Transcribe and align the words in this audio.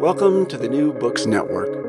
Welcome 0.00 0.46
to 0.46 0.56
the 0.56 0.68
New 0.68 0.92
Books 0.92 1.26
Network. 1.26 1.86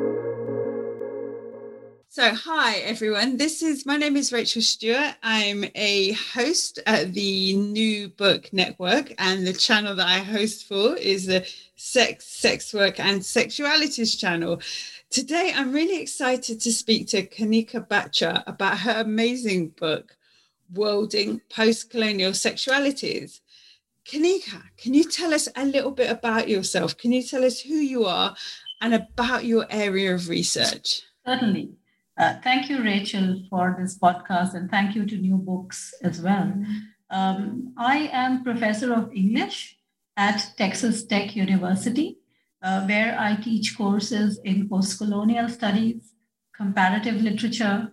So, 2.10 2.34
hi 2.34 2.78
everyone. 2.78 3.38
This 3.38 3.62
is 3.62 3.86
my 3.86 3.98
name 3.98 4.16
is 4.16 4.34
Rachel 4.34 4.62
Stewart. 4.62 5.16
I'm 5.22 5.66
a 5.76 6.14
host 6.14 6.80
at 6.88 7.14
the 7.14 7.56
New 7.56 8.10
Book 8.10 8.52
Network, 8.52 9.14
and 9.20 9.46
the 9.46 9.54
channel 9.54 9.96
that 9.96 10.08
I 10.08 10.20
host 10.20 10.68
for 10.68 10.96
is 10.96 11.28
the 11.28 11.48
Sex, 11.76 12.26
Sex 12.26 12.74
Work, 12.74 13.00
and 13.00 13.22
Sexualities 13.22 14.18
channel. 14.18 14.62
Today, 15.10 15.54
I'm 15.56 15.72
really 15.72 16.02
excited 16.02 16.60
to 16.62 16.74
speak 16.74 17.08
to 17.10 17.28
Kanika 17.28 17.88
Batra 17.88 18.44
about 18.48 18.80
her 18.80 19.02
amazing 19.02 19.70
book, 19.70 20.18
Worlding 20.74 21.42
Post 21.50 21.92
Colonial 21.92 22.32
Sexualities. 22.32 23.42
Kanika, 24.08 24.62
can 24.78 24.94
you 24.94 25.04
tell 25.04 25.34
us 25.34 25.50
a 25.54 25.66
little 25.66 25.92
bit 25.92 26.10
about 26.10 26.48
yourself? 26.48 26.98
Can 26.98 27.12
you 27.12 27.22
tell 27.22 27.44
us 27.44 27.60
who 27.60 27.74
you 27.74 28.06
are 28.06 28.36
and 28.80 28.94
about 28.94 29.44
your 29.44 29.68
area 29.70 30.16
of 30.16 30.30
research? 30.30 31.02
Certainly. 31.26 31.72
Uh, 32.18 32.36
thank 32.42 32.70
you, 32.70 32.82
Rachel, 32.82 33.44
for 33.50 33.76
this 33.78 34.00
podcast, 34.00 34.54
and 34.54 34.72
thank 34.72 34.96
you 34.96 35.06
to 35.06 35.18
New 35.18 35.36
Books 35.38 35.94
as 36.02 36.22
well. 36.22 36.54
Um, 37.10 37.74
I 37.78 38.10
am 38.14 38.46
professor 38.46 38.94
of 38.94 39.14
English 39.14 39.78
at 40.16 40.54
Texas 40.58 41.04
Tech 41.04 41.36
University, 41.36 42.18
uh, 42.64 42.86
where 42.86 43.20
I 43.20 43.36
teach 43.36 43.78
courses 43.78 44.40
in 44.46 44.70
postcolonial 44.70 45.50
studies, 45.50 46.14
comparative 46.56 47.22
literature, 47.22 47.92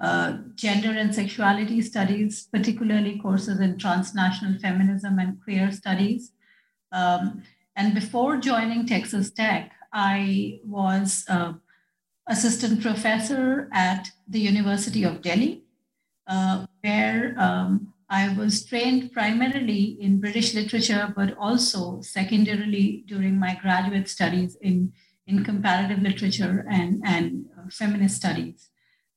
uh, 0.00 0.38
gender 0.54 0.90
and 0.90 1.14
sexuality 1.14 1.80
studies, 1.80 2.48
particularly 2.52 3.18
courses 3.18 3.60
in 3.60 3.78
transnational 3.78 4.58
feminism 4.58 5.18
and 5.18 5.42
queer 5.42 5.70
studies. 5.70 6.32
Um, 6.92 7.42
and 7.76 7.94
before 7.94 8.36
joining 8.38 8.86
Texas 8.86 9.30
Tech, 9.30 9.72
I 9.92 10.60
was 10.64 11.24
uh, 11.28 11.54
assistant 12.28 12.82
professor 12.82 13.68
at 13.72 14.08
the 14.28 14.40
University 14.40 15.04
of 15.04 15.22
Delhi, 15.22 15.62
uh, 16.26 16.66
where 16.82 17.34
um, 17.38 17.92
I 18.08 18.34
was 18.36 18.64
trained 18.64 19.12
primarily 19.12 19.96
in 20.00 20.20
British 20.20 20.54
literature, 20.54 21.12
but 21.16 21.36
also 21.38 22.00
secondarily 22.00 23.04
during 23.06 23.38
my 23.38 23.58
graduate 23.60 24.08
studies 24.08 24.56
in, 24.60 24.92
in 25.26 25.44
comparative 25.44 26.00
literature 26.00 26.66
and, 26.70 27.02
and 27.04 27.46
uh, 27.58 27.68
feminist 27.70 28.16
studies. 28.16 28.70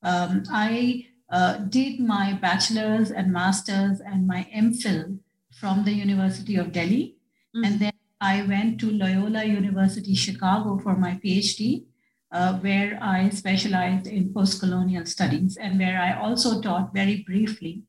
Um, 0.04 0.44
I 0.52 1.08
uh, 1.30 1.58
did 1.58 2.00
my 2.00 2.34
bachelor's 2.34 3.12
and 3.12 3.32
master's 3.32 4.00
and 4.00 4.28
my 4.28 4.48
MPhil 4.56 5.20
from 5.60 5.84
the 5.84 5.92
University 5.92 6.56
of 6.56 6.72
Delhi. 6.72 7.18
Mm-hmm. 7.56 7.64
And 7.64 7.80
then 7.80 7.94
I 8.22 8.44
went 8.44 8.80
to 8.82 8.92
Loyola 8.92 9.44
University 9.44 10.16
Chicago 10.16 10.80
for 10.80 10.96
my 10.96 11.20
PhD, 11.24 11.86
uh, 12.32 12.58
where 12.60 12.98
I 13.02 13.30
specialized 13.30 14.08
in 14.08 14.34
postcolonial 14.34 15.08
studies 15.08 15.58
and 15.58 15.80
where 15.80 16.00
I 16.00 16.20
also 16.20 16.62
taught 16.62 16.94
very 16.94 17.24
briefly 17.24 17.84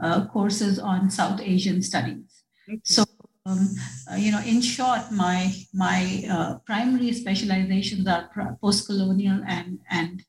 uh, 0.00 0.26
courses 0.26 0.78
on 0.78 1.10
South 1.10 1.40
Asian 1.40 1.82
studies. 1.82 2.44
Okay. 2.68 2.80
So, 2.84 3.04
um, 3.46 3.68
uh, 4.10 4.16
you 4.16 4.30
know, 4.30 4.40
in 4.40 4.60
short, 4.60 5.10
my 5.10 5.52
my 5.74 6.24
uh, 6.30 6.58
primary 6.58 7.12
specializations 7.12 8.06
are 8.06 8.30
postcolonial 8.62 9.42
and 9.46 9.80
and 9.90 10.22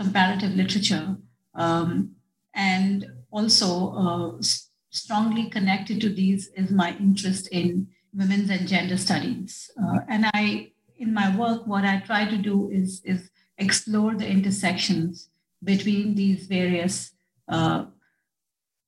comparative 0.00 0.54
literature, 0.54 1.16
um, 1.54 2.12
and 2.54 3.06
also 3.30 3.92
uh, 3.92 4.42
strongly 4.90 5.48
connected 5.50 6.00
to 6.00 6.08
these 6.08 6.48
is 6.56 6.70
my 6.70 6.96
interest 6.98 7.48
in 7.52 7.88
women's 8.14 8.50
and 8.50 8.66
gender 8.66 8.96
studies. 8.96 9.70
Uh, 9.82 10.00
and 10.08 10.26
I, 10.32 10.72
in 10.98 11.12
my 11.12 11.36
work, 11.36 11.66
what 11.66 11.84
I 11.84 12.00
try 12.00 12.24
to 12.28 12.38
do 12.38 12.70
is 12.70 13.02
is 13.04 13.30
explore 13.58 14.14
the 14.14 14.28
intersections 14.28 15.30
between 15.64 16.14
these 16.14 16.46
various 16.46 17.12
uh, 17.48 17.86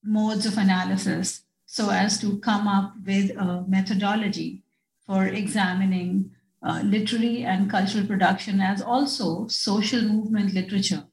modes 0.05 0.47
of 0.47 0.59
analysis 0.59 1.43
so 1.67 1.91
as 1.91 2.19
to 2.21 2.39
come 2.39 2.67
up 2.67 2.95
with 3.05 3.31
a 3.37 3.65
methodology 3.69 4.63
for 5.07 5.27
examining 5.27 6.31
uh, 6.63 6.83
literary 6.85 7.45
and 7.45 7.71
cultural 7.71 8.07
production 8.07 8.61
as 8.61 8.83
also 8.83 9.47
social 9.47 10.03
movement 10.03 10.55
literature 10.55 11.05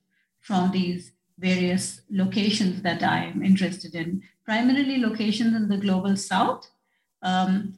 from 0.41 0.71
these 0.71 1.11
various 1.37 2.01
locations 2.09 2.81
that 2.81 3.03
I 3.03 3.25
am 3.25 3.43
interested 3.43 3.95
in, 3.95 4.23
primarily 4.45 4.99
locations 4.99 5.55
in 5.55 5.67
the 5.67 5.77
global 5.77 6.15
south. 6.15 6.69
Um, 7.21 7.75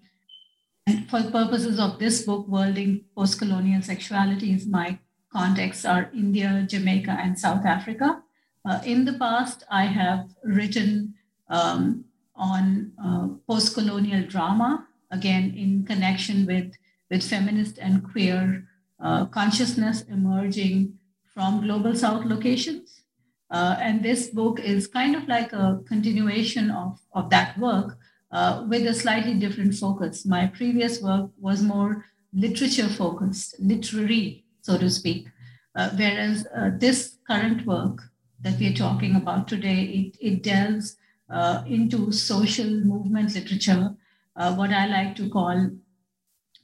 and 0.86 1.10
for 1.10 1.24
purposes 1.32 1.80
of 1.80 2.00
this 2.00 2.24
book, 2.24 2.48
Worlding 2.48 3.06
Postcolonial 3.18 3.86
Sexualities, 3.86 4.68
my 4.68 5.00
contexts 5.32 5.86
are 5.86 6.10
India, 6.14 6.66
Jamaica, 6.70 7.12
and 7.12 7.38
South 7.38 7.66
Africa. 7.66 8.22
Uh, 8.66 8.80
in 8.86 9.06
the 9.06 9.14
past, 9.14 9.64
I 9.70 9.86
have 9.86 10.30
written 10.44 11.14
um, 11.50 12.06
on 12.36 12.92
uh, 13.04 13.28
post-colonial 13.48 14.28
drama, 14.28 14.88
again, 15.12 15.54
in 15.58 15.86
connection 15.86 16.46
with 16.46 16.74
with 17.10 17.24
feminist 17.24 17.78
and 17.78 18.04
queer 18.12 18.68
uh, 19.00 19.26
consciousness 19.26 20.02
emerging 20.04 20.98
from 21.34 21.62
global 21.62 21.96
south 21.96 22.26
locations. 22.26 23.04
Uh, 23.50 23.78
and 23.80 24.04
this 24.04 24.28
book 24.28 24.60
is 24.60 24.88
kind 24.88 25.16
of 25.16 25.28
like 25.28 25.54
a 25.54 25.80
continuation 25.88 26.70
of, 26.72 27.00
of 27.14 27.30
that 27.30 27.58
work 27.58 27.98
uh, 28.32 28.66
with 28.68 28.86
a 28.86 28.94
slightly 28.94 29.36
different 29.36 29.74
focus. 29.74 30.26
My 30.26 30.48
previous 30.48 31.02
work 31.02 31.30
was 31.40 31.62
more 31.62 32.06
literature 32.34 32.90
focused, 32.90 33.56
literary, 33.60 34.44
so 34.62 34.78
to 34.78 34.90
speak. 34.90 35.28
Uh, 35.76 35.92
whereas 35.96 36.46
uh, 36.56 36.72
this 36.78 37.18
current 37.28 37.66
work 37.66 38.02
that 38.42 38.60
we're 38.60 38.74
talking 38.74 39.16
about 39.16 39.48
today, 39.48 39.84
it, 39.84 40.18
it 40.20 40.44
delves 40.44 40.98
uh, 41.30 41.64
into 41.68 42.12
social 42.12 42.70
movement 42.70 43.34
literature, 43.34 43.96
what 44.36 44.72
I 44.72 44.86
like 44.88 45.16
to 45.16 45.30
call 45.30 45.72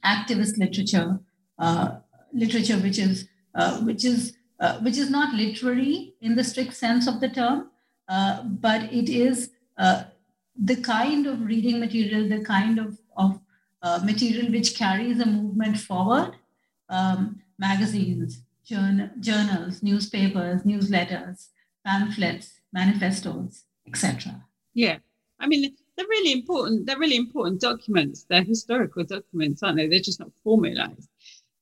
activist 0.04 0.58
literature, 0.58 1.18
uh, 1.58 1.96
literature 2.32 2.78
which 2.78 2.98
is 2.98 3.28
uh, 3.54 3.80
which 3.80 4.04
is 4.04 4.36
uh, 4.60 4.78
which 4.80 4.96
is 4.96 5.10
not 5.10 5.34
literary 5.34 6.14
in 6.20 6.34
the 6.34 6.44
strict 6.44 6.74
sense 6.74 7.06
of 7.06 7.20
the 7.20 7.28
term, 7.28 7.70
uh, 8.08 8.42
but 8.42 8.92
it 8.92 9.08
is 9.08 9.50
uh, 9.78 10.04
the 10.56 10.76
kind 10.76 11.26
of 11.26 11.40
reading 11.42 11.80
material, 11.80 12.28
the 12.28 12.44
kind 12.44 12.78
of, 12.78 12.98
of 13.16 13.40
uh, 13.82 14.00
material 14.04 14.50
which 14.50 14.76
carries 14.76 15.20
a 15.20 15.26
movement 15.26 15.78
forward. 15.78 16.36
Um, 16.88 17.40
magazines, 17.58 18.42
journal, 18.64 19.10
journals, 19.20 19.82
newspapers, 19.82 20.62
newsletters, 20.62 21.48
pamphlets, 21.84 22.60
manifestos, 22.72 23.64
etc. 23.86 24.44
Yeah, 24.74 24.98
I 25.38 25.46
mean 25.46 25.76
they're 25.96 26.06
really 26.06 26.32
important. 26.32 26.86
They're 26.86 26.98
really 26.98 27.16
important 27.16 27.60
documents. 27.60 28.24
They're 28.28 28.42
historical 28.42 29.04
documents, 29.04 29.62
aren't 29.62 29.76
they? 29.76 29.86
They're 29.86 30.00
just 30.00 30.20
not 30.20 30.30
formalized. 30.42 31.08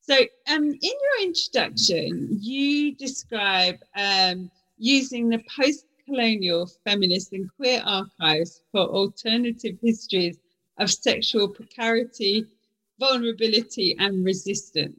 So, 0.01 0.15
um, 0.49 0.65
in 0.65 0.79
your 0.83 1.23
introduction, 1.23 2.29
you 2.41 2.95
describe 2.97 3.79
um, 3.97 4.51
using 4.79 5.29
the 5.29 5.43
post-colonial 5.57 6.69
feminist 6.85 7.33
and 7.33 7.49
queer 7.57 7.83
archives 7.85 8.63
for 8.73 8.81
alternative 8.81 9.77
histories 9.81 10.39
of 10.79 10.91
sexual 10.91 11.49
precarity, 11.49 12.47
vulnerability, 12.99 13.95
and 13.99 14.25
resistance. 14.25 14.99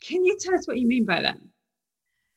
Can 0.00 0.24
you 0.24 0.36
tell 0.40 0.54
us 0.54 0.66
what 0.66 0.78
you 0.78 0.88
mean 0.88 1.04
by 1.04 1.22
that? 1.22 1.38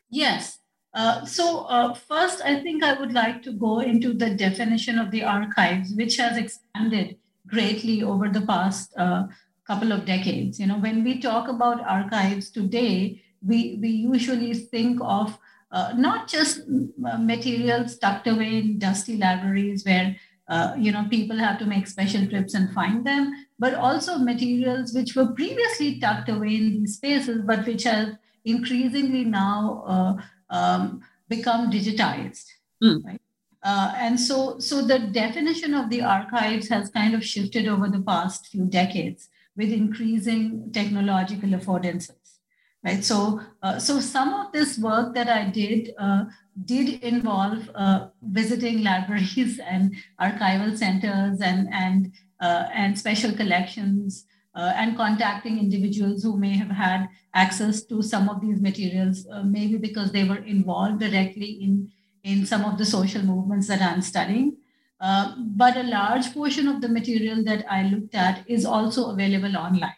Yes. 0.09 0.58
Uh, 0.93 1.23
so 1.23 1.65
uh, 1.65 1.93
first, 1.93 2.41
I 2.43 2.61
think 2.61 2.83
I 2.83 2.99
would 2.99 3.13
like 3.13 3.43
to 3.43 3.51
go 3.51 3.79
into 3.79 4.13
the 4.13 4.31
definition 4.31 4.97
of 4.97 5.11
the 5.11 5.23
archives, 5.23 5.93
which 5.93 6.17
has 6.17 6.37
expanded 6.37 7.17
greatly 7.47 8.03
over 8.03 8.29
the 8.29 8.41
past 8.41 8.93
uh, 8.97 9.27
couple 9.67 9.91
of 9.91 10.05
decades. 10.05 10.59
You 10.59 10.67
know, 10.67 10.79
when 10.79 11.03
we 11.03 11.19
talk 11.19 11.47
about 11.47 11.81
archives 11.81 12.49
today, 12.49 13.21
we 13.45 13.77
we 13.79 13.89
usually 13.89 14.53
think 14.53 14.99
of 15.01 15.37
uh, 15.71 15.93
not 15.95 16.27
just 16.27 16.61
uh, 16.61 17.17
materials 17.17 17.97
tucked 17.97 18.27
away 18.27 18.57
in 18.57 18.79
dusty 18.79 19.17
libraries 19.17 19.85
where 19.85 20.15
uh, 20.47 20.73
you 20.75 20.91
know 20.91 21.05
people 21.09 21.37
have 21.37 21.59
to 21.59 21.67
make 21.67 21.85
special 21.85 22.25
trips 22.25 22.55
and 22.55 22.73
find 22.73 23.05
them, 23.05 23.45
but 23.59 23.75
also 23.75 24.17
materials 24.17 24.93
which 24.93 25.15
were 25.15 25.31
previously 25.33 25.99
tucked 25.99 26.29
away 26.29 26.55
in 26.55 26.79
these 26.79 26.95
spaces, 26.95 27.43
but 27.45 27.65
which 27.67 27.83
have 27.83 28.17
increasingly 28.43 29.23
now 29.23 30.17
um, 30.49 31.01
become 31.27 31.71
digitized, 31.71 32.45
mm. 32.83 33.03
right? 33.05 33.21
Uh, 33.61 33.93
and 33.97 34.19
so, 34.19 34.57
so 34.59 34.81
the 34.85 34.99
definition 34.99 35.73
of 35.73 35.89
the 35.89 36.01
archives 36.01 36.69
has 36.69 36.89
kind 36.89 37.13
of 37.13 37.25
shifted 37.25 37.67
over 37.67 37.89
the 37.89 38.01
past 38.01 38.47
few 38.47 38.65
decades 38.65 39.29
with 39.57 39.71
increasing 39.71 40.71
technological 40.71 41.49
affordances, 41.49 42.37
right? 42.85 43.03
So, 43.03 43.41
uh, 43.61 43.77
so 43.77 43.99
some 43.99 44.33
of 44.33 44.53
this 44.53 44.77
work 44.79 45.13
that 45.15 45.27
I 45.27 45.49
did 45.49 45.93
uh, 45.99 46.25
did 46.63 47.03
involve 47.03 47.69
uh, 47.75 48.07
visiting 48.21 48.81
libraries 48.83 49.59
and 49.69 49.93
archival 50.21 50.77
centers 50.77 51.41
and 51.41 51.67
and 51.73 52.13
uh, 52.39 52.69
and 52.73 52.97
special 52.97 53.33
collections 53.33 54.25
uh, 54.55 54.73
and 54.75 54.97
contacting 54.97 55.59
individuals 55.59 56.23
who 56.23 56.37
may 56.37 56.55
have 56.55 56.69
had 56.69 57.07
access 57.33 57.83
to 57.83 58.01
some 58.01 58.29
of 58.29 58.41
these 58.41 58.59
materials, 58.59 59.27
uh, 59.31 59.43
maybe 59.43 59.77
because 59.77 60.11
they 60.11 60.23
were 60.23 60.37
involved 60.37 60.99
directly 60.99 61.51
in, 61.61 61.91
in 62.23 62.45
some 62.45 62.65
of 62.65 62.77
the 62.77 62.85
social 62.85 63.21
movements 63.21 63.67
that 63.67 63.81
I'm 63.81 64.01
studying. 64.01 64.57
Uh, 65.01 65.33
but 65.37 65.77
a 65.77 65.83
large 65.83 66.33
portion 66.33 66.67
of 66.67 66.81
the 66.81 66.89
material 66.89 67.43
that 67.45 67.65
I 67.71 67.83
looked 67.83 68.15
at 68.15 68.43
is 68.47 68.65
also 68.65 69.11
available 69.11 69.55
online. 69.55 69.95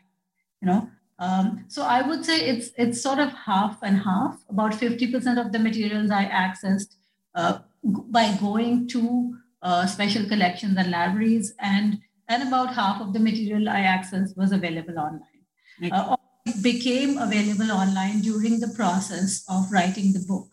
You 0.61 0.67
know, 0.67 0.89
um, 1.17 1.65
so 1.67 1.83
I 1.83 2.01
would 2.01 2.23
say 2.23 2.47
it's 2.47 2.69
it's 2.77 3.01
sort 3.01 3.19
of 3.19 3.33
half 3.33 3.81
and 3.81 3.97
half. 3.97 4.43
About 4.49 4.73
50% 4.73 5.43
of 5.43 5.51
the 5.51 5.57
materials 5.57 6.11
I 6.11 6.25
accessed 6.25 6.97
uh, 7.33 7.59
by 7.83 8.37
going 8.39 8.87
to 8.89 9.35
uh, 9.63 9.87
special 9.87 10.27
collections 10.27 10.77
and 10.77 10.91
libraries, 10.91 11.53
and 11.59 11.99
and 12.31 12.47
about 12.47 12.73
half 12.73 13.01
of 13.01 13.13
the 13.13 13.19
material 13.19 13.67
I 13.67 13.81
accessed 13.81 14.37
was 14.37 14.51
available 14.51 14.97
online. 14.97 15.43
Okay. 15.83 15.91
Uh, 15.91 16.15
it 16.45 16.63
became 16.63 17.17
available 17.17 17.71
online 17.71 18.21
during 18.21 18.59
the 18.59 18.69
process 18.69 19.43
of 19.49 19.71
writing 19.71 20.13
the 20.13 20.23
book. 20.27 20.47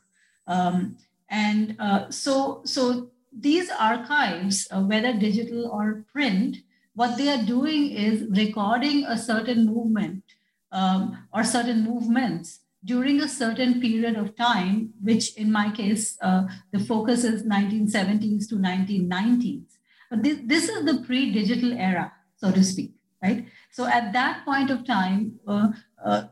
Um, 0.46 0.96
and 1.30 1.76
uh, 1.78 2.10
so, 2.10 2.62
so 2.64 3.10
these 3.32 3.70
archives, 3.70 4.66
uh, 4.70 4.82
whether 4.82 5.12
digital 5.12 5.68
or 5.68 6.04
print, 6.12 6.56
what 6.94 7.16
they 7.16 7.28
are 7.28 7.44
doing 7.44 7.90
is 7.92 8.26
recording 8.30 9.04
a 9.04 9.16
certain 9.16 9.64
movement 9.66 10.24
um, 10.72 11.16
or 11.32 11.44
certain 11.44 11.84
movements 11.84 12.60
during 12.84 13.20
a 13.20 13.28
certain 13.28 13.80
period 13.80 14.16
of 14.16 14.36
time, 14.36 14.92
which 15.02 15.36
in 15.36 15.52
my 15.52 15.70
case, 15.70 16.18
uh, 16.22 16.46
the 16.72 16.80
focus 16.80 17.22
is 17.24 17.44
1970s 17.44 18.48
to 18.48 18.56
1990s. 18.56 19.77
This, 20.10 20.38
this 20.44 20.68
is 20.68 20.84
the 20.84 21.02
pre-digital 21.04 21.72
era, 21.74 22.12
so 22.36 22.50
to 22.50 22.64
speak, 22.64 22.94
right? 23.22 23.46
So 23.70 23.86
at 23.86 24.12
that 24.14 24.44
point 24.44 24.70
of 24.70 24.86
time, 24.86 25.38
uh, 25.46 25.68
uh, 26.02 26.22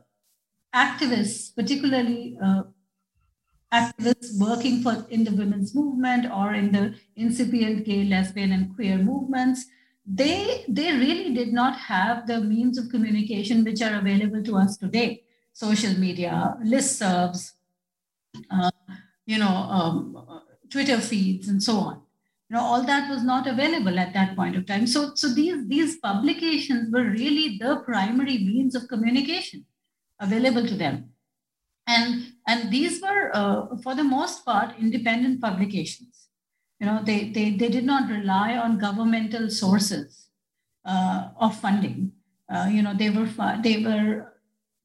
activists, 0.73 1.55
particularly 1.55 2.37
uh, 2.43 2.63
activists 3.71 4.39
working 4.39 4.81
for 4.81 5.05
in 5.09 5.23
the 5.23 5.31
women's 5.31 5.75
movement 5.75 6.25
or 6.31 6.53
in 6.53 6.71
the 6.71 6.95
incipient 7.15 7.85
gay, 7.85 8.03
lesbian, 8.05 8.51
and 8.51 8.75
queer 8.75 8.97
movements, 8.97 9.65
they 10.05 10.63
they 10.69 10.93
really 10.93 11.33
did 11.33 11.51
not 11.53 11.77
have 11.77 12.25
the 12.27 12.39
means 12.41 12.77
of 12.77 12.89
communication 12.89 13.63
which 13.63 13.81
are 13.81 13.99
available 13.99 14.41
to 14.41 14.55
us 14.55 14.77
today. 14.77 15.23
Social 15.53 15.93
media, 15.99 16.55
listservs, 16.63 17.53
uh, 18.49 18.71
you 19.25 19.37
know, 19.37 19.47
um, 19.47 20.43
Twitter 20.69 20.99
feeds, 20.99 21.47
and 21.47 21.61
so 21.61 21.77
on 21.77 22.06
you 22.49 22.55
know 22.55 22.63
all 22.63 22.83
that 22.83 23.09
was 23.09 23.23
not 23.23 23.47
available 23.47 23.99
at 23.99 24.13
that 24.13 24.35
point 24.35 24.55
of 24.55 24.65
time. 24.65 24.87
So 24.87 25.13
so 25.15 25.33
these 25.33 25.67
these 25.67 25.97
publications 25.97 26.91
were 26.91 27.03
really 27.03 27.57
the 27.57 27.81
primary 27.85 28.37
means 28.37 28.75
of 28.75 28.87
communication 28.87 29.65
available 30.19 30.65
to 30.65 30.75
them. 30.75 31.09
And 31.87 32.33
and 32.47 32.71
these 32.71 33.01
were 33.01 33.31
uh, 33.33 33.77
for 33.83 33.95
the 33.95 34.03
most 34.03 34.45
part 34.45 34.79
independent 34.79 35.41
publications. 35.41 36.27
You 36.79 36.87
know 36.87 37.01
they 37.03 37.29
they, 37.29 37.51
they 37.51 37.69
did 37.69 37.83
not 37.83 38.09
rely 38.09 38.55
on 38.55 38.77
governmental 38.77 39.49
sources 39.49 40.29
uh, 40.85 41.29
of 41.37 41.59
funding. 41.59 42.13
Uh, 42.49 42.69
you 42.71 42.81
know 42.81 42.93
they 42.93 43.09
were 43.09 43.29
they 43.61 43.83
were 43.83 44.33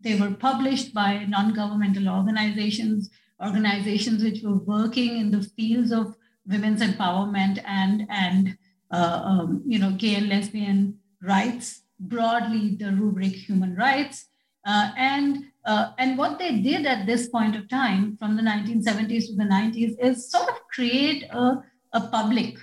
they 0.01 0.17
were 0.17 0.33
published 0.33 0.93
by 0.93 1.27
non-governmental 1.27 2.09
organizations 2.09 3.09
organizations 3.41 4.23
which 4.23 4.43
were 4.43 4.59
working 4.59 5.17
in 5.19 5.31
the 5.31 5.43
fields 5.43 5.93
of 5.93 6.17
women's 6.47 6.83
empowerment 6.83 7.63
and 7.65 8.07
and 8.11 8.57
uh, 8.91 9.21
um, 9.25 9.63
you 9.67 9.79
know 9.79 9.93
gay 9.93 10.17
and 10.17 10.29
lesbian 10.29 10.99
rights 11.23 11.83
broadly 12.01 12.77
the 12.77 12.93
rubric 12.93 13.33
human 13.33 13.75
rights. 13.77 14.27
Uh, 14.65 14.91
and 14.97 15.45
uh, 15.65 15.91
and 15.99 16.19
what 16.19 16.39
they 16.39 16.61
did 16.61 16.87
at 16.87 17.07
this 17.07 17.29
point 17.29 17.57
of 17.57 17.69
time 17.69 18.17
from 18.17 18.37
the 18.37 18.43
1970s 18.43 19.27
to 19.27 19.35
the 19.37 19.45
90s 19.45 19.95
is 20.01 20.31
sort 20.31 20.49
of 20.49 20.57
create 20.73 21.25
a, 21.31 21.63
a 21.93 22.01
public 22.09 22.57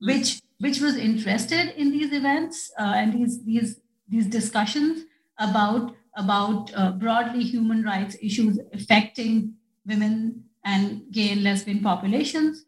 which 0.00 0.40
which 0.58 0.80
was 0.80 0.96
interested 0.96 1.74
in 1.76 1.90
these 1.90 2.12
events 2.12 2.70
uh, 2.78 2.94
and 2.96 3.12
these 3.12 3.44
these 3.44 3.80
these 4.08 4.26
discussions 4.26 5.04
about 5.38 5.94
about 6.16 6.72
uh, 6.74 6.92
broadly 6.92 7.42
human 7.42 7.82
rights 7.82 8.16
issues 8.22 8.58
affecting 8.72 9.54
women 9.86 10.42
and 10.64 11.02
gay 11.12 11.30
and 11.30 11.44
lesbian 11.44 11.80
populations 11.80 12.65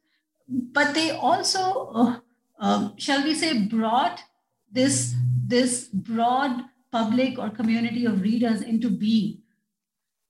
but 0.49 0.95
they 0.95 1.11
also, 1.11 1.91
uh, 1.95 2.21
um, 2.59 2.95
shall 2.97 3.23
we 3.23 3.35
say, 3.35 3.59
brought 3.59 4.23
this, 4.71 5.15
this 5.47 5.89
broad 5.89 6.65
public 6.91 7.39
or 7.39 7.51
community 7.51 8.05
of 8.05 8.23
readers 8.23 8.63
into 8.63 8.89
being. 8.91 9.39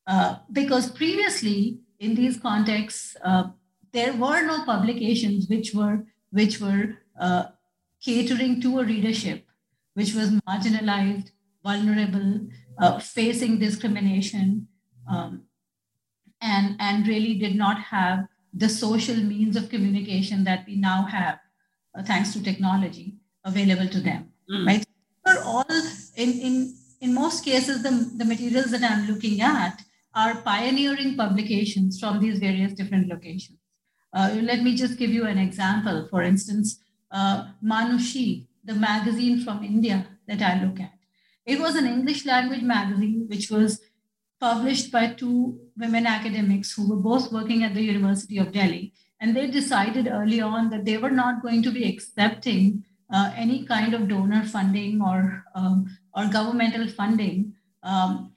Uh, 0.07 0.37
because 0.53 0.91
previously, 0.91 1.81
in 2.01 2.15
these 2.15 2.39
contexts, 2.39 3.17
uh, 3.25 3.45
there 3.93 4.13
were 4.15 4.43
no 4.45 4.65
publications 4.65 5.49
which 5.49 5.75
were, 5.75 6.05
which 6.31 6.61
were 6.61 6.99
uh, 7.21 7.45
catering 8.01 8.61
to 8.61 8.81
a 8.81 8.85
readership 8.85 9.45
which 9.99 10.15
was 10.15 10.31
marginalized, 10.49 11.33
vulnerable, 11.65 12.47
uh, 12.79 13.01
facing 13.01 13.59
discrimination, 13.59 14.69
um, 15.11 15.43
and, 16.41 16.77
and 16.79 17.09
really 17.09 17.35
did 17.35 17.57
not 17.57 17.81
have 17.81 18.29
the 18.53 18.69
social 18.69 19.17
means 19.17 19.57
of 19.57 19.69
communication 19.69 20.45
that 20.45 20.65
we 20.67 20.77
now 20.77 21.05
have, 21.05 21.39
uh, 21.97 22.03
thanks 22.03 22.33
to 22.33 22.43
technology, 22.43 23.17
available 23.45 23.89
to 23.89 24.01
them. 24.01 24.33
Mm. 24.51 24.67
Right? 24.67 24.85
For 25.25 25.43
all, 25.43 25.65
in, 26.17 26.31
in, 26.41 26.75
in 27.01 27.15
most 27.15 27.45
cases, 27.45 27.83
the, 27.83 28.11
the 28.17 28.25
materials 28.25 28.71
that 28.71 28.83
I'm 28.83 29.07
looking 29.07 29.41
at 29.41 29.83
are 30.15 30.37
pioneering 30.37 31.17
publications 31.17 32.01
from 32.01 32.21
these 32.21 32.39
various 32.39 32.73
different 32.73 33.09
locations. 33.09 33.59
Uh, 34.13 34.37
let 34.43 34.63
me 34.63 34.75
just 34.75 34.99
give 34.99 35.11
you 35.11 35.27
an 35.27 35.39
example. 35.39 36.07
For 36.11 36.23
instance, 36.23 36.81
uh, 37.11 37.49
Manushi, 37.63 38.47
the 38.65 38.75
magazine 38.75 39.43
from 39.45 39.63
India 39.63 40.07
that 40.27 40.43
I 40.43 40.63
look 40.63 40.81
at. 40.81 40.93
It 41.45 41.61
was 41.61 41.77
an 41.77 41.87
English 41.87 42.27
language 42.27 42.63
magazine 42.63 43.27
which 43.29 43.51
was 43.51 43.81
published 44.41 44.91
by 44.93 45.09
two 45.13 45.59
women 45.79 46.07
academics 46.07 46.73
who 46.73 46.89
were 46.89 46.97
both 46.97 47.33
working 47.33 47.63
at 47.63 47.75
the 47.75 47.83
University 47.83 48.39
of 48.39 48.53
Delhi. 48.53 48.93
And 49.21 49.35
they 49.35 49.49
decided 49.49 50.09
early 50.09 50.41
on 50.41 50.71
that 50.71 50.85
they 50.85 50.97
were 50.97 51.11
not 51.11 51.43
going 51.43 51.63
to 51.63 51.71
be 51.71 51.89
accepting 51.89 52.85
uh, 53.13 53.33
any 53.37 53.65
kind 53.65 53.95
of 53.95 54.09
donor 54.09 54.45
funding 54.45 55.01
or, 55.03 55.45
um, 55.55 55.97
or 56.15 56.27
governmental 56.27 56.89
funding 56.89 57.55
um, 57.83 58.33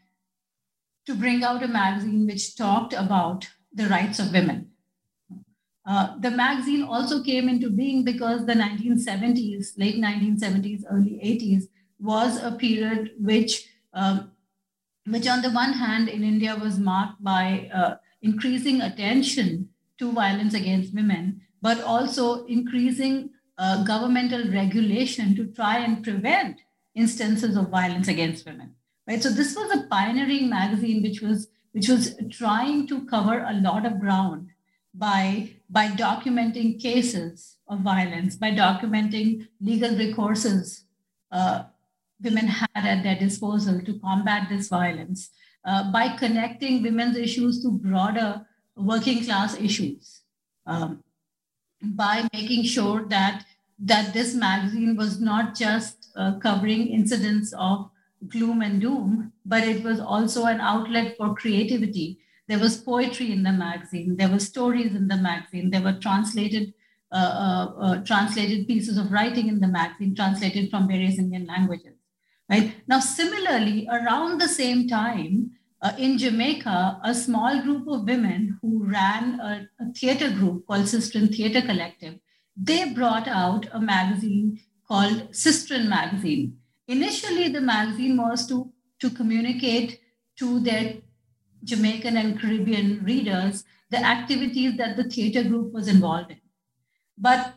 to 1.06 1.16
bring 1.16 1.44
out 1.44 1.64
a 1.64 1.68
magazine 1.68 2.26
which 2.26 2.56
talked 2.56 2.94
about 2.94 3.48
the 3.74 3.88
rights 3.88 4.20
of 4.20 4.32
women. 4.32 4.72
Uh, 5.86 6.16
the 6.20 6.30
magazine 6.30 6.84
also 6.84 7.24
came 7.24 7.50
into 7.50 7.70
being 7.70 8.04
because 8.04 8.46
the 8.46 8.54
1970s, 8.54 9.78
late 9.78 9.96
1970s, 9.96 10.84
early 10.90 11.20
80s, 11.24 11.64
was 12.00 12.42
a 12.44 12.52
period 12.52 13.12
which, 13.20 13.68
um, 13.94 14.31
which 15.12 15.28
on 15.28 15.42
the 15.42 15.52
one 15.52 15.74
hand 15.74 16.08
in 16.08 16.24
India 16.24 16.56
was 16.56 16.80
marked 16.80 17.24
by 17.24 17.70
uh, 17.74 17.96
increasing 18.22 18.82
attention 18.82 19.70
to 19.98 20.12
violence 20.12 20.54
against 20.54 20.94
women, 20.94 21.42
but 21.62 21.82
also 21.82 22.46
increasing 22.46 23.30
uh, 23.58 23.84
governmental 23.84 24.44
regulation 24.52 25.36
to 25.36 25.46
try 25.48 25.78
and 25.80 26.04
prevent 26.04 26.62
instances 26.96 27.56
of 27.56 27.70
violence 27.70 28.08
against 28.08 28.46
women. 28.46 28.76
Right. 29.08 29.22
So 29.22 29.30
this 29.30 29.56
was 29.56 29.72
a 29.72 29.88
pioneering 29.88 30.50
magazine 30.50 31.04
which 31.04 31.22
was 31.22 31.48
which 31.74 31.88
was 31.88 32.16
trying 32.30 32.88
to 32.88 33.06
cover 33.06 33.46
a 33.48 33.54
lot 33.54 33.86
of 33.86 34.00
ground 34.00 34.50
by 34.94 35.52
by 35.70 35.88
documenting 35.88 36.82
cases 36.82 37.58
of 37.68 37.80
violence, 37.80 38.36
by 38.36 38.52
documenting 38.52 39.48
legal 39.60 39.92
recourses 39.92 40.84
uh, 41.32 41.64
women 42.24 42.48
had 42.48 42.70
at 42.76 43.04
their 43.04 43.18
disposal 43.20 43.82
to 43.82 44.00
combat 44.00 44.50
this 44.50 44.70
violence, 44.70 45.30
uh, 45.66 45.92
by 45.92 46.16
connecting 46.18 46.82
women's 46.82 47.18
issues 47.18 47.62
to 47.62 47.72
broader 47.72 48.46
working 48.76 49.24
class 49.24 49.60
issues, 49.60 50.22
um, 50.66 51.04
by 51.82 52.28
making 52.34 52.64
sure 52.64 53.06
that 53.08 53.46
that 53.84 54.14
this 54.14 54.36
magazine 54.36 54.96
was 54.96 55.20
not 55.20 55.56
just 55.56 56.10
uh, 56.16 56.38
covering 56.38 56.88
incidents 56.88 57.52
of 57.58 57.90
gloom 58.28 58.62
and 58.62 58.80
doom, 58.80 59.34
but 59.44 59.64
it 59.64 59.84
was 59.84 60.00
also 60.00 60.46
an 60.46 60.62
outlet 60.62 61.18
for 61.18 61.34
creativity. 61.34 62.20
There 62.48 62.60
was 62.60 62.78
poetry 62.78 63.32
in 63.32 63.42
the 63.42 63.52
magazine. 63.52 64.18
There 64.18 64.30
were 64.30 64.40
stories 64.40 64.94
in 64.94 65.08
the 65.08 65.18
magazine. 65.18 65.72
There 65.72 65.82
were 65.82 65.94
translated 65.94 66.74
uh, 67.12 67.16
uh, 67.16 67.82
uh, 67.82 68.04
translated 68.04 68.68
pieces 68.68 68.98
of 68.98 69.12
writing 69.12 69.50
in 69.50 69.60
the 69.60 69.68
magazine, 69.68 70.16
translated 70.16 70.70
from 70.70 70.88
various 70.88 71.18
Indian 71.18 71.46
languages. 71.46 71.91
Right 72.52 72.76
now, 72.86 73.00
similarly, 73.00 73.88
around 73.90 74.42
the 74.42 74.50
same 74.50 74.86
time, 74.90 75.52
uh, 75.82 75.94
in 75.98 76.18
Jamaica, 76.18 77.00
a 77.02 77.16
small 77.16 77.62
group 77.62 77.88
of 77.88 78.04
women 78.04 78.60
who 78.62 78.84
ran 78.84 79.40
a, 79.40 79.70
a 79.80 79.94
theater 79.94 80.30
group 80.30 80.68
called 80.68 80.84
Sistren 80.84 81.34
Theater 81.34 81.62
Collective, 81.62 82.20
they 82.58 82.94
brought 82.94 83.30
out 83.30 83.68
a 83.72 83.80
magazine 83.80 84.60
called 84.86 85.32
Sistren 85.32 85.88
Magazine. 85.88 86.58
Initially, 86.90 87.48
the 87.48 87.62
magazine 87.62 88.18
was 88.18 88.46
to, 88.48 88.70
to 89.00 89.10
communicate 89.10 90.02
to 90.40 90.60
their 90.60 90.96
Jamaican 91.64 92.18
and 92.18 92.38
Caribbean 92.38 93.02
readers 93.06 93.64
the 93.92 94.04
activities 94.06 94.76
that 94.76 94.98
the 94.98 95.06
theater 95.06 95.44
group 95.44 95.72
was 95.72 95.88
involved 95.88 96.32
in. 96.32 96.42
But 97.18 97.54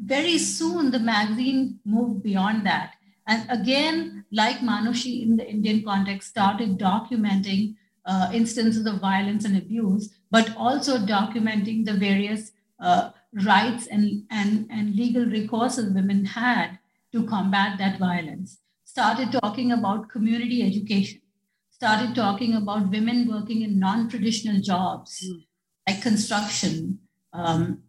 very 0.00 0.38
soon, 0.38 0.90
the 0.90 0.98
magazine 0.98 1.78
moved 1.84 2.24
beyond 2.24 2.66
that. 2.66 2.93
And 3.26 3.46
again, 3.48 4.24
like 4.32 4.58
Manushi 4.58 5.22
in 5.22 5.36
the 5.36 5.48
Indian 5.48 5.82
context, 5.82 6.28
started 6.28 6.78
documenting 6.78 7.76
uh, 8.06 8.30
instances 8.32 8.86
of 8.86 9.00
violence 9.00 9.44
and 9.44 9.56
abuse, 9.56 10.10
but 10.30 10.54
also 10.56 10.98
documenting 10.98 11.84
the 11.84 11.94
various 11.94 12.52
uh, 12.80 13.10
rights 13.44 13.86
and, 13.86 14.24
and, 14.30 14.68
and 14.70 14.94
legal 14.94 15.24
recourses 15.24 15.94
women 15.94 16.24
had 16.24 16.78
to 17.12 17.24
combat 17.26 17.78
that 17.78 17.98
violence. 17.98 18.58
Started 18.84 19.32
talking 19.32 19.72
about 19.72 20.08
community 20.10 20.62
education, 20.62 21.20
started 21.70 22.14
talking 22.14 22.54
about 22.54 22.90
women 22.90 23.28
working 23.28 23.62
in 23.62 23.78
non 23.78 24.08
traditional 24.08 24.60
jobs 24.60 25.24
mm. 25.26 25.44
like 25.88 26.02
construction, 26.02 26.98
um, 27.32 27.82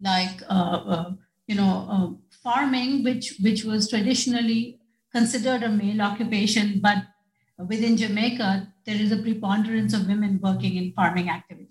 like, 0.00 0.42
uh, 0.48 0.82
uh, 0.86 1.10
you 1.46 1.54
know, 1.54 1.86
uh, 1.90 2.29
farming, 2.42 3.04
which, 3.04 3.36
which 3.40 3.64
was 3.64 3.88
traditionally 3.88 4.78
considered 5.12 5.62
a 5.62 5.68
male 5.68 6.02
occupation, 6.02 6.80
but 6.80 6.98
within 7.68 7.96
Jamaica, 7.96 8.72
there 8.86 8.96
is 8.96 9.12
a 9.12 9.22
preponderance 9.22 9.92
of 9.92 10.06
women 10.06 10.40
working 10.42 10.76
in 10.76 10.92
farming 10.92 11.28
activities. 11.28 11.70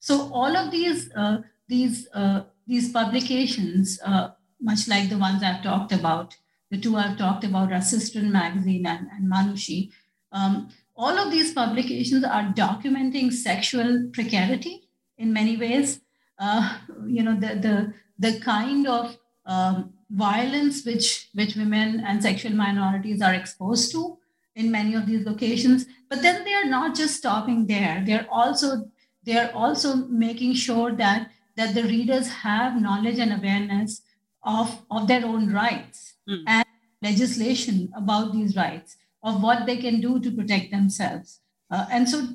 So 0.00 0.30
all 0.32 0.56
of 0.56 0.70
these 0.70 1.10
uh, 1.16 1.38
these 1.68 2.06
uh, 2.14 2.44
these 2.66 2.92
publications, 2.92 3.98
uh, 4.04 4.28
much 4.60 4.86
like 4.88 5.08
the 5.08 5.18
ones 5.18 5.42
I've 5.42 5.62
talked 5.62 5.92
about, 5.92 6.36
the 6.70 6.78
two 6.78 6.96
I've 6.96 7.18
talked 7.18 7.44
about 7.44 7.72
are 7.72 7.80
Sistren 7.80 8.30
Magazine 8.30 8.86
and, 8.86 9.08
and 9.12 9.30
Manushi. 9.30 9.90
Um, 10.32 10.68
all 10.96 11.18
of 11.18 11.30
these 11.30 11.52
publications 11.52 12.24
are 12.24 12.52
documenting 12.54 13.32
sexual 13.32 14.08
precarity 14.12 14.88
in 15.18 15.32
many 15.32 15.56
ways. 15.56 16.00
Uh, 16.38 16.78
you 17.06 17.22
know, 17.22 17.34
the, 17.34 17.54
the, 17.56 17.94
the 18.18 18.40
kind 18.40 18.86
of 18.86 19.16
um, 19.44 19.92
violence 20.10 20.84
which, 20.84 21.28
which 21.34 21.56
women 21.56 22.00
and 22.06 22.22
sexual 22.22 22.52
minorities 22.52 23.20
are 23.20 23.34
exposed 23.34 23.92
to 23.92 24.18
in 24.54 24.70
many 24.70 24.94
of 24.94 25.06
these 25.06 25.26
locations. 25.26 25.86
But 26.08 26.22
then 26.22 26.44
they 26.44 26.54
are 26.54 26.64
not 26.64 26.94
just 26.94 27.16
stopping 27.16 27.66
there. 27.66 28.02
They're 28.06 28.26
also 28.30 28.90
they're 29.24 29.54
also 29.54 29.96
making 29.96 30.54
sure 30.54 30.92
that 30.92 31.30
that 31.56 31.74
the 31.74 31.82
readers 31.82 32.28
have 32.28 32.80
knowledge 32.80 33.18
and 33.18 33.32
awareness 33.32 34.02
of, 34.44 34.82
of 34.90 35.08
their 35.08 35.24
own 35.24 35.52
rights 35.52 36.14
mm. 36.28 36.42
and 36.46 36.64
legislation 37.02 37.92
about 37.96 38.32
these 38.32 38.56
rights, 38.56 38.96
of 39.22 39.42
what 39.42 39.66
they 39.66 39.76
can 39.76 40.00
do 40.00 40.20
to 40.20 40.30
protect 40.30 40.70
themselves. 40.70 41.40
Uh, 41.70 41.86
and 41.90 42.08
so, 42.08 42.28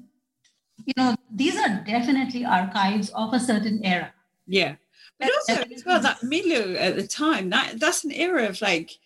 you 0.85 0.93
know, 0.97 1.15
these 1.33 1.55
are 1.55 1.83
definitely 1.85 2.43
archives 2.43 3.09
of 3.11 3.33
a 3.33 3.39
certain 3.39 3.83
era. 3.85 4.13
Yeah. 4.45 4.75
But 5.21 5.31
also, 5.35 5.63
as 5.73 5.85
well, 5.85 5.99
that 6.01 6.23
milieu 6.23 6.75
at 6.75 6.95
the 6.95 7.07
time, 7.07 7.49
that 7.51 7.79
that's 7.79 8.03
an 8.03 8.11
era 8.11 8.47
of 8.47 8.59
like 8.61 8.97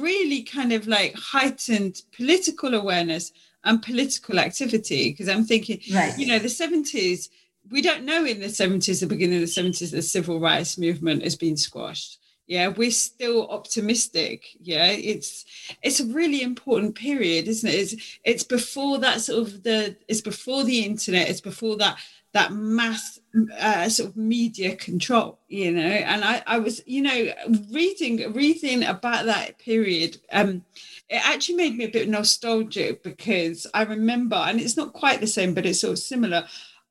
really 0.00 0.42
kind 0.42 0.72
of 0.72 0.86
like 0.86 1.14
heightened 1.14 2.02
political 2.16 2.74
awareness 2.74 3.32
and 3.64 3.82
political 3.82 4.38
activity. 4.38 5.10
Because 5.10 5.28
I'm 5.28 5.44
thinking, 5.44 5.80
right. 5.92 6.16
you 6.18 6.26
know, 6.26 6.38
the 6.38 6.48
70s, 6.48 7.28
we 7.70 7.82
don't 7.82 8.04
know 8.04 8.24
in 8.24 8.40
the 8.40 8.46
70s, 8.46 9.00
the 9.00 9.06
beginning 9.06 9.42
of 9.42 9.54
the 9.54 9.60
70s, 9.60 9.90
the 9.90 10.02
civil 10.02 10.40
rights 10.40 10.78
movement 10.78 11.22
has 11.22 11.36
been 11.36 11.56
squashed. 11.56 12.20
Yeah, 12.46 12.68
we're 12.68 12.92
still 12.92 13.48
optimistic. 13.48 14.46
Yeah, 14.60 14.92
it's 14.92 15.44
it's 15.82 15.98
a 15.98 16.06
really 16.06 16.42
important 16.42 16.94
period, 16.94 17.48
isn't 17.48 17.68
it? 17.68 17.74
It's 17.74 18.18
it's 18.22 18.44
before 18.44 18.98
that 18.98 19.20
sort 19.20 19.48
of 19.48 19.64
the 19.64 19.96
it's 20.06 20.20
before 20.20 20.62
the 20.62 20.84
internet, 20.84 21.28
it's 21.28 21.40
before 21.40 21.76
that 21.78 21.98
that 22.36 22.52
mass 22.52 23.18
uh, 23.58 23.88
sort 23.88 24.10
of 24.10 24.16
media 24.16 24.76
control, 24.76 25.38
you 25.48 25.72
know. 25.72 25.80
And 25.80 26.22
I, 26.22 26.42
I 26.46 26.58
was, 26.58 26.82
you 26.86 27.00
know, 27.00 27.32
reading 27.72 28.30
reading 28.34 28.84
about 28.84 29.24
that 29.24 29.58
period. 29.58 30.18
Um, 30.30 30.62
it 31.08 31.26
actually 31.26 31.54
made 31.54 31.76
me 31.78 31.84
a 31.84 31.90
bit 31.90 32.10
nostalgic 32.10 33.02
because 33.02 33.66
I 33.72 33.84
remember, 33.84 34.36
and 34.36 34.60
it's 34.60 34.76
not 34.76 34.92
quite 34.92 35.20
the 35.20 35.26
same, 35.26 35.54
but 35.54 35.64
it's 35.64 35.80
sort 35.80 35.92
of 35.92 35.98
similar. 35.98 36.46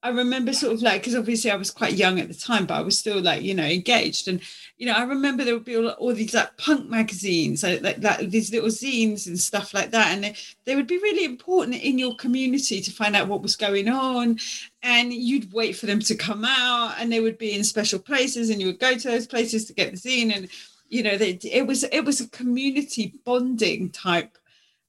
I 0.06 0.10
remember 0.10 0.54
sort 0.54 0.74
of 0.74 0.84
like 0.84 1.02
because 1.02 1.16
obviously 1.16 1.50
I 1.50 1.56
was 1.56 1.72
quite 1.72 1.96
young 1.96 2.20
at 2.20 2.28
the 2.28 2.36
time, 2.36 2.68
but 2.68 2.76
I 2.76 2.82
was 2.82 2.96
still 2.96 3.20
like 3.20 3.42
you 3.42 3.56
know 3.56 3.64
engaged, 3.64 4.28
and 4.28 4.40
you 4.78 4.86
know 4.86 4.94
I 4.94 5.02
remember 5.02 5.44
there 5.44 5.56
would 5.56 5.66
be 5.66 5.78
all, 5.78 5.90
all 5.90 6.14
these 6.14 6.36
like 6.36 6.56
punk 6.58 6.88
magazines, 6.88 7.64
like, 7.64 7.82
like, 7.82 7.98
like 8.04 8.30
these 8.30 8.52
little 8.52 8.70
zines 8.70 9.26
and 9.26 9.40
stuff 9.40 9.74
like 9.74 9.90
that, 9.92 10.14
and 10.14 10.24
they, 10.24 10.36
they 10.66 10.76
would 10.76 10.86
be 10.86 11.00
really 11.00 11.26
important 11.26 11.82
in 11.82 11.98
your 11.98 12.16
community 12.18 12.82
to 12.82 12.92
find 12.92 13.16
out 13.16 13.28
what 13.28 13.42
was 13.42 13.56
going 13.56 13.90
on, 13.90 14.38
and 14.84 15.12
you'd 15.12 15.52
wait 15.52 15.76
for 15.76 15.88
them 15.88 16.02
to 16.02 16.14
come 16.14 16.46
out, 16.46 16.94
and 17.00 17.12
they 17.12 17.20
would 17.20 17.40
be 17.40 17.54
in 17.54 17.64
special 17.64 17.98
places, 17.98 18.52
and 18.52 18.62
you 18.62 18.68
would 18.68 18.80
go 18.80 18.96
to 18.96 19.08
those 19.08 19.26
places 19.26 19.66
to 19.66 19.74
get 19.74 19.90
the 19.92 19.98
zine, 19.98 20.32
and 20.36 20.50
you 20.88 21.02
know 21.02 21.18
they, 21.18 21.40
it 21.52 21.66
was 21.66 21.84
it 21.86 22.02
was 22.06 22.22
a 22.22 22.30
community 22.30 23.16
bonding 23.26 23.90
type 23.90 24.38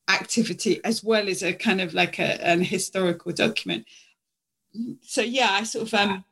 activity 0.09 0.79
as 0.85 1.03
well 1.03 1.27
as 1.27 1.43
a 1.43 1.55
kind 1.55 1.81
of 1.81 1.95
like 1.95 2.19
a, 2.19 2.47
an 2.47 2.61
historical 2.61 3.33
document 3.33 3.87
so 5.03 5.23
yeah, 5.23 5.51
I 5.53 5.63
sort 5.65 5.89
of 5.89 5.95
um 5.95 6.25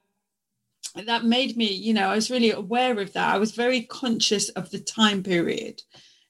that 1.07 1.25
made 1.25 1.57
me, 1.57 1.67
you 1.67 1.93
know, 1.93 2.09
I 2.09 2.15
was 2.15 2.31
really 2.31 2.53
aware 2.53 2.99
of 3.01 3.13
that. 3.15 3.35
I 3.35 3.39
was 3.39 3.53
very 3.53 3.83
conscious 3.83 4.49
of 4.51 4.71
the 4.71 4.79
time 4.79 5.23
period. 5.23 5.83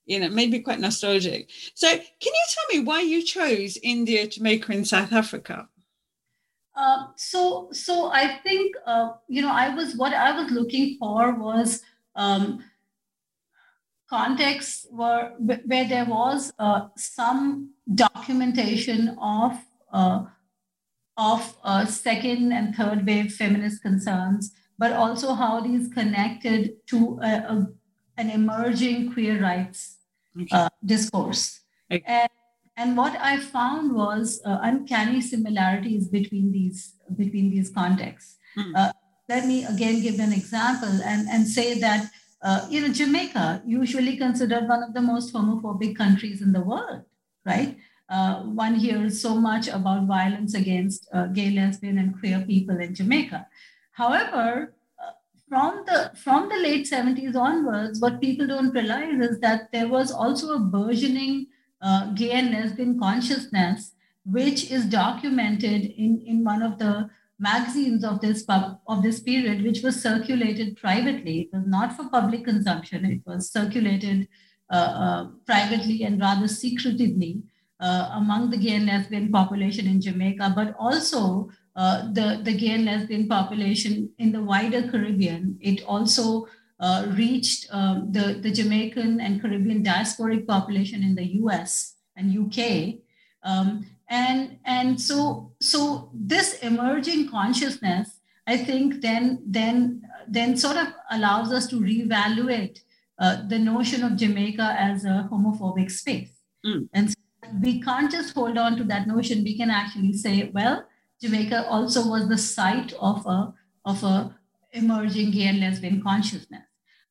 You 0.06 0.20
know, 0.20 0.26
it 0.26 0.32
made 0.32 0.50
me 0.50 0.60
quite 0.60 0.80
nostalgic. 0.80 1.50
So 1.74 1.88
can 1.88 2.00
you 2.22 2.44
tell 2.48 2.78
me 2.78 2.84
why 2.84 3.00
you 3.00 3.22
chose 3.22 3.78
India, 3.82 4.26
Jamaica, 4.26 4.72
and 4.72 4.86
South 4.86 5.12
Africa? 5.12 5.68
Uh, 6.76 7.06
so, 7.16 7.68
so 7.72 8.10
I 8.12 8.38
think 8.42 8.74
uh, 8.86 9.12
you 9.28 9.42
know, 9.42 9.52
I 9.52 9.74
was 9.74 9.96
what 9.96 10.12
I 10.12 10.32
was 10.32 10.50
looking 10.50 10.96
for 10.98 11.34
was 11.34 11.82
um, 12.16 12.64
contexts 14.08 14.86
where 14.90 15.34
where 15.38 15.88
there 15.88 16.04
was 16.04 16.52
uh, 16.58 16.88
some 16.96 17.70
documentation 17.94 19.16
of 19.20 19.52
uh, 19.92 20.24
of 21.16 21.56
uh, 21.62 21.84
second 21.84 22.52
and 22.52 22.74
third 22.74 23.06
wave 23.06 23.32
feminist 23.32 23.82
concerns, 23.82 24.52
but 24.78 24.92
also 24.92 25.34
how 25.34 25.60
these 25.60 25.88
connected 25.88 26.74
to 26.88 27.18
a, 27.22 27.26
a, 27.26 27.66
an 28.16 28.30
emerging 28.30 29.12
queer 29.12 29.40
rights 29.40 29.98
uh, 30.50 30.68
discourse. 30.84 31.60
Okay. 31.92 32.02
And, 32.06 32.30
and 32.76 32.96
what 32.96 33.16
I 33.20 33.38
found 33.38 33.94
was 33.94 34.40
uh, 34.44 34.58
uncanny 34.62 35.20
similarities 35.20 36.08
between 36.08 36.50
these 36.50 36.94
between 37.16 37.50
these 37.50 37.70
contexts. 37.70 38.36
Mm. 38.56 38.72
Uh, 38.74 38.92
let 39.28 39.46
me 39.46 39.64
again 39.64 40.02
give 40.02 40.18
an 40.18 40.32
example 40.32 41.00
and, 41.04 41.28
and 41.28 41.46
say 41.46 41.78
that 41.78 42.10
uh, 42.42 42.66
you 42.68 42.80
know 42.80 42.92
Jamaica, 42.92 43.62
usually 43.64 44.16
considered 44.16 44.68
one 44.68 44.82
of 44.82 44.92
the 44.92 45.00
most 45.00 45.32
homophobic 45.32 45.96
countries 45.96 46.42
in 46.42 46.52
the 46.52 46.60
world, 46.60 47.02
right? 47.46 47.76
Uh, 48.08 48.42
one 48.42 48.74
hears 48.74 49.20
so 49.20 49.34
much 49.34 49.66
about 49.68 50.06
violence 50.06 50.54
against 50.54 51.08
uh, 51.12 51.26
gay, 51.26 51.50
lesbian, 51.50 51.98
and 51.98 52.18
queer 52.18 52.40
people 52.40 52.78
in 52.78 52.94
Jamaica. 52.94 53.46
However, 53.92 54.74
uh, 55.02 55.12
from 55.48 55.84
the 55.86 56.12
from 56.14 56.48
the 56.50 56.56
late 56.56 56.86
70s 56.86 57.34
onwards, 57.34 58.00
what 58.00 58.20
people 58.20 58.46
don't 58.46 58.74
realize 58.74 59.18
is 59.30 59.40
that 59.40 59.72
there 59.72 59.88
was 59.88 60.12
also 60.12 60.54
a 60.54 60.58
burgeoning 60.58 61.46
uh, 61.80 62.12
gay 62.12 62.32
and 62.32 62.50
lesbian 62.50 62.98
consciousness, 62.98 63.92
which 64.26 64.70
is 64.70 64.84
documented 64.84 65.82
in, 65.96 66.22
in 66.26 66.44
one 66.44 66.62
of 66.62 66.78
the 66.78 67.08
magazines 67.38 68.04
of 68.04 68.20
this 68.20 68.42
pub, 68.42 68.80
of 68.86 69.02
this 69.02 69.20
period, 69.20 69.62
which 69.62 69.82
was 69.82 70.00
circulated 70.00 70.76
privately. 70.76 71.40
It 71.40 71.56
was 71.56 71.66
not 71.66 71.96
for 71.96 72.08
public 72.08 72.44
consumption. 72.44 73.04
It 73.04 73.20
was 73.26 73.50
circulated 73.50 74.28
uh, 74.70 75.26
privately 75.46 76.04
and 76.04 76.20
rather 76.20 76.48
secretively 76.48 77.42
uh, 77.84 78.08
among 78.14 78.50
the 78.50 78.56
gay 78.56 78.74
and 78.74 78.86
lesbian 78.86 79.30
population 79.30 79.86
in 79.86 80.00
Jamaica, 80.00 80.52
but 80.56 80.74
also 80.78 81.50
uh, 81.76 82.12
the, 82.12 82.40
the 82.42 82.54
gay 82.54 82.70
and 82.70 82.86
lesbian 82.86 83.28
population 83.28 84.08
in 84.18 84.32
the 84.32 84.42
wider 84.42 84.88
Caribbean. 84.90 85.58
It 85.60 85.84
also 85.84 86.46
uh, 86.80 87.06
reached 87.10 87.66
um, 87.70 88.10
the, 88.10 88.38
the 88.40 88.50
Jamaican 88.50 89.20
and 89.20 89.40
Caribbean 89.42 89.82
diasporic 89.82 90.46
population 90.46 91.02
in 91.02 91.14
the 91.14 91.26
US 91.42 91.96
and 92.16 92.32
UK. 92.46 93.00
Um, 93.42 93.86
and 94.08 94.58
and 94.64 95.00
so 95.00 95.52
so 95.60 96.10
this 96.12 96.58
emerging 96.60 97.28
consciousness, 97.30 98.20
I 98.46 98.56
think, 98.56 99.00
then 99.00 99.42
then 99.46 100.02
then 100.28 100.56
sort 100.56 100.76
of 100.76 100.88
allows 101.10 101.52
us 101.52 101.66
to 101.68 101.80
reevaluate 101.80 102.80
uh, 103.18 103.48
the 103.48 103.58
notion 103.58 104.04
of 104.04 104.16
Jamaica 104.16 104.76
as 104.78 105.04
a 105.04 105.28
homophobic 105.30 105.90
space. 105.90 106.30
Mm. 106.64 106.88
And 106.92 107.13
we 107.60 107.80
can't 107.80 108.10
just 108.10 108.34
hold 108.34 108.58
on 108.58 108.76
to 108.76 108.84
that 108.84 109.06
notion. 109.06 109.44
We 109.44 109.56
can 109.56 109.70
actually 109.70 110.12
say, 110.14 110.50
well, 110.52 110.86
Jamaica 111.20 111.66
also 111.68 112.08
was 112.08 112.28
the 112.28 112.38
site 112.38 112.92
of 113.00 113.24
a 113.26 113.54
of 113.84 114.02
a 114.02 114.34
emerging 114.72 115.30
gay 115.30 115.46
and 115.46 115.60
lesbian 115.60 116.02
consciousness. 116.02 116.62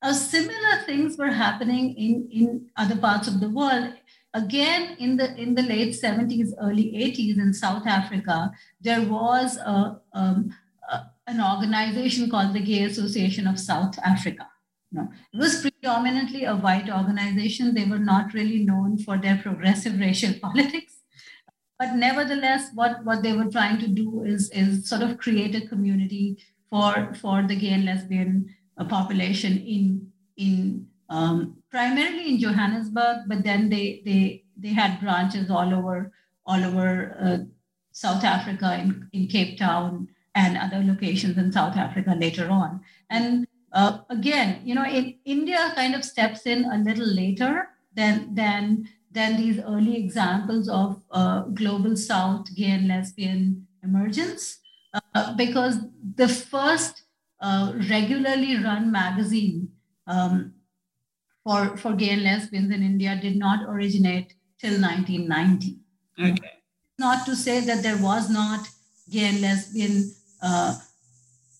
Uh, 0.01 0.13
similar 0.13 0.83
things 0.85 1.17
were 1.17 1.31
happening 1.31 1.95
in, 1.95 2.27
in 2.31 2.69
other 2.75 2.95
parts 2.97 3.27
of 3.27 3.39
the 3.39 3.49
world. 3.49 3.93
Again, 4.33 4.97
in 4.99 5.15
the 5.17 5.33
in 5.35 5.55
the 5.55 5.61
late 5.61 5.95
70s, 5.95 6.49
early 6.61 6.91
80s 6.91 7.37
in 7.37 7.53
South 7.53 7.87
Africa, 7.87 8.51
there 8.81 9.01
was 9.01 9.57
a, 9.57 10.01
um, 10.13 10.53
a, 10.91 11.03
an 11.27 11.39
organization 11.39 12.29
called 12.29 12.53
the 12.53 12.59
Gay 12.59 12.83
Association 12.83 13.47
of 13.47 13.59
South 13.59 13.97
Africa. 14.03 14.47
No, 14.91 15.09
it 15.31 15.37
was 15.37 15.61
predominantly 15.83 16.45
a 16.45 16.55
white 16.55 16.89
organization. 16.89 17.73
They 17.73 17.83
were 17.83 17.99
not 17.99 18.33
really 18.33 18.63
known 18.63 18.97
for 18.97 19.17
their 19.17 19.37
progressive 19.37 19.99
racial 19.99 20.33
politics. 20.41 21.01
But 21.77 21.95
nevertheless, 21.95 22.69
what, 22.73 23.03
what 23.03 23.21
they 23.21 23.33
were 23.33 23.51
trying 23.51 23.79
to 23.79 23.87
do 23.87 24.23
is, 24.23 24.49
is 24.51 24.87
sort 24.87 25.01
of 25.01 25.17
create 25.17 25.55
a 25.55 25.67
community 25.67 26.37
for, 26.69 27.13
for 27.19 27.43
the 27.45 27.55
gay 27.55 27.73
and 27.73 27.83
lesbian 27.83 28.55
uh, 28.77 28.85
population 28.85 29.57
in 29.57 30.09
in 30.35 30.87
um, 31.09 31.57
primarily 31.69 32.27
in 32.29 32.39
Johannesburg, 32.39 33.17
but 33.27 33.43
then 33.43 33.69
they 33.69 34.01
they 34.03 34.45
they 34.57 34.69
had 34.69 34.99
branches 34.99 35.51
all 35.51 35.71
over 35.71 36.11
all 36.47 36.63
over 36.63 37.15
uh, 37.21 37.37
South 37.91 38.23
Africa 38.23 38.79
in, 38.81 39.07
in 39.13 39.27
Cape 39.27 39.59
Town 39.59 40.07
and 40.33 40.57
other 40.57 40.83
locations 40.83 41.37
in 41.37 41.51
South 41.51 41.77
Africa 41.77 42.15
later 42.17 42.49
on. 42.49 42.81
And 43.11 43.45
uh, 43.73 43.99
again, 44.09 44.61
you 44.63 44.75
know, 44.75 44.85
in, 44.85 45.15
India 45.25 45.71
kind 45.75 45.95
of 45.95 46.05
steps 46.05 46.45
in 46.45 46.65
a 46.65 46.77
little 46.77 47.07
later 47.07 47.69
than 47.93 48.33
than 48.33 48.87
than 49.11 49.37
these 49.37 49.59
early 49.59 49.97
examples 49.97 50.69
of 50.69 51.01
uh, 51.11 51.41
global 51.53 51.95
South 51.95 52.53
gay 52.55 52.71
and 52.71 52.87
lesbian 52.87 53.67
emergence, 53.83 54.59
uh, 55.13 55.35
because 55.35 55.77
the 56.15 56.27
first 56.27 57.03
uh, 57.41 57.73
regularly 57.89 58.57
run 58.63 58.91
magazine 58.91 59.69
um, 60.07 60.53
for, 61.43 61.75
for 61.77 61.93
gay 61.93 62.11
and 62.11 62.23
lesbians 62.23 62.71
in 62.71 62.81
India 62.81 63.19
did 63.21 63.37
not 63.37 63.67
originate 63.67 64.33
till 64.59 64.79
1990. 64.79 65.77
Okay. 66.19 66.51
Not 66.97 67.25
to 67.25 67.35
say 67.35 67.59
that 67.61 67.83
there 67.83 67.97
was 67.97 68.29
not 68.29 68.67
gay 69.11 69.25
and 69.25 69.41
lesbian 69.41 70.13
uh, 70.41 70.75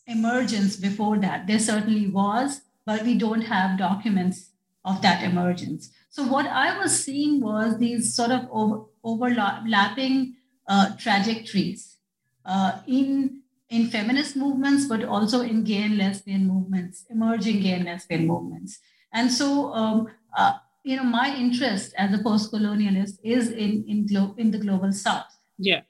emergence 0.07 0.75
before 0.75 1.17
that. 1.19 1.47
There 1.47 1.59
certainly 1.59 2.07
was, 2.07 2.61
but 2.85 3.03
we 3.03 3.17
don't 3.17 3.41
have 3.41 3.77
documents 3.77 4.49
of 4.85 5.01
that 5.01 5.23
emergence. 5.23 5.91
So 6.09 6.23
what 6.23 6.45
I 6.45 6.77
was 6.77 7.03
seeing 7.03 7.41
was 7.41 7.77
these 7.77 8.13
sort 8.15 8.31
of 8.31 8.47
over, 8.51 8.85
overlapping 9.03 10.35
uh, 10.67 10.95
trajectories 10.97 11.97
uh, 12.45 12.79
in 12.87 13.39
in 13.69 13.87
feminist 13.87 14.35
movements, 14.35 14.85
but 14.85 15.03
also 15.03 15.41
in 15.41 15.63
gay 15.63 15.81
and 15.81 15.97
lesbian 15.97 16.47
movements, 16.47 17.05
emerging 17.09 17.61
gay 17.61 17.71
and 17.71 17.85
lesbian 17.85 18.27
movements. 18.27 18.77
And 19.11 19.31
so, 19.31 19.73
um, 19.73 20.07
uh, 20.37 20.53
you 20.83 20.95
know, 20.97 21.03
my 21.03 21.35
interest 21.35 21.93
as 21.97 22.13
a 22.13 22.21
post-colonialist 22.21 23.17
is 23.23 23.49
in 23.49 23.83
in, 23.87 24.05
glo- 24.05 24.35
in 24.37 24.51
the 24.51 24.59
global 24.59 24.91
South. 24.91 25.25
Yeah. 25.57 25.81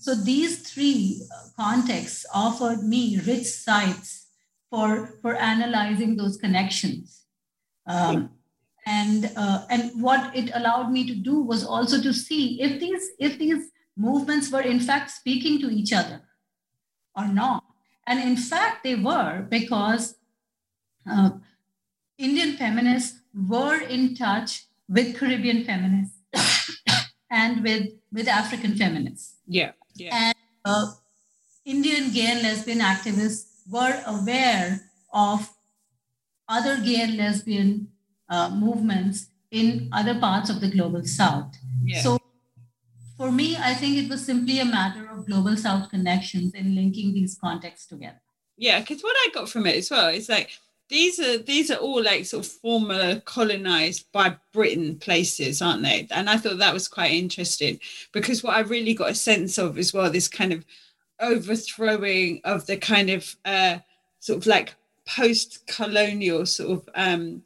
So 0.00 0.14
these 0.14 0.58
three 0.58 1.26
uh, 1.32 1.48
contexts 1.56 2.26
offered 2.34 2.82
me 2.82 3.20
rich 3.20 3.46
sites 3.46 4.26
for 4.70 5.18
for 5.22 5.36
analyzing 5.36 6.16
those 6.16 6.36
connections. 6.36 7.24
Um. 7.86 8.30
And 8.84 9.30
uh, 9.36 9.64
and 9.70 10.02
what 10.02 10.34
it 10.34 10.50
allowed 10.54 10.90
me 10.90 11.06
to 11.06 11.14
do 11.14 11.40
was 11.40 11.64
also 11.64 12.02
to 12.02 12.12
see 12.12 12.60
if 12.60 12.80
these 12.80 13.10
if 13.20 13.38
these 13.38 13.70
movements 13.96 14.50
were 14.50 14.60
in 14.60 14.80
fact 14.80 15.12
speaking 15.12 15.60
to 15.60 15.70
each 15.70 15.92
other 15.92 16.22
or 17.14 17.28
not. 17.28 17.62
And 18.06 18.18
in 18.20 18.36
fact, 18.36 18.82
they 18.82 18.96
were 18.96 19.46
because 19.48 20.16
uh, 21.08 21.30
Indian 22.18 22.56
feminists 22.56 23.20
were 23.34 23.80
in 23.80 24.14
touch 24.14 24.66
with 24.88 25.16
Caribbean 25.16 25.64
feminists 25.64 26.16
and 27.30 27.62
with, 27.62 27.88
with 28.12 28.28
African 28.28 28.76
feminists. 28.76 29.31
Yeah. 29.46 29.72
yeah. 29.94 30.10
And 30.12 30.34
uh, 30.64 30.92
Indian 31.64 32.12
gay 32.12 32.26
and 32.32 32.42
lesbian 32.42 32.80
activists 32.80 33.46
were 33.70 34.02
aware 34.06 34.80
of 35.12 35.50
other 36.48 36.80
gay 36.80 37.00
and 37.02 37.16
lesbian 37.16 37.88
uh, 38.28 38.50
movements 38.50 39.26
in 39.50 39.88
other 39.92 40.18
parts 40.18 40.50
of 40.50 40.60
the 40.60 40.70
global 40.70 41.04
south. 41.04 41.54
Yeah. 41.84 42.00
So 42.00 42.18
for 43.16 43.30
me, 43.30 43.56
I 43.56 43.74
think 43.74 43.96
it 43.96 44.08
was 44.08 44.24
simply 44.24 44.58
a 44.58 44.64
matter 44.64 45.08
of 45.08 45.26
global 45.26 45.56
South 45.56 45.90
connections 45.90 46.54
and 46.54 46.74
linking 46.74 47.14
these 47.14 47.38
contexts 47.38 47.86
together. 47.86 48.20
Yeah, 48.56 48.80
because 48.80 49.02
what 49.02 49.16
I 49.16 49.28
got 49.32 49.48
from 49.48 49.66
it 49.66 49.76
as 49.76 49.90
well 49.90 50.08
is 50.08 50.28
like 50.28 50.50
these 50.92 51.18
are 51.18 51.38
these 51.38 51.70
are 51.70 51.78
all 51.78 52.02
like 52.02 52.26
sort 52.26 52.44
of 52.44 52.52
former 52.52 53.18
colonized 53.20 54.12
by 54.12 54.36
Britain 54.52 54.96
places, 54.96 55.62
aren't 55.62 55.82
they? 55.82 56.06
And 56.10 56.28
I 56.28 56.36
thought 56.36 56.58
that 56.58 56.74
was 56.74 56.86
quite 56.86 57.12
interesting 57.12 57.80
because 58.12 58.42
what 58.42 58.56
I 58.56 58.60
really 58.60 58.92
got 58.92 59.10
a 59.10 59.14
sense 59.14 59.56
of 59.56 59.78
as 59.78 59.94
well, 59.94 60.10
this 60.10 60.28
kind 60.28 60.52
of 60.52 60.66
overthrowing 61.18 62.42
of 62.44 62.66
the 62.66 62.76
kind 62.76 63.08
of 63.08 63.34
uh, 63.46 63.78
sort 64.20 64.40
of 64.40 64.46
like 64.46 64.74
post-colonial 65.06 66.44
sort 66.44 66.80
of 66.80 66.88
um, 66.94 67.42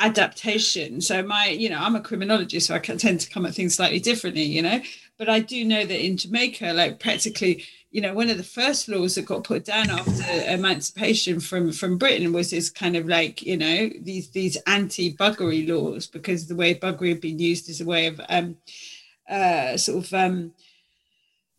adaptation. 0.00 1.00
So 1.00 1.22
my, 1.22 1.50
you 1.50 1.70
know, 1.70 1.78
I'm 1.78 1.94
a 1.94 2.00
criminologist, 2.00 2.66
so 2.66 2.74
I 2.74 2.80
tend 2.80 3.20
to 3.20 3.30
come 3.30 3.46
at 3.46 3.54
things 3.54 3.76
slightly 3.76 4.00
differently, 4.00 4.42
you 4.42 4.62
know. 4.62 4.80
But 5.18 5.28
I 5.28 5.38
do 5.38 5.64
know 5.64 5.84
that 5.84 6.04
in 6.04 6.16
Jamaica, 6.16 6.72
like 6.72 6.98
practically, 6.98 7.64
you 7.90 8.02
know, 8.02 8.12
one 8.12 8.28
of 8.28 8.36
the 8.36 8.42
first 8.42 8.88
laws 8.88 9.14
that 9.14 9.24
got 9.24 9.44
put 9.44 9.64
down 9.64 9.88
after 9.88 10.22
emancipation 10.46 11.40
from 11.40 11.72
from 11.72 11.96
Britain 11.96 12.32
was 12.32 12.50
this 12.50 12.68
kind 12.68 12.96
of 12.96 13.06
like, 13.06 13.42
you 13.42 13.56
know, 13.56 13.90
these 14.02 14.30
these 14.30 14.56
anti-buggery 14.66 15.66
laws 15.68 16.06
because 16.06 16.46
the 16.46 16.56
way 16.56 16.74
buggery 16.74 17.10
had 17.10 17.20
been 17.20 17.38
used 17.38 17.70
as 17.70 17.80
a 17.80 17.86
way 17.86 18.06
of 18.06 18.20
um, 18.28 18.56
uh, 19.28 19.76
sort 19.76 20.04
of 20.04 20.14
um, 20.14 20.52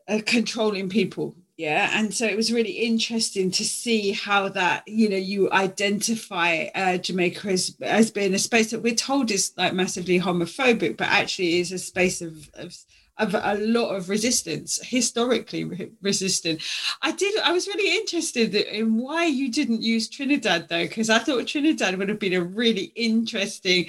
uh, 0.07 0.19
controlling 0.25 0.89
people. 0.89 1.35
Yeah. 1.57 1.89
And 1.93 2.13
so 2.13 2.25
it 2.25 2.37
was 2.37 2.53
really 2.53 2.71
interesting 2.71 3.51
to 3.51 3.65
see 3.65 4.13
how 4.13 4.47
that 4.49 4.87
you 4.87 5.09
know 5.09 5.17
you 5.17 5.51
identify 5.51 6.67
uh, 6.73 6.97
jamaica 6.97 7.49
as, 7.49 7.75
as 7.81 8.11
being 8.11 8.33
a 8.33 8.39
space 8.39 8.71
that 8.71 8.81
we're 8.81 8.95
told 8.95 9.29
is 9.29 9.51
like 9.57 9.73
massively 9.73 10.21
homophobic 10.21 10.95
but 10.95 11.09
actually 11.09 11.59
is 11.59 11.73
a 11.73 11.77
space 11.77 12.21
of, 12.21 12.49
of 12.53 12.73
of 13.19 13.35
a 13.35 13.55
lot 13.59 13.95
of 13.95 14.09
resistance 14.09 14.79
historically 14.83 15.63
re- 15.63 15.91
resistant 16.01 16.61
i 17.01 17.11
did 17.11 17.37
i 17.41 17.51
was 17.51 17.67
really 17.67 17.97
interested 17.97 18.55
in 18.55 18.97
why 18.97 19.25
you 19.25 19.51
didn't 19.51 19.81
use 19.81 20.09
trinidad 20.09 20.67
though 20.69 20.83
because 20.83 21.09
i 21.09 21.19
thought 21.19 21.47
trinidad 21.47 21.97
would 21.97 22.09
have 22.09 22.19
been 22.19 22.33
a 22.33 22.41
really 22.41 22.91
interesting 22.95 23.85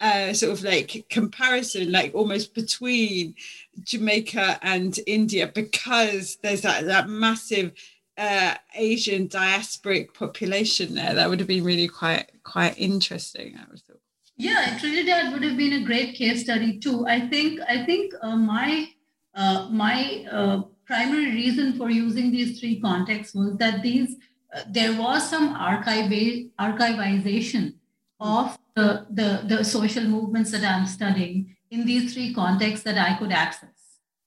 uh, 0.00 0.32
sort 0.34 0.52
of 0.52 0.62
like 0.62 1.06
comparison, 1.08 1.90
like 1.90 2.14
almost 2.14 2.54
between 2.54 3.34
Jamaica 3.82 4.58
and 4.60 4.98
India, 5.06 5.50
because 5.54 6.36
there's 6.42 6.60
that 6.62 6.84
that 6.86 7.08
massive 7.08 7.72
uh, 8.18 8.54
Asian 8.74 9.28
diasporic 9.28 10.12
population 10.12 10.94
there. 10.94 11.14
That 11.14 11.30
would 11.30 11.40
have 11.40 11.48
been 11.48 11.64
really 11.64 11.88
quite 11.88 12.30
quite 12.42 12.78
interesting. 12.78 13.56
I 13.56 13.64
would. 13.70 13.80
Yeah, 14.36 14.76
Trinidad 14.78 15.32
would 15.32 15.44
have 15.44 15.56
been 15.56 15.74
a 15.74 15.84
great 15.84 16.16
case 16.16 16.42
study 16.42 16.78
too. 16.78 17.06
I 17.06 17.28
think 17.28 17.60
I 17.68 17.84
think 17.84 18.12
uh, 18.20 18.36
my 18.36 18.88
uh, 19.34 19.68
my 19.70 20.26
uh, 20.30 20.62
primary 20.86 21.30
reason 21.30 21.74
for 21.74 21.90
using 21.90 22.32
these 22.32 22.58
three 22.58 22.80
contexts 22.80 23.34
was 23.34 23.56
that 23.58 23.82
these 23.82 24.16
uh, 24.54 24.62
there 24.68 24.98
was 24.98 25.28
some 25.28 25.54
archive 25.54 26.10
archivization 26.58 27.74
of 28.20 28.58
the, 28.74 29.06
the 29.10 29.44
the 29.46 29.64
social 29.64 30.04
movements 30.04 30.50
that 30.50 30.64
I'm 30.64 30.86
studying 30.86 31.56
in 31.70 31.86
these 31.86 32.12
three 32.12 32.34
contexts 32.34 32.84
that 32.84 32.98
I 32.98 33.16
could 33.18 33.30
access. 33.30 33.70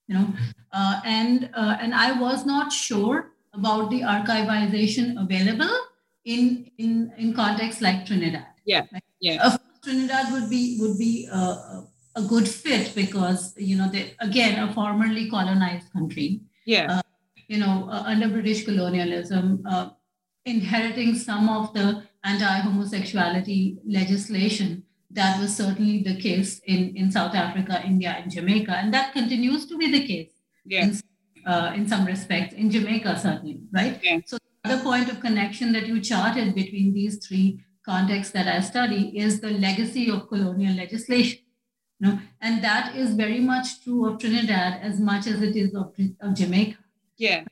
You 0.08 0.16
know, 0.16 0.34
uh, 0.72 1.02
and 1.04 1.50
uh, 1.54 1.78
and 1.82 1.94
I 1.94 2.18
was 2.18 2.46
not 2.46 2.72
sure 2.72 3.34
about 3.54 3.90
the 3.90 4.02
archivization 4.02 5.22
available 5.22 5.78
in 6.24 6.72
in 6.78 7.12
in 7.18 7.34
contexts 7.34 7.82
like 7.82 8.06
Trinidad. 8.06 8.48
Yeah, 8.66 8.86
right? 8.94 9.04
yeah. 9.20 9.58
Trinidad 9.88 10.34
would 10.34 10.50
be 10.50 10.78
would 10.82 10.98
be 10.98 11.30
a, 11.32 11.84
a 12.18 12.22
good 12.28 12.48
fit 12.48 12.94
because 12.94 13.54
you 13.58 13.78
know 13.78 13.90
they 13.90 14.14
again 14.20 14.60
a 14.60 14.74
formerly 14.74 15.30
colonized 15.30 15.92
country. 15.94 16.42
Yeah. 16.66 16.98
Uh, 16.98 17.02
you 17.48 17.58
know, 17.58 17.88
uh, 17.90 18.04
under 18.06 18.28
British 18.28 18.66
colonialism, 18.66 19.64
uh, 19.66 19.92
inheriting 20.44 21.16
some 21.16 21.48
of 21.48 21.74
the 21.74 22.04
anti-homosexuality 22.26 23.78
legislation 23.88 24.84
that 25.12 25.40
was 25.40 25.56
certainly 25.56 26.04
the 26.04 26.20
case 26.20 26.60
in, 26.66 26.94
in 26.98 27.10
South 27.10 27.34
Africa, 27.34 27.82
India, 27.86 28.18
and 28.20 28.30
Jamaica, 28.30 28.74
and 28.74 28.94
that 28.94 29.14
continues 29.14 29.66
to 29.68 29.78
be 29.78 29.90
the 29.90 30.06
case. 30.06 30.34
Yeah. 30.66 30.84
In, 30.84 31.00
uh, 31.46 31.72
in 31.74 31.88
some 31.88 32.04
respects, 32.06 32.54
in 32.54 32.70
Jamaica, 32.70 33.18
certainly, 33.18 33.62
right? 33.72 33.98
Yeah. 34.04 34.20
So 34.26 34.38
the 34.66 34.80
point 34.84 35.10
of 35.10 35.22
connection 35.22 35.72
that 35.72 35.88
you 35.88 36.02
charted 36.02 36.54
between 36.54 36.94
these 36.94 37.26
three 37.26 37.64
contexts 37.88 38.34
that 38.34 38.48
I 38.48 38.60
study 38.60 39.18
is 39.18 39.40
the 39.40 39.52
legacy 39.52 40.12
of 40.12 40.28
colonial 40.28 40.76
legislation. 40.76 41.40
You 42.00 42.08
know, 42.08 42.20
and 42.42 42.64
that 42.64 42.96
is 42.96 43.16
very 43.16 43.40
much 43.40 43.84
true 43.84 44.08
of 44.08 44.20
Trinidad 44.20 44.82
as 44.84 45.00
much 45.00 45.26
as 45.26 45.42
it 45.42 45.56
is 45.56 45.74
of, 45.74 45.96
of 46.22 46.36
Jamaica. 46.36 46.78
Yeah. 47.18 47.44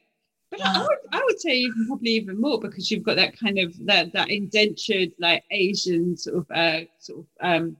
But 0.51 0.61
I 0.61 0.81
would, 0.81 0.97
I 1.11 1.21
would 1.23 1.39
say 1.39 1.55
even 1.57 1.87
probably 1.87 2.11
even 2.11 2.39
more 2.39 2.59
because 2.59 2.91
you've 2.91 3.03
got 3.03 3.15
that 3.15 3.37
kind 3.39 3.57
of 3.57 3.73
that 3.87 4.13
that 4.13 4.29
indentured 4.29 5.11
like 5.19 5.43
Asian 5.49 6.15
sort 6.15 6.37
of 6.37 6.45
uh, 6.51 6.81
sort 6.99 7.19
of 7.19 7.25
um, 7.41 7.77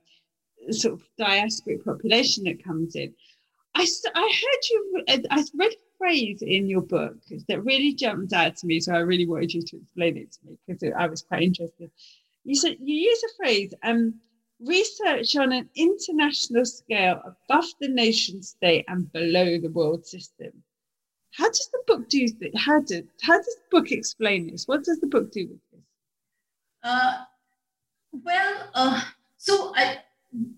sort 0.72 0.96
of 0.96 1.04
diasporic 1.20 1.86
population 1.86 2.46
that 2.46 2.64
comes 2.64 2.96
in. 2.96 3.14
I, 3.76 3.86
I 4.16 4.34
heard 4.42 4.64
you 4.72 5.04
I 5.30 5.44
read 5.54 5.74
a 5.74 5.98
phrase 6.00 6.42
in 6.42 6.68
your 6.68 6.82
book 6.82 7.16
that 7.48 7.64
really 7.64 7.94
jumped 7.94 8.34
out 8.34 8.58
to 8.58 8.68
me, 8.68 8.80
so 8.80 8.94
I 8.94 9.00
really 9.00 9.28
wanted 9.28 9.54
you 9.54 9.62
to 9.62 9.78
explain 9.78 10.18
it 10.18 10.32
to 10.34 10.40
me 10.46 10.58
because 10.68 10.94
I 10.98 11.08
was 11.08 11.22
quite 11.22 11.44
interested. 11.44 11.92
You 12.46 12.56
said 12.56 12.78
you 12.80 12.96
use 12.96 13.24
a 13.24 13.36
phrase, 13.38 13.74
um, 13.84 14.14
research 14.60 15.36
on 15.36 15.52
an 15.52 15.70
international 15.76 16.66
scale 16.66 17.20
above 17.26 17.66
the 17.82 17.90
nation 17.90 18.42
state 18.42 18.86
and 18.88 19.12
below 19.12 19.60
the 19.60 19.70
world 19.70 20.06
system. 20.06 20.52
How 21.32 21.48
does 21.48 21.70
the 21.74 21.84
book 21.88 22.08
do 22.08 22.28
this? 22.40 22.54
How 22.56 22.82
how 23.22 23.38
does 23.38 23.56
the 23.62 23.70
book 23.72 23.92
explain 23.92 24.52
this? 24.52 24.68
What 24.68 24.84
does 24.84 25.00
the 25.00 25.08
book 25.08 25.32
do 25.32 25.48
with 25.48 25.60
this? 25.72 25.82
Uh, 26.84 27.24
well, 28.12 28.70
uh, 28.74 29.02
so 29.38 29.74
I, 29.76 29.98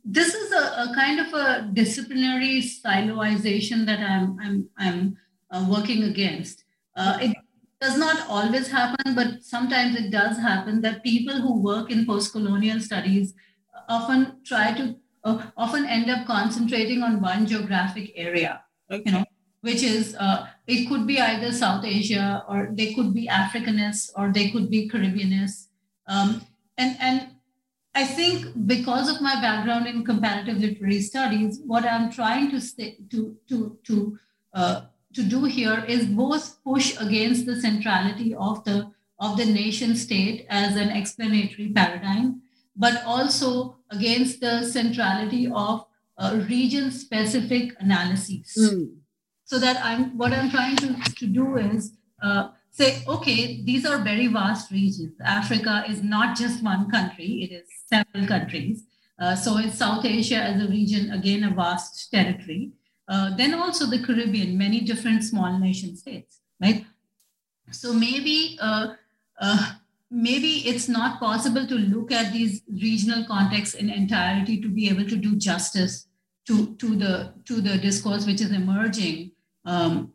this 0.03 0.35
is 0.35 0.51
a, 0.51 0.89
a, 0.89 0.91
kind 0.93 1.19
of 1.19 1.33
a 1.33 1.69
disciplinary 1.73 2.61
siloization 2.61 3.85
that 3.85 3.99
I'm 3.99 4.37
I'm 4.39 4.69
I'm 4.77 5.17
uh, 5.49 5.65
working 5.69 6.03
against. 6.03 6.63
Uh, 6.95 7.17
it 7.21 7.36
does 7.79 7.97
not 7.97 8.27
always 8.27 8.69
happen, 8.69 9.13
but 9.15 9.43
sometimes 9.43 9.95
it 9.95 10.09
does 10.11 10.37
happen 10.37 10.81
that 10.81 11.03
people 11.03 11.41
who 11.41 11.61
work 11.61 11.91
in 11.91 12.05
post-colonial 12.05 12.79
studies 12.79 13.33
often 13.87 14.37
try 14.43 14.73
to 14.73 14.95
uh, 15.23 15.43
often 15.55 15.85
end 15.85 16.09
up 16.09 16.25
concentrating 16.25 17.03
on 17.03 17.21
one 17.21 17.45
geographic 17.45 18.13
area. 18.15 18.61
Okay. 18.91 19.03
You 19.05 19.11
know, 19.11 19.25
which 19.61 19.83
is 19.83 20.15
uh, 20.19 20.47
it 20.65 20.87
could 20.87 21.05
be 21.05 21.19
either 21.19 21.51
South 21.51 21.83
Asia 21.85 22.43
or 22.47 22.69
they 22.71 22.93
could 22.93 23.13
be 23.13 23.27
Africanists 23.27 24.09
or 24.15 24.31
they 24.31 24.49
could 24.49 24.69
be 24.69 24.89
Caribbeanists. 24.89 25.67
Um, 26.07 26.41
and 26.77 26.95
and 26.99 27.27
I 27.93 28.05
think 28.05 28.67
because 28.67 29.09
of 29.09 29.21
my 29.21 29.35
background 29.41 29.87
in 29.87 30.05
comparative 30.05 30.57
literary 30.57 31.01
studies, 31.01 31.59
what 31.65 31.83
I'm 31.83 32.11
trying 32.11 32.51
to 32.51 32.61
say, 32.61 32.97
to 33.11 33.35
to 33.49 33.77
to 33.85 34.19
uh, 34.53 34.81
to 35.17 35.23
do 35.23 35.45
here 35.45 35.83
is 35.87 36.05
both 36.05 36.63
push 36.63 36.95
against 37.01 37.47
the 37.47 37.59
centrality 37.59 38.35
of 38.35 38.63
the 38.65 38.91
of 39.19 39.35
the 39.35 39.45
nation 39.45 39.95
state 39.95 40.45
as 40.47 40.75
an 40.75 40.89
explanatory 40.89 41.69
paradigm, 41.69 42.41
but 42.75 43.01
also 43.03 43.77
against 43.89 44.41
the 44.41 44.63
centrality 44.63 45.49
of 45.51 45.85
uh, 46.19 46.39
region 46.47 46.91
specific 46.91 47.73
analyses. 47.79 48.53
Mm. 48.59 48.97
So 49.45 49.57
that 49.57 49.83
I'm 49.83 50.15
what 50.17 50.33
I'm 50.33 50.51
trying 50.51 50.75
to, 50.77 50.93
to 51.21 51.25
do 51.25 51.57
is 51.57 51.93
uh, 52.21 52.49
say, 52.69 53.01
okay, 53.07 53.63
these 53.63 53.87
are 53.87 53.97
very 54.03 54.27
vast 54.27 54.69
regions. 54.71 55.15
Africa 55.25 55.83
is 55.89 56.03
not 56.03 56.37
just 56.37 56.63
one 56.63 56.91
country; 56.91 57.31
it 57.45 57.51
is 57.51 57.67
several 57.87 58.27
countries. 58.27 58.83
Uh, 59.19 59.35
so 59.35 59.57
is 59.57 59.73
South 59.73 60.05
Asia 60.05 60.37
as 60.37 60.63
a 60.63 60.67
region 60.67 61.11
again 61.11 61.43
a 61.43 61.49
vast 61.49 62.11
territory. 62.11 62.73
Uh, 63.07 63.35
then 63.35 63.53
also 63.53 63.85
the 63.85 64.03
Caribbean, 64.03 64.57
many 64.57 64.81
different 64.81 65.23
small 65.23 65.57
nation 65.57 65.95
states, 65.95 66.39
right? 66.61 66.85
So 67.71 67.93
maybe 67.93 68.57
uh, 68.61 68.95
uh, 69.39 69.71
maybe 70.09 70.67
it's 70.67 70.87
not 70.87 71.19
possible 71.19 71.67
to 71.67 71.75
look 71.75 72.11
at 72.11 72.33
these 72.33 72.61
regional 72.69 73.25
contexts 73.25 73.75
in 73.75 73.89
entirety 73.89 74.61
to 74.61 74.69
be 74.69 74.89
able 74.89 75.05
to 75.05 75.15
do 75.15 75.35
justice 75.35 76.07
to, 76.47 76.75
to 76.75 76.95
the 76.95 77.33
to 77.45 77.61
the 77.61 77.77
discourse 77.77 78.25
which 78.25 78.41
is 78.41 78.51
emerging 78.51 79.31
um, 79.65 80.13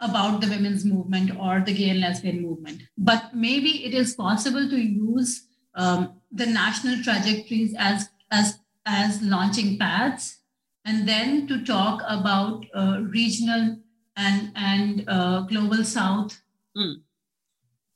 about 0.00 0.40
the 0.40 0.48
women's 0.48 0.84
movement 0.84 1.36
or 1.38 1.60
the 1.60 1.74
gay 1.74 1.90
and 1.90 2.00
lesbian 2.00 2.42
movement. 2.42 2.82
But 2.96 3.34
maybe 3.34 3.84
it 3.84 3.94
is 3.94 4.14
possible 4.14 4.68
to 4.68 4.76
use 4.76 5.46
um, 5.74 6.20
the 6.30 6.46
national 6.46 7.02
trajectories 7.02 7.74
as 7.78 8.08
as 8.30 8.58
as 8.86 9.22
launching 9.22 9.78
pads 9.78 10.40
and 10.84 11.08
then 11.08 11.46
to 11.46 11.64
talk 11.64 12.02
about 12.06 12.64
uh, 12.74 13.00
regional 13.02 13.76
and 14.16 14.52
and 14.54 15.04
uh, 15.08 15.40
global 15.42 15.84
south 15.84 16.40
mm. 16.76 16.96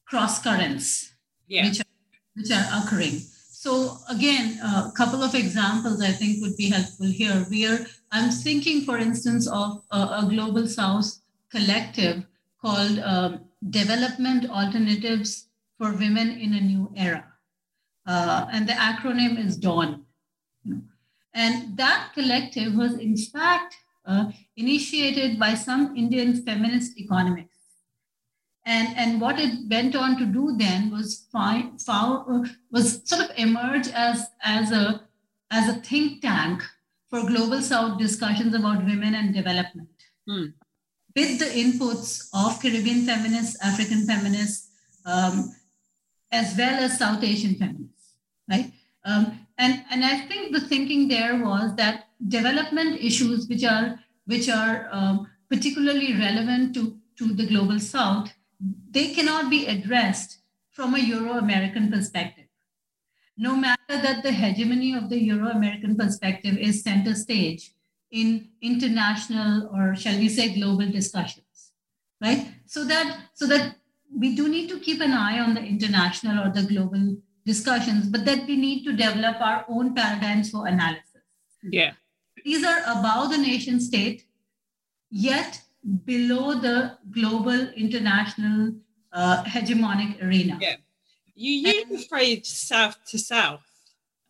cross 0.06 0.42
currents 0.42 1.14
yeah. 1.46 1.64
which, 1.68 1.80
are, 1.80 1.92
which 2.34 2.50
are 2.50 2.82
occurring 2.82 3.20
so 3.50 3.98
again 4.10 4.58
a 4.62 4.92
couple 4.96 5.22
of 5.22 5.34
examples 5.34 6.02
i 6.02 6.10
think 6.10 6.40
would 6.40 6.56
be 6.56 6.68
helpful 6.68 7.06
here 7.06 7.44
where 7.50 7.86
i'm 8.12 8.30
thinking 8.30 8.82
for 8.82 8.98
instance 8.98 9.46
of 9.48 9.82
a, 9.90 9.98
a 9.98 10.26
global 10.28 10.66
south 10.66 11.20
collective 11.50 12.24
called 12.60 12.98
um, 13.00 13.40
development 13.70 14.50
alternatives 14.50 15.48
for 15.78 15.92
women 15.92 16.30
in 16.30 16.54
a 16.54 16.60
new 16.60 16.92
era 16.96 17.24
uh, 18.06 18.46
and 18.52 18.68
the 18.68 18.72
acronym 18.72 19.38
is 19.38 19.56
dawn 19.56 20.04
and 21.38 21.76
that 21.76 22.10
collective 22.14 22.74
was, 22.74 22.94
in 22.94 23.16
fact, 23.16 23.76
uh, 24.04 24.24
initiated 24.56 25.38
by 25.38 25.54
some 25.54 25.96
Indian 25.96 26.42
feminist 26.42 26.98
economists. 26.98 27.54
And, 28.66 28.88
and 28.96 29.20
what 29.20 29.38
it 29.38 29.52
went 29.70 29.94
on 29.94 30.18
to 30.18 30.26
do 30.26 30.56
then 30.58 30.90
was 30.90 31.28
find, 31.30 31.80
found, 31.80 32.24
uh, 32.28 32.48
was 32.72 33.08
sort 33.08 33.22
of 33.22 33.30
emerge 33.38 33.86
as, 33.88 34.26
as, 34.42 34.72
a, 34.72 35.02
as 35.52 35.68
a 35.68 35.80
think 35.80 36.22
tank 36.22 36.64
for 37.08 37.20
global 37.20 37.62
South 37.62 37.98
discussions 38.00 38.52
about 38.52 38.84
women 38.84 39.14
and 39.14 39.32
development. 39.32 39.88
Hmm. 40.26 40.46
With 41.14 41.38
the 41.38 41.50
inputs 41.62 42.28
of 42.34 42.60
Caribbean 42.60 43.06
feminists, 43.06 43.56
African 43.64 44.04
feminists, 44.06 44.70
um, 45.06 45.54
as 46.32 46.56
well 46.58 46.82
as 46.82 46.98
South 46.98 47.22
Asian 47.22 47.54
feminists, 47.54 48.14
right? 48.50 48.72
Um, 49.04 49.47
and, 49.58 49.84
and 49.90 50.04
I 50.04 50.20
think 50.20 50.52
the 50.52 50.60
thinking 50.60 51.08
there 51.08 51.42
was 51.44 51.74
that 51.76 52.04
development 52.26 53.00
issues, 53.00 53.48
which 53.48 53.64
are 53.64 53.98
which 54.26 54.48
are 54.48 54.88
um, 54.92 55.26
particularly 55.50 56.12
relevant 56.12 56.74
to, 56.74 56.98
to 57.18 57.32
the 57.32 57.46
global 57.46 57.80
South, 57.80 58.30
they 58.90 59.14
cannot 59.14 59.48
be 59.48 59.66
addressed 59.66 60.40
from 60.70 60.94
a 60.94 60.98
Euro-American 60.98 61.90
perspective. 61.90 62.44
No 63.38 63.56
matter 63.56 63.78
that 63.88 64.22
the 64.22 64.32
hegemony 64.32 64.94
of 64.94 65.08
the 65.08 65.18
Euro-American 65.18 65.96
perspective 65.96 66.58
is 66.58 66.82
center 66.82 67.14
stage 67.14 67.72
in 68.10 68.48
international 68.60 69.70
or 69.74 69.96
shall 69.96 70.18
we 70.18 70.28
say 70.28 70.54
global 70.54 70.90
discussions, 70.90 71.72
right? 72.20 72.48
So 72.66 72.84
that 72.84 73.18
so 73.34 73.46
that 73.46 73.76
we 74.14 74.36
do 74.36 74.48
need 74.48 74.68
to 74.68 74.78
keep 74.78 75.00
an 75.00 75.12
eye 75.12 75.38
on 75.40 75.54
the 75.54 75.62
international 75.62 76.46
or 76.46 76.52
the 76.52 76.62
global 76.62 77.16
discussions, 77.52 78.02
but 78.12 78.22
that 78.28 78.46
we 78.46 78.56
need 78.66 78.84
to 78.84 78.92
develop 78.92 79.36
our 79.40 79.64
own 79.68 79.94
paradigms 79.94 80.50
for 80.52 80.66
analysis. 80.66 81.22
Yeah. 81.62 81.92
These 82.44 82.64
are 82.70 82.80
above 82.96 83.30
the 83.32 83.38
nation 83.38 83.80
state, 83.80 84.20
yet 85.10 85.62
below 86.04 86.46
the 86.66 86.76
global 87.18 87.60
international 87.84 88.74
uh, 89.12 89.42
hegemonic 89.54 90.22
arena. 90.22 90.58
Yeah. 90.60 90.76
You 91.34 91.52
use 91.68 91.82
and, 91.82 91.98
the 91.98 92.02
phrase 92.10 92.48
south 92.48 92.96
to 93.10 93.18
south, 93.18 93.66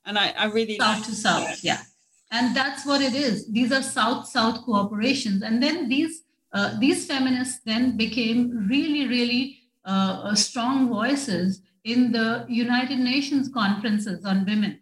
and 0.06 0.18
I, 0.18 0.26
I 0.42 0.44
really 0.58 0.78
south 0.78 0.98
like 0.98 1.06
to 1.08 1.14
south, 1.14 1.64
yeah. 1.64 1.82
And 2.30 2.54
that's 2.54 2.84
what 2.84 3.00
it 3.00 3.14
is. 3.14 3.50
These 3.50 3.72
are 3.72 3.82
south-south 3.82 4.66
cooperations, 4.66 5.40
and 5.46 5.62
then 5.62 5.88
these 5.88 6.14
uh, 6.52 6.78
these 6.78 7.06
feminists 7.06 7.60
then 7.64 7.96
became 7.96 8.40
really, 8.74 9.04
really 9.16 9.42
uh, 9.84 10.28
uh 10.28 10.34
strong 10.34 10.88
voices 10.88 11.62
in 11.88 12.12
the 12.12 12.44
United 12.48 12.98
Nations 12.98 13.48
conferences 13.48 14.24
on 14.26 14.44
women 14.44 14.80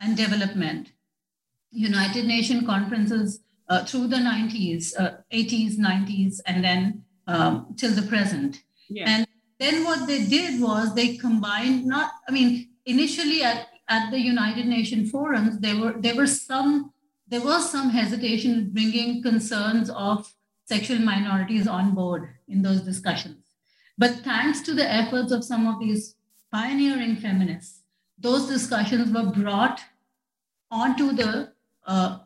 and 0.00 0.16
development, 0.16 0.92
United 1.70 2.24
Nations 2.24 2.66
conferences 2.66 3.40
uh, 3.68 3.84
through 3.84 4.06
the 4.08 4.16
90s, 4.16 4.98
uh, 4.98 5.18
80s, 5.30 5.76
90s, 5.76 6.40
and 6.46 6.64
then 6.64 7.04
um, 7.26 7.74
till 7.76 7.92
the 7.92 8.08
present. 8.08 8.62
Yeah. 8.88 9.04
And 9.06 9.26
then 9.58 9.84
what 9.84 10.06
they 10.06 10.24
did 10.24 10.62
was 10.62 10.94
they 10.94 11.18
combined 11.18 11.84
not, 11.84 12.10
I 12.26 12.32
mean, 12.32 12.70
initially 12.86 13.42
at, 13.42 13.68
at 13.88 14.10
the 14.10 14.18
United 14.18 14.66
Nations 14.66 15.10
forums, 15.10 15.58
there 15.58 15.76
were 15.76 15.94
there 15.98 16.16
were 16.16 16.26
some 16.26 16.92
there 17.28 17.42
was 17.42 17.70
some 17.70 17.90
hesitation 17.90 18.70
bringing 18.72 19.22
concerns 19.22 19.90
of 19.90 20.32
sexual 20.64 20.98
minorities 20.98 21.68
on 21.68 21.94
board 21.94 22.30
in 22.48 22.62
those 22.62 22.80
discussions. 22.80 23.44
But 23.98 24.12
thanks 24.24 24.62
to 24.62 24.74
the 24.74 24.90
efforts 24.90 25.30
of 25.30 25.44
some 25.44 25.66
of 25.66 25.78
these 25.78 26.16
pioneering 26.52 27.16
feminists, 27.16 27.80
those 28.18 28.48
discussions 28.48 29.12
were 29.12 29.30
brought 29.30 29.80
onto 30.70 31.12
the 31.12 31.52
uh, 31.86 32.18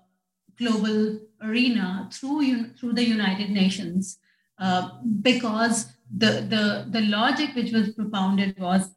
global 0.59 1.21
arena 1.43 2.09
through, 2.13 2.71
through 2.75 2.93
the 2.93 3.05
United 3.05 3.51
Nations 3.51 4.19
uh, 4.59 4.91
because 5.23 5.93
the, 6.17 6.47
the, 6.49 6.87
the 6.91 7.01
logic 7.07 7.55
which 7.55 7.73
was 7.73 7.91
propounded 7.91 8.59
was 8.59 8.91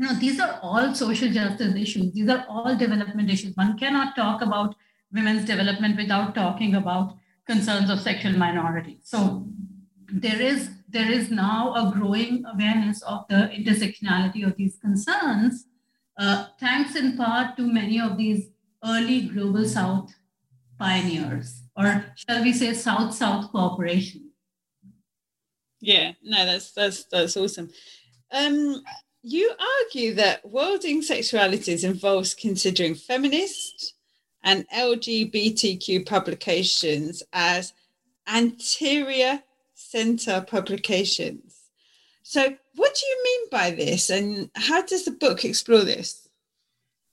you 0.00 0.06
know, 0.06 0.14
these 0.14 0.40
are 0.40 0.58
all 0.62 0.94
social 0.94 1.30
justice 1.30 1.74
issues. 1.74 2.12
These 2.12 2.30
are 2.30 2.46
all 2.48 2.74
development 2.74 3.30
issues. 3.30 3.54
One 3.54 3.76
cannot 3.76 4.16
talk 4.16 4.40
about 4.40 4.74
women's 5.12 5.44
development 5.44 5.98
without 5.98 6.34
talking 6.34 6.74
about 6.74 7.18
concerns 7.46 7.90
of 7.90 8.00
sexual 8.00 8.32
minorities. 8.32 9.00
So 9.02 9.46
there 10.12 10.40
is 10.40 10.70
there 10.88 11.10
is 11.10 11.30
now 11.30 11.72
a 11.74 11.92
growing 11.92 12.44
awareness 12.52 13.02
of 13.02 13.24
the 13.28 13.50
intersectionality 13.54 14.46
of 14.46 14.56
these 14.56 14.76
concerns, 14.76 15.66
uh, 16.18 16.46
thanks 16.58 16.96
in 16.96 17.16
part 17.16 17.56
to 17.56 17.62
many 17.62 18.00
of 18.00 18.16
these 18.16 18.48
early 18.84 19.22
global 19.22 19.64
South 19.64 20.12
pioneers, 20.78 21.62
or 21.76 22.06
shall 22.16 22.42
we 22.42 22.52
say 22.52 22.72
South-South 22.72 23.52
cooperation. 23.52 24.30
Yeah, 25.80 26.12
no, 26.22 26.44
that's 26.44 26.72
that's 26.72 27.04
that's 27.04 27.36
awesome. 27.36 27.70
Um, 28.32 28.82
you 29.22 29.52
argue 29.84 30.14
that 30.14 30.44
worlding 30.48 31.02
sexualities 31.02 31.84
involves 31.84 32.34
considering 32.34 32.94
feminist 32.94 33.94
and 34.42 34.66
LGBTQ 34.74 36.06
publications 36.06 37.22
as 37.32 37.74
anterior 38.26 39.42
center 39.90 40.40
publications. 40.40 41.56
So, 42.22 42.42
what 42.76 42.94
do 42.94 43.06
you 43.06 43.24
mean 43.24 43.48
by 43.50 43.70
this, 43.72 44.10
and 44.10 44.50
how 44.54 44.82
does 44.82 45.04
the 45.04 45.10
book 45.10 45.44
explore 45.44 45.84
this? 45.84 46.28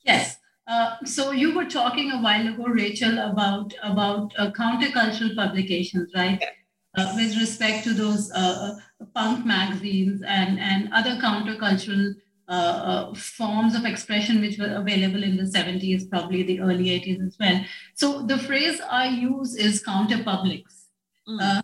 Yes. 0.05 0.37
Uh, 0.67 0.95
so 1.05 1.31
you 1.31 1.55
were 1.55 1.65
talking 1.65 2.11
a 2.11 2.21
while 2.21 2.47
ago, 2.47 2.65
Rachel, 2.65 3.17
about 3.19 3.73
about 3.83 4.33
uh, 4.37 4.51
countercultural 4.51 5.35
publications, 5.35 6.11
right? 6.15 6.39
Yeah. 6.41 6.49
Uh, 6.97 7.13
with 7.15 7.37
respect 7.37 7.83
to 7.83 7.93
those 7.93 8.31
uh, 8.31 8.75
uh, 9.01 9.05
punk 9.15 9.45
magazines 9.45 10.21
and 10.27 10.59
and 10.59 10.89
other 10.93 11.15
countercultural 11.15 12.13
uh, 12.47 13.13
forms 13.13 13.75
of 13.75 13.85
expression 13.85 14.41
which 14.41 14.57
were 14.57 14.73
available 14.75 15.23
in 15.23 15.37
the 15.37 15.43
70s, 15.43 16.09
probably 16.09 16.43
the 16.43 16.59
early 16.61 16.85
80s 16.85 17.27
as 17.27 17.37
well. 17.39 17.61
So 17.95 18.21
the 18.21 18.37
phrase 18.37 18.79
I 18.89 19.07
use 19.07 19.55
is 19.55 19.83
counterpublics. 19.83 20.85
Mm. 21.27 21.61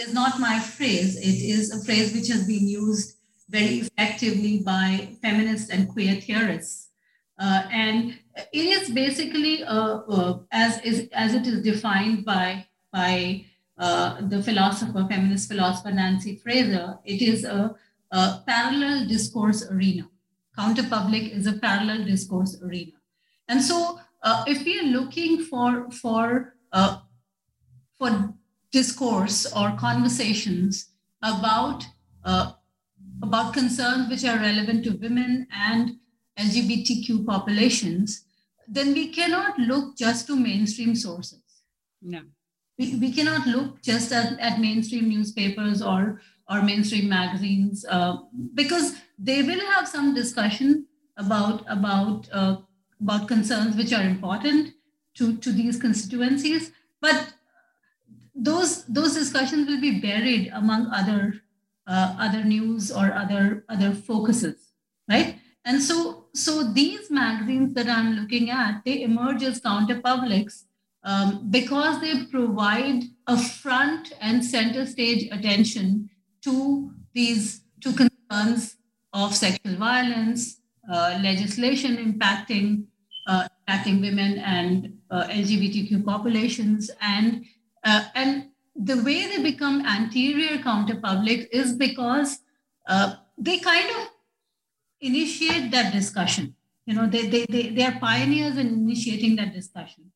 Is 0.00 0.12
not 0.12 0.40
my 0.40 0.58
phrase. 0.58 1.16
It 1.16 1.42
is 1.54 1.72
a 1.72 1.84
phrase 1.84 2.12
which 2.12 2.28
has 2.28 2.46
been 2.46 2.68
used 2.68 3.16
very 3.48 3.78
effectively 3.78 4.58
by 4.58 5.16
feminists 5.22 5.70
and 5.70 5.88
queer 5.88 6.20
theorists 6.20 6.88
uh, 7.38 7.62
and 7.70 8.18
it 8.52 8.64
is 8.64 8.90
basically, 8.90 9.62
uh, 9.62 9.98
uh, 10.08 10.38
as, 10.50 10.80
is, 10.82 11.08
as 11.12 11.34
it 11.34 11.46
is 11.46 11.62
defined 11.62 12.24
by, 12.24 12.66
by 12.92 13.44
uh, 13.78 14.20
the 14.22 14.42
philosopher, 14.42 15.06
feminist 15.08 15.48
philosopher 15.48 15.92
Nancy 15.92 16.36
Fraser, 16.36 16.98
it 17.04 17.22
is 17.22 17.44
a, 17.44 17.74
a 18.10 18.42
parallel 18.46 19.06
discourse 19.06 19.64
arena. 19.70 20.08
Counterpublic 20.58 21.32
is 21.36 21.46
a 21.46 21.52
parallel 21.52 22.04
discourse 22.04 22.60
arena. 22.60 22.92
And 23.46 23.62
so 23.62 24.00
uh, 24.24 24.42
if 24.48 24.64
we 24.64 24.80
are 24.80 24.84
looking 24.84 25.44
for, 25.44 25.88
for, 25.92 26.54
uh, 26.72 26.98
for 27.98 28.34
discourse 28.70 29.46
or 29.52 29.76
conversations 29.78 30.90
about, 31.22 31.84
about 33.22 33.52
concerns 33.52 34.08
which 34.08 34.24
are 34.24 34.38
relevant 34.38 34.84
to 34.84 34.96
women 34.98 35.46
and 35.52 35.96
LGBTQ 36.38 37.26
populations, 37.26 38.24
then 38.68 38.92
we 38.92 39.08
cannot 39.08 39.58
look 39.58 39.96
just 39.96 40.26
to 40.26 40.36
mainstream 40.36 40.94
sources. 40.94 41.40
No. 42.02 42.22
We, 42.78 42.96
we 42.96 43.12
cannot 43.12 43.46
look 43.46 43.82
just 43.82 44.12
at, 44.12 44.38
at 44.38 44.60
mainstream 44.60 45.08
newspapers 45.08 45.82
or, 45.82 46.20
or 46.48 46.62
mainstream 46.62 47.08
magazines 47.08 47.84
uh, 47.88 48.18
because 48.54 48.96
they 49.18 49.42
will 49.42 49.60
have 49.72 49.88
some 49.88 50.14
discussion 50.14 50.86
about, 51.16 51.64
about, 51.68 52.28
uh, 52.32 52.58
about 53.00 53.26
concerns 53.26 53.74
which 53.74 53.92
are 53.92 54.02
important 54.02 54.74
to, 55.14 55.36
to 55.38 55.50
these 55.50 55.80
constituencies. 55.80 56.70
But 57.00 57.34
those, 58.38 58.84
those 58.86 59.14
discussions 59.14 59.68
will 59.68 59.80
be 59.80 60.00
buried 60.00 60.50
among 60.54 60.86
other, 60.92 61.34
uh, 61.86 62.16
other 62.18 62.44
news 62.44 62.90
or 62.90 63.12
other, 63.12 63.64
other 63.68 63.92
focuses, 63.92 64.72
right? 65.08 65.36
And 65.64 65.82
so, 65.82 66.26
so 66.34 66.72
these 66.72 67.10
magazines 67.10 67.74
that 67.74 67.88
I'm 67.88 68.14
looking 68.14 68.50
at, 68.50 68.82
they 68.84 69.02
emerge 69.02 69.42
as 69.42 69.60
counterpublics 69.60 70.64
um, 71.04 71.50
because 71.50 72.00
they 72.00 72.24
provide 72.26 73.04
a 73.26 73.36
front 73.36 74.12
and 74.20 74.44
center 74.44 74.86
stage 74.86 75.28
attention 75.30 76.08
to 76.42 76.92
these 77.12 77.62
two 77.80 77.92
concerns 77.92 78.76
of 79.12 79.34
sexual 79.34 79.76
violence, 79.76 80.60
uh, 80.90 81.18
legislation 81.22 81.96
impacting 81.96 82.84
uh, 83.26 83.46
impacting 83.68 84.00
women 84.00 84.38
and 84.38 84.96
uh, 85.10 85.28
LGBTQ 85.28 86.04
populations, 86.04 86.90
and 87.02 87.44
uh, 87.88 88.04
and 88.14 88.30
the 88.90 88.96
way 89.06 89.20
they 89.26 89.42
become 89.42 89.84
anterior 89.96 90.58
counterpublic 90.58 91.48
is 91.50 91.72
because 91.72 92.40
uh, 92.86 93.14
they 93.36 93.58
kind 93.58 93.88
of 93.96 94.08
initiate 95.00 95.70
that 95.70 95.92
discussion. 95.92 96.54
You 96.86 96.94
know, 96.94 97.06
they, 97.06 97.26
they, 97.28 97.44
they, 97.48 97.68
they 97.70 97.84
are 97.84 97.98
pioneers 98.00 98.56
in 98.56 98.68
initiating 98.68 99.36
that 99.36 99.52
discussion. 99.52 100.10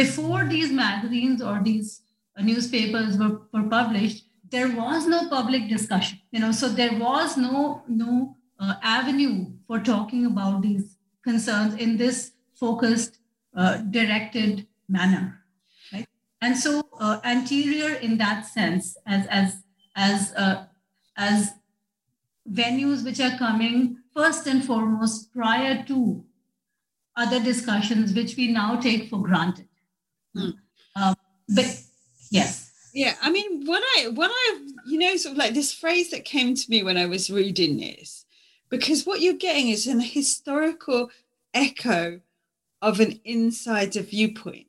Before 0.00 0.44
these 0.44 0.70
magazines 0.72 1.42
or 1.42 1.60
these 1.62 2.02
uh, 2.36 2.42
newspapers 2.42 3.18
were, 3.18 3.42
were 3.52 3.68
published, 3.68 4.24
there 4.50 4.70
was 4.74 5.06
no 5.06 5.28
public 5.28 5.68
discussion. 5.68 6.18
You 6.30 6.40
know, 6.40 6.52
so 6.52 6.68
there 6.68 6.98
was 6.98 7.36
no, 7.36 7.82
no 7.88 8.36
uh, 8.58 8.74
avenue 8.82 9.46
for 9.66 9.78
talking 9.80 10.26
about 10.26 10.62
these 10.62 10.96
concerns 11.22 11.74
in 11.74 11.96
this 11.96 12.32
focused, 12.54 13.18
uh, 13.56 13.78
directed 13.78 14.66
manner. 14.88 15.43
And 16.44 16.58
so 16.58 16.86
uh, 17.00 17.20
anterior 17.24 17.94
in 17.94 18.18
that 18.18 18.44
sense, 18.44 18.98
as, 19.06 19.26
as, 19.30 19.56
as, 19.96 20.32
uh, 20.36 20.66
as 21.16 21.52
venues 22.52 23.02
which 23.02 23.18
are 23.18 23.38
coming 23.38 23.96
first 24.14 24.46
and 24.46 24.62
foremost 24.62 25.32
prior 25.32 25.82
to 25.84 26.22
other 27.16 27.40
discussions 27.42 28.12
which 28.12 28.36
we 28.36 28.52
now 28.52 28.76
take 28.78 29.08
for 29.08 29.22
granted. 29.22 29.68
Mm. 30.36 30.52
Um, 30.96 31.14
but 31.48 31.80
yes. 32.30 32.70
Yeah, 32.92 33.14
I 33.22 33.30
mean, 33.30 33.64
what 33.64 33.82
I 33.96 34.08
what 34.08 34.30
I 34.30 34.58
you 34.86 34.98
know, 34.98 35.16
sort 35.16 35.32
of 35.32 35.38
like 35.38 35.54
this 35.54 35.72
phrase 35.72 36.10
that 36.10 36.26
came 36.26 36.54
to 36.54 36.70
me 36.70 36.82
when 36.82 36.98
I 36.98 37.06
was 37.06 37.30
reading 37.30 37.78
this, 37.78 38.26
because 38.68 39.06
what 39.06 39.20
you're 39.22 39.34
getting 39.48 39.68
is 39.68 39.86
an 39.86 40.00
historical 40.00 41.10
echo 41.54 42.20
of 42.82 43.00
an 43.00 43.18
insider 43.24 44.02
viewpoint. 44.02 44.66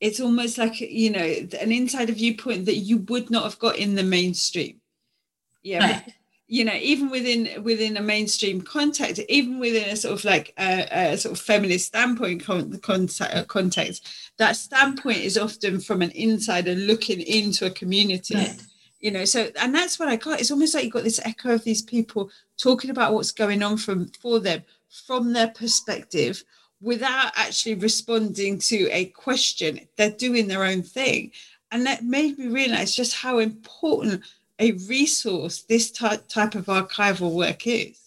It's 0.00 0.20
almost 0.20 0.58
like 0.58 0.80
you 0.80 1.10
know 1.10 1.24
an 1.60 1.72
insider 1.72 2.12
viewpoint 2.12 2.66
that 2.66 2.76
you 2.76 2.98
would 3.08 3.30
not 3.30 3.44
have 3.44 3.58
got 3.58 3.76
in 3.76 3.94
the 3.94 4.02
mainstream. 4.02 4.80
Yeah, 5.62 6.02
you 6.48 6.64
know 6.64 6.74
even 6.74 7.10
within 7.10 7.62
within 7.62 7.96
a 7.96 8.02
mainstream 8.02 8.60
context 8.60 9.20
even 9.28 9.58
within 9.58 9.88
a 9.88 9.96
sort 9.96 10.14
of 10.14 10.24
like 10.24 10.54
a, 10.58 11.12
a 11.12 11.16
sort 11.18 11.32
of 11.36 11.40
feminist 11.40 11.86
standpoint 11.86 12.44
con- 12.44 12.78
context, 12.80 13.20
uh, 13.20 13.44
context 13.44 14.08
that 14.38 14.54
standpoint 14.54 15.18
is 15.18 15.36
often 15.36 15.80
from 15.80 16.02
an 16.02 16.10
insider 16.12 16.74
looking 16.74 17.20
into 17.20 17.66
a 17.66 17.70
community. 17.70 18.36
You 19.00 19.10
know 19.10 19.24
so 19.24 19.50
and 19.60 19.74
that's 19.74 19.98
what 19.98 20.08
i 20.08 20.16
got. 20.16 20.40
It's 20.40 20.50
almost 20.50 20.74
like 20.74 20.84
you 20.84 20.90
got 20.90 21.04
this 21.04 21.20
echo 21.24 21.54
of 21.54 21.64
these 21.64 21.82
people 21.82 22.30
talking 22.56 22.90
about 22.90 23.12
what's 23.12 23.30
going 23.30 23.62
on 23.62 23.76
from 23.76 24.08
for 24.20 24.40
them 24.40 24.62
from 25.06 25.32
their 25.32 25.48
perspective 25.48 26.42
without 26.80 27.32
actually 27.36 27.74
responding 27.74 28.58
to 28.58 28.88
a 28.92 29.06
question 29.06 29.80
they're 29.96 30.10
doing 30.10 30.46
their 30.46 30.64
own 30.64 30.82
thing. 30.82 31.32
And 31.72 31.86
that 31.86 32.04
made 32.04 32.38
me 32.38 32.48
realize 32.48 32.94
just 32.94 33.14
how 33.14 33.38
important 33.38 34.22
a 34.58 34.72
resource 34.72 35.62
this 35.62 35.90
type 35.90 36.28
type 36.28 36.54
of 36.54 36.66
archival 36.66 37.32
work 37.32 37.66
is. 37.66 38.00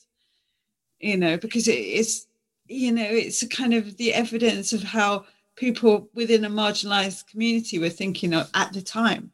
You 0.99 1.17
know 1.17 1.38
because 1.38 1.67
it 1.67 1.79
is 1.79 2.27
you 2.67 2.91
know 2.91 3.03
it's 3.03 3.41
a 3.41 3.47
kind 3.47 3.73
of 3.73 3.97
the 3.97 4.13
evidence 4.13 4.73
of 4.73 4.84
how 4.84 5.25
people 5.55 6.10
within 6.13 6.45
a 6.45 6.49
marginalized 6.49 7.27
community 7.27 7.79
were 7.79 7.89
thinking 7.89 8.34
of 8.34 8.49
at 8.53 8.73
the 8.73 8.82
time. 8.82 9.32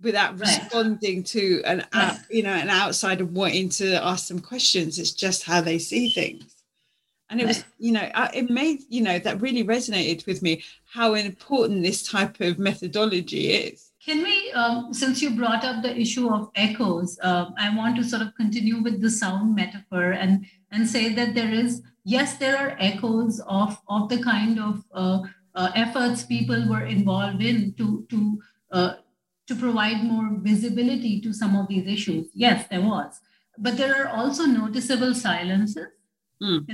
Without 0.00 0.38
responding 0.38 1.24
to 1.24 1.60
an 1.64 1.84
you 2.30 2.42
know 2.42 2.52
an 2.52 2.70
outsider 2.70 3.24
wanting 3.24 3.68
to 3.70 3.94
ask 3.94 4.28
them 4.28 4.40
questions 4.40 4.98
it's 4.98 5.12
just 5.12 5.42
how 5.42 5.60
they 5.60 5.78
see 5.78 6.10
things 6.10 6.57
and 7.30 7.40
it 7.40 7.46
was 7.46 7.64
you 7.78 7.92
know 7.92 8.08
it 8.34 8.48
made 8.50 8.80
you 8.88 9.02
know 9.02 9.18
that 9.18 9.40
really 9.40 9.64
resonated 9.64 10.26
with 10.26 10.42
me 10.42 10.62
how 10.84 11.14
important 11.14 11.82
this 11.82 12.02
type 12.02 12.40
of 12.40 12.58
methodology 12.58 13.52
is 13.52 13.88
can 14.08 14.22
we, 14.22 14.50
um, 14.52 14.94
since 14.94 15.20
you 15.20 15.36
brought 15.36 15.64
up 15.64 15.82
the 15.82 15.94
issue 15.94 16.32
of 16.32 16.50
echoes, 16.54 17.18
uh, 17.22 17.50
I 17.58 17.76
want 17.76 17.96
to 17.96 18.04
sort 18.04 18.22
of 18.22 18.34
continue 18.36 18.80
with 18.82 19.02
the 19.02 19.10
sound 19.10 19.54
metaphor 19.54 20.12
and 20.12 20.46
and 20.70 20.88
say 20.88 21.12
that 21.12 21.34
there 21.34 21.52
is 21.52 21.82
yes, 22.04 22.38
there 22.38 22.56
are 22.56 22.76
echoes 22.78 23.40
of 23.46 23.78
of 23.86 24.08
the 24.08 24.22
kind 24.22 24.58
of 24.58 24.82
uh, 24.94 25.20
uh, 25.54 25.72
efforts 25.74 26.22
people 26.22 26.68
were 26.68 26.86
involved 26.86 27.42
in 27.42 27.74
to 27.74 28.06
to 28.08 28.40
uh, 28.72 28.94
to 29.46 29.54
provide 29.54 30.04
more 30.04 30.30
visibility 30.40 31.20
to 31.20 31.34
some 31.34 31.54
of 31.54 31.68
these 31.68 31.86
issues. 31.86 32.28
Yes, 32.32 32.66
there 32.70 32.80
was, 32.80 33.20
but 33.58 33.76
there 33.76 33.94
are 33.94 34.08
also 34.08 34.46
noticeable 34.46 35.14
silences, 35.14 35.88
mm. 36.42 36.64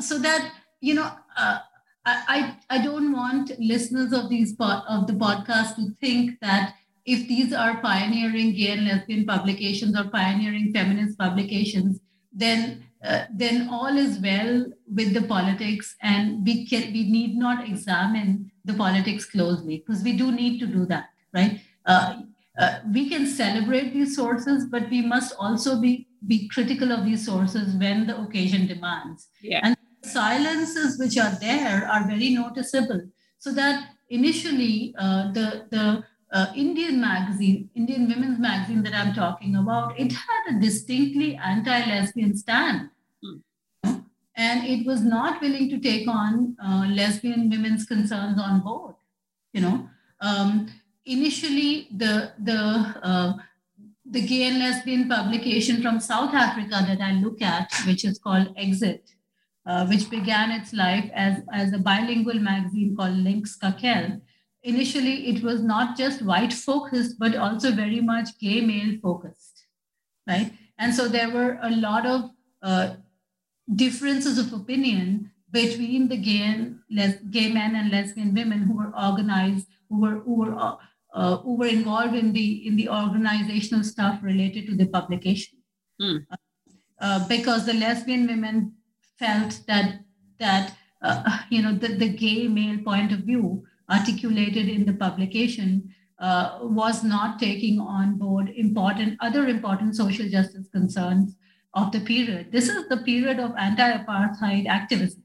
So 0.00 0.18
that 0.18 0.52
you 0.80 0.94
know 0.94 1.10
uh, 1.36 1.58
I, 2.06 2.56
I 2.68 2.82
don't 2.82 3.12
want 3.12 3.52
listeners 3.58 4.12
of 4.12 4.28
these 4.28 4.54
part 4.54 4.84
of 4.88 5.06
the 5.06 5.14
podcast 5.14 5.76
to 5.76 5.90
think 6.00 6.38
that 6.40 6.74
if 7.06 7.28
these 7.28 7.52
are 7.52 7.80
pioneering 7.80 8.54
gay 8.54 8.72
and 8.72 8.86
lesbian 8.86 9.26
publications 9.26 9.98
or 9.98 10.04
pioneering 10.04 10.72
feminist 10.72 11.18
publications, 11.18 12.00
then 12.32 12.84
uh, 13.02 13.24
then 13.34 13.68
all 13.70 13.98
is 13.98 14.18
well 14.20 14.64
with 14.94 15.12
the 15.12 15.20
politics, 15.22 15.94
and 16.00 16.44
we 16.44 16.66
can, 16.66 16.90
we 16.92 17.10
need 17.10 17.36
not 17.36 17.68
examine 17.68 18.50
the 18.64 18.72
politics 18.72 19.26
closely 19.26 19.84
because 19.86 20.02
we 20.02 20.16
do 20.16 20.32
need 20.32 20.58
to 20.58 20.66
do 20.66 20.86
that, 20.86 21.10
right? 21.34 21.60
Uh, 21.84 22.22
uh, 22.58 22.78
we 22.92 23.08
can 23.08 23.26
celebrate 23.26 23.92
these 23.92 24.14
sources, 24.14 24.66
but 24.66 24.88
we 24.90 25.02
must 25.02 25.34
also 25.38 25.80
be 25.80 26.08
be 26.26 26.48
critical 26.48 26.90
of 26.92 27.04
these 27.04 27.24
sources 27.24 27.74
when 27.76 28.06
the 28.06 28.18
occasion 28.18 28.66
demands. 28.66 29.28
Yeah. 29.42 29.60
And 29.62 29.76
silences 30.02 30.98
which 30.98 31.18
are 31.18 31.36
there 31.40 31.86
are 31.86 32.06
very 32.06 32.30
noticeable. 32.30 33.02
So 33.38 33.52
that 33.52 33.90
initially 34.08 34.94
uh, 34.98 35.32
the, 35.32 35.66
the 35.70 36.04
uh, 36.32 36.52
Indian 36.56 37.00
magazine, 37.00 37.70
Indian 37.74 38.08
women's 38.08 38.38
magazine 38.38 38.82
that 38.84 38.94
I'm 38.94 39.14
talking 39.14 39.56
about, 39.56 39.98
it 40.00 40.12
had 40.12 40.56
a 40.56 40.60
distinctly 40.60 41.36
anti-lesbian 41.36 42.36
stand. 42.36 42.88
Mm. 43.22 44.04
And 44.36 44.64
it 44.64 44.86
was 44.86 45.02
not 45.02 45.40
willing 45.40 45.68
to 45.70 45.78
take 45.78 46.08
on 46.08 46.56
uh, 46.64 46.86
lesbian 46.88 47.50
women's 47.50 47.84
concerns 47.84 48.40
on 48.40 48.60
board. 48.60 48.94
You 49.52 49.60
know, 49.60 49.88
um, 50.20 50.68
initially 51.06 51.88
the 51.96 52.32
the 52.38 52.60
uh, 53.02 53.34
the 54.04 54.20
gay 54.20 54.44
and 54.44 54.58
lesbian 54.58 55.08
publication 55.08 55.82
from 55.82 56.00
South 56.00 56.34
Africa 56.34 56.84
that 56.86 57.00
I 57.00 57.12
look 57.12 57.40
at, 57.40 57.72
which 57.86 58.04
is 58.04 58.18
called 58.18 58.52
Exit, 58.56 59.10
uh, 59.66 59.86
which 59.86 60.10
began 60.10 60.50
its 60.50 60.72
life 60.72 61.10
as, 61.14 61.38
as 61.52 61.72
a 61.72 61.78
bilingual 61.78 62.38
magazine 62.38 62.94
called 62.96 63.16
Link/Skakel. 63.16 64.20
Initially, 64.62 65.28
it 65.28 65.42
was 65.42 65.62
not 65.62 65.96
just 65.96 66.22
white 66.22 66.52
focused, 66.52 67.18
but 67.18 67.34
also 67.34 67.70
very 67.72 68.00
much 68.00 68.38
gay 68.38 68.60
male 68.60 68.98
focused, 69.02 69.66
right? 70.26 70.52
And 70.78 70.94
so 70.94 71.08
there 71.08 71.30
were 71.30 71.58
a 71.62 71.70
lot 71.70 72.06
of 72.06 72.30
uh, 72.62 72.94
differences 73.74 74.38
of 74.38 74.52
opinion 74.52 75.30
between 75.50 76.08
the 76.08 76.16
gay, 76.16 76.42
and 76.42 76.80
les- 76.90 77.20
gay 77.30 77.52
men 77.52 77.76
and 77.76 77.90
lesbian 77.90 78.34
women 78.34 78.62
who 78.62 78.76
were 78.76 78.92
organized, 78.96 79.68
who 79.88 80.00
were, 80.00 80.18
who 80.20 80.34
were 80.34 80.54
uh, 81.14 81.36
who 81.38 81.56
were 81.56 81.66
involved 81.66 82.14
in 82.14 82.32
the 82.32 82.66
in 82.66 82.76
the 82.76 82.88
organizational 82.88 83.84
stuff 83.84 84.18
related 84.22 84.66
to 84.66 84.74
the 84.74 84.86
publication. 84.86 85.58
Mm. 86.00 86.26
Uh, 87.00 87.28
because 87.28 87.66
the 87.66 87.74
lesbian 87.74 88.26
women 88.26 88.72
felt 89.18 89.60
that 89.68 90.00
that 90.38 90.76
uh, 91.02 91.38
you 91.50 91.62
know 91.62 91.72
the, 91.72 91.88
the 91.88 92.08
gay 92.08 92.48
male 92.48 92.78
point 92.78 93.12
of 93.12 93.20
view 93.20 93.64
articulated 93.90 94.68
in 94.68 94.84
the 94.84 94.94
publication 94.94 95.94
uh, 96.18 96.58
was 96.62 97.04
not 97.04 97.38
taking 97.38 97.78
on 97.80 98.16
board 98.18 98.48
important 98.56 99.16
other 99.20 99.46
important 99.46 99.94
social 99.94 100.28
justice 100.28 100.66
concerns 100.72 101.36
of 101.74 101.92
the 101.92 102.00
period. 102.00 102.50
This 102.50 102.68
is 102.68 102.88
the 102.88 102.98
period 102.98 103.38
of 103.38 103.52
anti-apartheid 103.56 104.66
activism, 104.66 105.22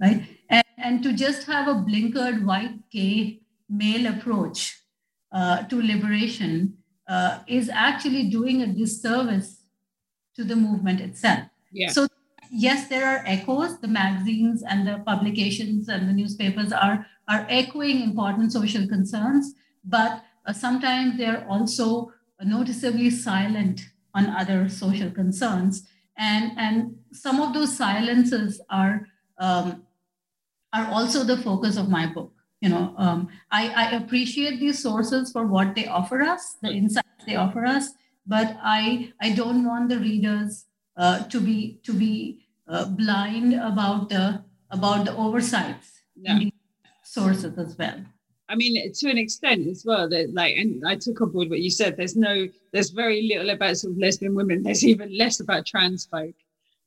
right? 0.00 0.22
And, 0.50 0.64
and 0.76 1.02
to 1.02 1.12
just 1.12 1.46
have 1.46 1.66
a 1.66 1.74
blinkered 1.74 2.44
white 2.44 2.90
gay 2.90 3.40
male 3.68 4.06
approach 4.06 4.78
uh, 5.32 5.62
to 5.64 5.82
liberation 5.82 6.74
uh, 7.08 7.40
is 7.46 7.68
actually 7.68 8.28
doing 8.28 8.62
a 8.62 8.66
disservice 8.66 9.64
to 10.36 10.44
the 10.44 10.56
movement 10.56 11.00
itself. 11.00 11.44
Yeah. 11.72 11.90
So 11.90 12.06
yes, 12.50 12.88
there 12.88 13.06
are 13.06 13.22
echoes. 13.26 13.80
The 13.80 13.88
magazines 13.88 14.62
and 14.62 14.86
the 14.86 15.02
publications 15.06 15.88
and 15.88 16.08
the 16.08 16.12
newspapers 16.12 16.72
are, 16.72 17.06
are 17.28 17.46
echoing 17.48 18.02
important 18.02 18.52
social 18.52 18.86
concerns, 18.86 19.54
but 19.84 20.22
uh, 20.46 20.52
sometimes 20.52 21.18
they're 21.18 21.46
also 21.48 22.12
noticeably 22.42 23.10
silent 23.10 23.82
on 24.14 24.30
other 24.30 24.68
social 24.68 25.10
concerns. 25.10 25.86
And, 26.16 26.52
and 26.56 26.96
some 27.12 27.40
of 27.40 27.54
those 27.54 27.76
silences 27.76 28.60
are, 28.70 29.06
um, 29.38 29.82
are 30.72 30.86
also 30.86 31.24
the 31.24 31.36
focus 31.36 31.76
of 31.76 31.88
my 31.88 32.06
book. 32.06 32.32
You 32.60 32.70
know, 32.70 32.94
um, 32.96 33.28
I, 33.50 33.68
I 33.68 33.90
appreciate 33.92 34.58
these 34.58 34.82
sources 34.82 35.30
for 35.30 35.46
what 35.46 35.74
they 35.74 35.86
offer 35.86 36.22
us, 36.22 36.56
the 36.60 36.70
insights 36.70 37.24
they 37.24 37.36
offer 37.36 37.64
us, 37.64 37.90
but 38.26 38.56
I, 38.62 39.12
I 39.20 39.30
don't 39.30 39.64
want 39.64 39.88
the 39.88 39.98
readers 39.98 40.64
uh, 40.96 41.22
to 41.28 41.40
be 41.40 41.78
to 41.84 41.92
be 41.92 42.44
uh, 42.66 42.86
blind 42.86 43.54
about 43.54 44.08
the 44.08 44.42
about 44.70 45.04
the 45.04 45.16
oversights 45.16 46.02
yeah. 46.16 46.40
sources 47.04 47.56
as 47.56 47.78
well. 47.78 48.04
I 48.48 48.56
mean, 48.56 48.92
to 48.92 49.10
an 49.10 49.18
extent 49.18 49.66
as 49.68 49.84
well. 49.84 50.08
That 50.08 50.32
like, 50.34 50.56
and 50.56 50.82
I 50.86 50.96
took 50.96 51.20
on 51.20 51.30
board 51.30 51.50
what 51.50 51.60
you 51.60 51.70
said. 51.70 51.96
There's 51.96 52.16
no, 52.16 52.48
there's 52.72 52.90
very 52.90 53.28
little 53.28 53.50
about 53.50 53.76
sort 53.76 53.92
of 53.92 53.98
lesbian 53.98 54.34
women. 54.34 54.62
There's 54.62 54.84
even 54.84 55.16
less 55.16 55.40
about 55.40 55.66
trans 55.66 56.06
folk. 56.06 56.34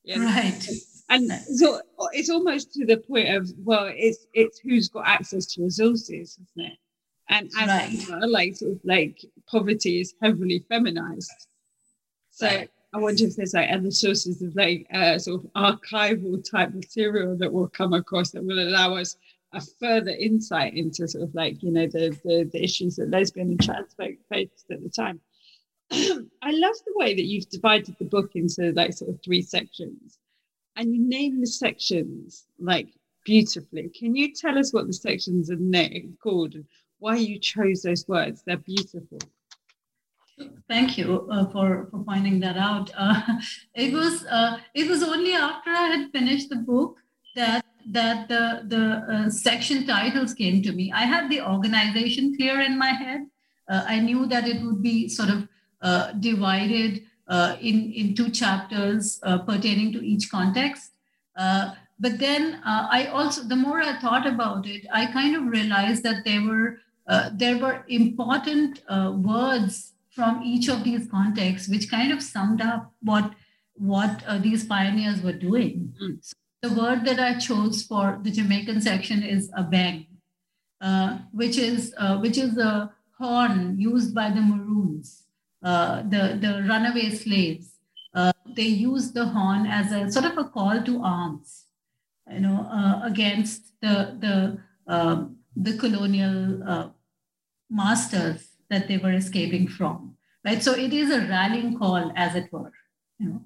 Know? 0.05 0.25
Right. 0.25 0.67
And 1.11 1.31
so 1.31 1.81
it's 2.13 2.29
almost 2.29 2.73
to 2.73 2.85
the 2.85 2.97
point 2.97 3.29
of 3.35 3.51
well, 3.63 3.91
it's 3.93 4.25
it's 4.33 4.59
who's 4.59 4.89
got 4.89 5.07
access 5.07 5.45
to 5.53 5.63
resources, 5.63 6.39
isn't 6.55 6.71
it? 6.71 6.77
And 7.29 7.51
and 7.59 7.67
right. 7.67 7.91
you 7.91 8.09
know, 8.09 8.25
like 8.25 8.55
sort 8.55 8.71
of 8.71 8.79
like 8.83 9.23
poverty 9.47 10.01
is 10.01 10.15
heavily 10.21 10.65
feminized. 10.67 11.47
So. 12.31 12.47
Right 12.47 12.69
I 12.93 12.97
wonder 12.97 13.25
if 13.25 13.37
there's 13.37 13.53
like 13.53 13.69
other 13.71 13.91
sources 13.91 14.41
of 14.41 14.55
like 14.55 14.85
uh, 14.93 15.17
sort 15.17 15.45
of 15.45 15.53
archival 15.53 16.43
type 16.49 16.73
material 16.73 17.37
that 17.37 17.51
will 17.51 17.69
come 17.69 17.93
across 17.93 18.31
that 18.31 18.43
will 18.43 18.59
allow 18.59 18.95
us 18.95 19.15
a 19.53 19.61
further 19.61 20.11
insight 20.11 20.73
into 20.73 21.07
sort 21.07 21.23
of 21.23 21.33
like 21.33 21.61
you 21.63 21.71
know 21.71 21.87
the 21.87 22.17
the, 22.23 22.49
the 22.51 22.63
issues 22.63 22.97
that 22.97 23.09
lesbian 23.09 23.51
and 23.51 23.61
trans 23.61 23.93
folk 23.93 24.15
faced 24.29 24.65
at 24.71 24.83
the 24.83 24.89
time. 24.89 25.19
I 25.91 26.51
love 26.51 26.75
the 26.85 26.93
way 26.95 27.13
that 27.13 27.23
you've 27.23 27.49
divided 27.49 27.95
the 27.97 28.05
book 28.05 28.31
into 28.35 28.71
like 28.73 28.93
sort 28.93 29.11
of 29.11 29.19
three 29.23 29.41
sections, 29.41 30.19
and 30.75 30.93
you 30.93 31.07
name 31.07 31.39
the 31.39 31.47
sections 31.47 32.45
like 32.59 32.89
beautifully. 33.25 33.89
Can 33.89 34.15
you 34.15 34.33
tell 34.33 34.57
us 34.57 34.73
what 34.73 34.87
the 34.87 34.93
sections 34.93 35.51
are 35.51 35.57
named 35.57 36.17
called 36.21 36.55
and 36.55 36.65
why 36.99 37.17
you 37.17 37.39
chose 37.39 37.81
those 37.81 38.07
words? 38.07 38.43
They're 38.45 38.57
beautiful. 38.57 39.19
Thank 40.67 40.97
you 40.97 41.27
uh, 41.31 41.45
for, 41.49 41.87
for 41.91 42.03
pointing 42.03 42.39
that 42.39 42.57
out. 42.57 42.91
Uh, 42.97 43.21
it 43.75 43.93
was 43.93 44.25
uh, 44.25 44.57
it 44.73 44.89
was 44.89 45.03
only 45.03 45.33
after 45.33 45.69
I 45.69 45.87
had 45.87 46.11
finished 46.11 46.49
the 46.49 46.55
book 46.55 46.97
that 47.35 47.63
that 47.91 48.27
the 48.27 48.63
the 48.67 49.13
uh, 49.13 49.29
section 49.29 49.85
titles 49.85 50.33
came 50.33 50.61
to 50.63 50.71
me. 50.71 50.91
I 50.91 51.03
had 51.03 51.29
the 51.29 51.41
organization 51.41 52.35
clear 52.35 52.61
in 52.61 52.77
my 52.77 52.89
head. 52.89 53.27
Uh, 53.69 53.83
I 53.87 53.99
knew 53.99 54.25
that 54.27 54.47
it 54.47 54.61
would 54.61 54.81
be 54.81 55.07
sort 55.07 55.29
of 55.29 55.47
uh, 55.81 56.11
divided 56.13 57.03
in, 57.61 57.91
in 57.93 58.15
two 58.15 58.29
chapters 58.29 59.19
uh, 59.23 59.37
pertaining 59.39 59.91
to 59.93 60.05
each 60.05 60.29
context. 60.29 60.91
Uh, 61.37 61.71
but 61.99 62.19
then 62.19 62.61
uh, 62.65 62.87
I 62.91 63.07
also, 63.07 63.43
the 63.43 63.55
more 63.55 63.81
I 63.81 63.99
thought 63.99 64.27
about 64.27 64.65
it, 64.65 64.85
I 64.91 65.05
kind 65.05 65.35
of 65.35 65.43
realized 65.45 66.03
that 66.03 66.25
there 66.25 66.41
were 66.41 66.79
there 67.33 67.57
were 67.57 67.83
important 67.89 68.81
words 69.29 69.93
from 70.15 70.41
each 70.43 70.69
of 70.69 70.83
these 70.83 71.07
contexts, 71.11 71.67
which 71.67 71.91
kind 71.91 72.11
of 72.11 72.21
summed 72.21 72.61
up 72.61 72.93
what 73.01 73.33
what 73.75 74.23
these 74.41 74.63
pioneers 74.65 75.21
were 75.21 75.33
doing. 75.33 75.93
Mm. 76.01 76.17
So 76.21 76.33
the 76.61 76.73
word 76.75 77.05
that 77.05 77.19
I 77.19 77.39
chose 77.39 77.83
for 77.83 78.19
the 78.21 78.31
Jamaican 78.31 78.81
section 78.81 79.23
is 79.23 79.51
abeng, 79.51 80.07
uh, 80.79 81.19
which 81.31 81.57
is 81.57 81.93
uh, 81.97 82.17
which 82.19 82.37
is 82.37 82.57
a 82.57 82.91
horn 83.17 83.75
used 83.79 84.13
by 84.13 84.29
the 84.29 84.41
Maroons, 84.41 85.20
uh, 85.63 86.01
the 86.03 86.37
the 86.41 86.63
runaway 86.67 87.09
slaves. 87.09 87.75
Uh, 88.13 88.33
they 88.55 88.67
used 88.67 89.13
the 89.13 89.25
horn 89.25 89.65
as 89.65 89.91
a 89.91 90.11
sort 90.11 90.25
of 90.25 90.37
a 90.37 90.43
call 90.43 90.81
to 90.83 91.01
arms, 91.01 91.65
you 92.29 92.41
know, 92.41 92.67
uh, 92.71 93.01
against 93.03 93.73
the 93.81 94.17
the 94.19 94.57
um, 94.93 95.37
the 95.55 95.77
colonial 95.77 96.61
uh, 96.67 96.89
masters 97.69 98.49
that 98.69 98.87
they 98.87 98.97
were 98.97 99.13
escaping 99.13 99.67
from. 99.67 100.15
Right, 100.43 100.63
so 100.63 100.73
it 100.73 100.91
is 100.91 101.11
a 101.11 101.27
rallying 101.27 101.77
call, 101.77 102.11
as 102.15 102.35
it 102.35 102.51
were, 102.51 102.73
you 103.19 103.29
know, 103.29 103.41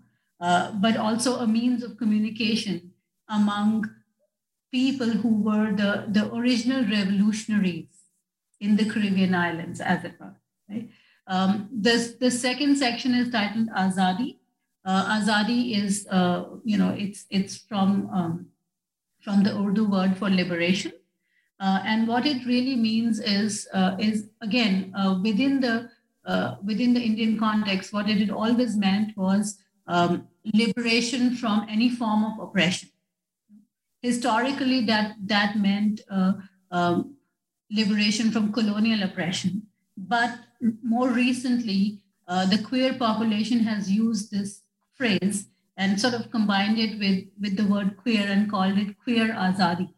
but 0.80 0.96
also 0.96 1.40
a 1.40 1.48
means 1.48 1.84
of 1.84 1.98
communication 1.98 2.92
among 3.28 3.84
people 4.72 5.08
who 5.08 5.42
were 5.42 5.72
the, 5.72 6.06
the 6.08 6.34
original 6.34 6.84
revolutionaries 6.84 7.88
in 8.60 8.76
the 8.78 8.86
Caribbean 8.86 9.36
islands, 9.36 9.82
as 9.82 10.04
it 10.04 10.16
were. 10.20 10.36
Right? 10.70 10.90
Um, 11.28 11.70
the, 11.72 12.16
the 12.20 12.32
second 12.32 12.78
section 12.78 13.14
is 13.14 13.32
titled 13.32 13.70
Azadi. 13.70 14.38
Uh, 14.84 15.20
Azadi 15.20 15.78
is, 15.78 16.08
uh, 16.12 16.46
you 16.64 16.78
know, 16.78 16.92
it's, 16.98 17.26
it's 17.30 17.58
from, 17.58 18.10
um, 18.14 18.46
from 19.22 19.44
the 19.44 19.58
Urdu 19.58 19.90
word 19.90 20.18
for 20.18 20.30
liberation. 20.30 20.94
Uh, 21.60 21.82
and 21.86 22.08
what 22.08 22.26
it 22.26 22.46
really 22.46 22.76
means 22.76 23.20
is, 23.20 23.68
uh, 23.74 23.96
is 23.98 24.30
again, 24.42 24.94
uh, 24.96 25.20
within, 25.24 25.60
the, 25.60 25.90
uh, 26.26 26.56
within 26.64 26.94
the 26.94 27.02
Indian 27.02 27.40
context, 27.40 27.94
what 27.94 28.10
it 28.10 28.20
had 28.20 28.30
always 28.30 28.76
meant 28.76 29.18
was 29.18 29.58
um, 29.88 30.28
liberation 30.54 31.36
from 31.36 31.66
any 31.70 31.90
form 31.90 32.24
of 32.24 32.40
oppression 32.40 32.90
historically 34.02 34.86
that 34.86 35.16
that 35.26 35.58
meant 35.58 36.02
um, 36.72 37.16
liberation 37.72 38.32
from 38.32 38.52
colonial 38.58 39.02
oppression 39.04 39.64
but 39.98 40.32
more 40.84 41.10
recently 41.10 42.02
uh, 42.28 42.46
the 42.46 42.62
queer 42.62 42.94
population 42.94 43.60
has 43.60 43.92
used 43.92 44.32
this 44.32 44.62
phrase 44.96 45.48
and 45.78 46.00
sort 46.00 46.14
of 46.14 46.32
combined 46.32 46.80
it 46.80 46.98
with, 47.00 47.26
with 47.40 47.58
the 47.58 47.66
word 47.66 47.98
queer 47.98 48.26
and 48.28 48.50
called 48.50 48.78
it 48.78 48.96
queer 49.04 49.28
azadi 49.34 49.90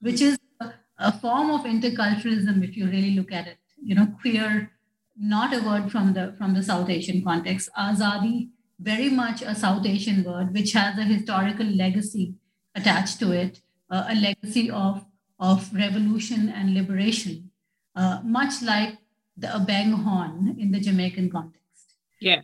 which 0.00 0.20
is 0.20 0.38
a, 0.60 0.72
a 0.98 1.12
form 1.12 1.50
of 1.50 1.62
interculturalism 1.62 2.62
if 2.62 2.76
you 2.76 2.86
really 2.86 3.12
look 3.12 3.32
at 3.32 3.46
it. 3.46 3.58
You 3.82 3.94
know 3.94 4.08
queer 4.20 4.72
not 5.18 5.54
a 5.54 5.62
word 5.62 5.90
from 5.90 6.12
the 6.12 6.34
from 6.38 6.54
the 6.54 6.62
south 6.62 6.90
asian 6.90 7.22
context. 7.24 7.68
Azadi 7.78 8.50
very 8.78 9.08
much 9.08 9.42
a 9.42 9.54
south 9.54 9.86
asian 9.86 10.22
word 10.24 10.52
which 10.52 10.72
has 10.72 10.98
a 10.98 11.04
historical 11.04 11.66
legacy 11.66 12.34
attached 12.74 13.18
to 13.20 13.32
it, 13.32 13.60
uh, 13.90 14.04
a 14.08 14.14
legacy 14.14 14.70
of, 14.70 15.04
of 15.40 15.72
revolution 15.74 16.48
and 16.50 16.74
liberation, 16.74 17.50
uh, 17.94 18.20
much 18.22 18.62
like 18.62 18.98
the 19.36 19.48
Abeng 19.48 20.04
horn 20.04 20.56
in 20.58 20.70
the 20.70 20.80
Jamaican 20.80 21.30
context. 21.30 21.94
Yeah. 22.20 22.42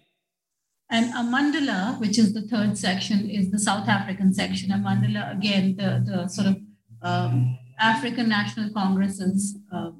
And 0.91 1.13
Amandla, 1.15 1.99
which 2.01 2.19
is 2.19 2.35
the 2.35 2.43
third 2.43 2.77
section, 2.77 3.31
is 3.31 3.51
the 3.51 3.59
South 3.59 3.89
African 3.89 4.35
section. 4.35 4.71
Amandla, 4.71 5.33
again, 5.33 5.77
the, 5.77 6.05
the 6.05 6.29
sort 6.29 6.49
of 6.49 6.57
um, 7.01 7.59
African 7.79 8.29
National 8.29 8.71
Congress's 8.71 9.57
uh, 9.73 9.93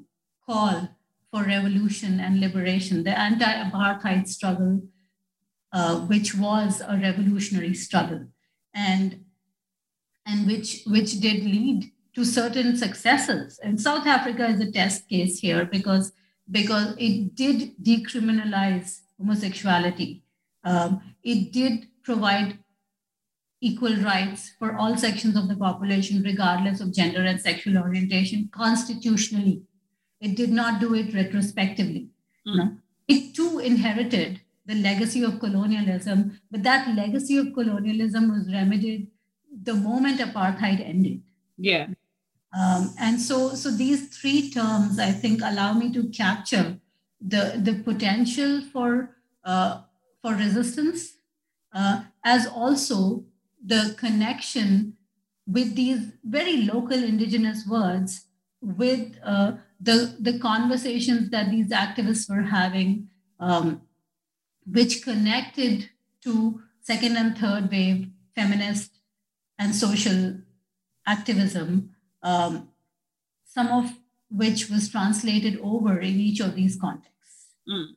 call 0.45 0.89
for 1.31 1.43
revolution 1.43 2.19
and 2.19 2.39
liberation, 2.39 3.03
the 3.03 3.17
anti 3.17 3.43
apartheid 3.45 4.27
struggle, 4.27 4.83
uh, 5.71 6.01
which 6.01 6.35
was 6.35 6.81
a 6.81 6.95
revolutionary 6.97 7.73
struggle. 7.73 8.27
And 8.75 9.25
and 10.25 10.47
which 10.47 10.83
which 10.85 11.19
did 11.19 11.43
lead 11.43 11.91
to 12.15 12.23
certain 12.23 12.77
successes. 12.77 13.59
And 13.63 13.81
South 13.81 14.05
Africa 14.05 14.45
is 14.45 14.61
a 14.61 14.71
test 14.71 15.09
case 15.09 15.39
here 15.39 15.65
because 15.65 16.13
because 16.49 16.95
it 16.97 17.35
did 17.35 17.73
decriminalize 17.81 19.01
homosexuality. 19.17 20.23
Um, 20.63 21.01
it 21.23 21.51
did 21.51 21.87
provide 22.03 22.59
equal 23.61 23.95
rights 23.95 24.51
for 24.59 24.75
all 24.75 24.97
sections 24.97 25.37
of 25.37 25.47
the 25.47 25.55
population, 25.55 26.21
regardless 26.21 26.81
of 26.81 26.93
gender 26.93 27.21
and 27.23 27.39
sexual 27.39 27.77
orientation, 27.77 28.49
constitutionally. 28.51 29.63
It 30.19 30.35
did 30.35 30.51
not 30.51 30.81
do 30.81 30.93
it 30.95 31.13
retrospectively. 31.13 32.09
Mm. 32.47 32.57
No? 32.57 32.77
It 33.07 33.33
too 33.33 33.59
inherited 33.59 34.41
the 34.65 34.75
legacy 34.75 35.23
of 35.23 35.39
colonialism, 35.39 36.39
but 36.51 36.63
that 36.63 36.95
legacy 36.95 37.37
of 37.37 37.53
colonialism 37.53 38.31
was 38.31 38.51
remedied 38.51 39.07
the 39.61 39.73
moment 39.73 40.19
apartheid 40.19 40.85
ended. 40.87 41.21
Yeah. 41.57 41.87
Um, 42.57 42.93
and 42.99 43.19
so, 43.19 43.55
so 43.55 43.71
these 43.71 44.15
three 44.15 44.51
terms, 44.51 44.99
I 44.99 45.11
think, 45.11 45.41
allow 45.41 45.73
me 45.73 45.91
to 45.93 46.09
capture 46.09 46.77
the, 47.19 47.53
the 47.57 47.81
potential 47.83 48.61
for, 48.71 49.15
uh, 49.43 49.81
for 50.21 50.35
resistance, 50.35 51.17
uh, 51.73 52.03
as 52.23 52.45
also 52.45 53.25
the 53.65 53.95
connection 53.97 54.97
with 55.47 55.75
these 55.75 56.11
very 56.23 56.61
local 56.61 57.03
indigenous 57.03 57.65
words 57.67 58.25
with 58.61 59.17
uh, 59.23 59.53
the, 59.79 60.15
the 60.19 60.39
conversations 60.39 61.29
that 61.31 61.49
these 61.49 61.69
activists 61.69 62.29
were 62.29 62.43
having, 62.43 63.09
um, 63.39 63.81
which 64.65 65.03
connected 65.03 65.89
to 66.23 66.61
second 66.81 67.17
and 67.17 67.37
third 67.37 67.69
wave 67.71 68.07
feminist 68.35 68.99
and 69.59 69.75
social 69.75 70.37
activism, 71.05 71.92
um, 72.23 72.69
some 73.45 73.67
of 73.67 73.91
which 74.31 74.69
was 74.69 74.89
translated 74.89 75.59
over 75.61 75.99
in 75.99 76.19
each 76.19 76.39
of 76.39 76.55
these 76.55 76.75
contexts. 76.75 77.47
Mm. 77.69 77.95